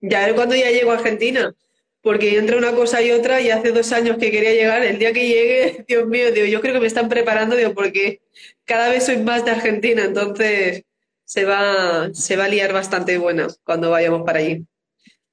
Ya 0.00 0.26
ver 0.26 0.34
cuando 0.34 0.54
ya 0.54 0.70
llego 0.70 0.90
a 0.90 0.94
Argentina 0.94 1.54
porque 2.02 2.36
entre 2.36 2.58
una 2.58 2.72
cosa 2.74 3.00
y 3.00 3.12
otra 3.12 3.40
y 3.40 3.50
hace 3.50 3.70
dos 3.72 3.92
años 3.92 4.18
que 4.18 4.30
quería 4.30 4.52
llegar, 4.52 4.82
el 4.82 4.98
día 4.98 5.12
que 5.12 5.26
llegue, 5.26 5.84
Dios 5.88 6.06
mío, 6.06 6.32
digo, 6.32 6.46
yo 6.46 6.60
creo 6.60 6.74
que 6.74 6.80
me 6.80 6.86
están 6.86 7.08
preparando, 7.08 7.56
digo, 7.56 7.72
porque 7.74 8.20
cada 8.64 8.88
vez 8.88 9.06
soy 9.06 9.18
más 9.18 9.44
de 9.44 9.52
Argentina, 9.52 10.04
entonces 10.04 10.84
se 11.24 11.44
va, 11.44 12.12
se 12.12 12.36
va 12.36 12.44
a 12.44 12.48
liar 12.48 12.72
bastante 12.72 13.16
buena 13.18 13.46
cuando 13.64 13.90
vayamos 13.90 14.22
para 14.22 14.40
allí. 14.40 14.66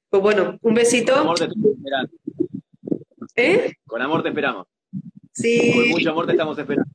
Pues 0.09 0.24
bueno, 0.24 0.57
un 0.61 0.74
besito. 0.74 1.13
Con 1.13 1.22
amor 1.22 1.39
te 1.39 1.45
esperando. 1.45 2.11
¿Eh? 3.36 3.74
Con 3.86 4.01
amor 4.01 4.24
te 4.24 4.30
esperamos. 4.30 4.67
Sí. 5.34 5.74
Con 5.74 5.89
mucho 5.89 6.09
amor 6.11 6.26
te 6.26 6.32
estamos 6.32 6.57
esperando. 6.57 6.91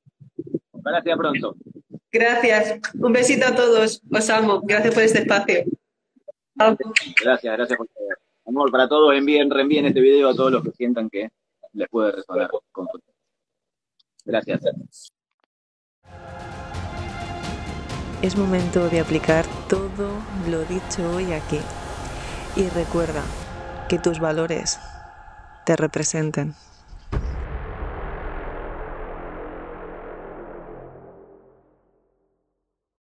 Ojalá 0.73 1.03
sea 1.03 1.17
pronto. 1.17 1.57
Gracias. 2.11 2.81
Un 2.95 3.13
besito 3.13 3.47
a 3.47 3.55
todos. 3.55 4.03
Os 4.11 4.31
amo. 4.31 4.63
Gracias 4.63 4.95
por 4.95 5.03
este 5.03 5.19
espacio. 5.21 5.65
Gracias, 6.57 7.57
gracias 7.57 7.77
por 7.77 7.89
todo. 7.89 8.24
Amor 8.47 8.71
para 8.71 8.89
todos, 8.89 9.15
envíen, 9.15 9.51
reenvíen 9.51 9.87
este 9.87 10.01
video 10.01 10.29
a 10.29 10.35
todos 10.35 10.53
los 10.53 10.63
que 10.63 10.71
sientan 10.73 11.09
que 11.09 11.31
les 11.73 11.89
puede 11.89 12.13
resonar 12.13 12.51
con. 12.73 12.87
Gracias. 14.25 14.61
Es 18.23 18.37
momento 18.37 18.89
de 18.89 19.01
aplicar 19.01 19.45
todo 19.69 20.09
lo 20.49 20.65
dicho 20.65 21.11
hoy 21.15 21.33
aquí. 21.33 21.61
Y 22.57 22.69
recuerda 22.69 23.23
que 23.89 23.99
tus 23.99 24.21
valores 24.21 24.79
te 25.67 25.77
representen. 25.77 26.55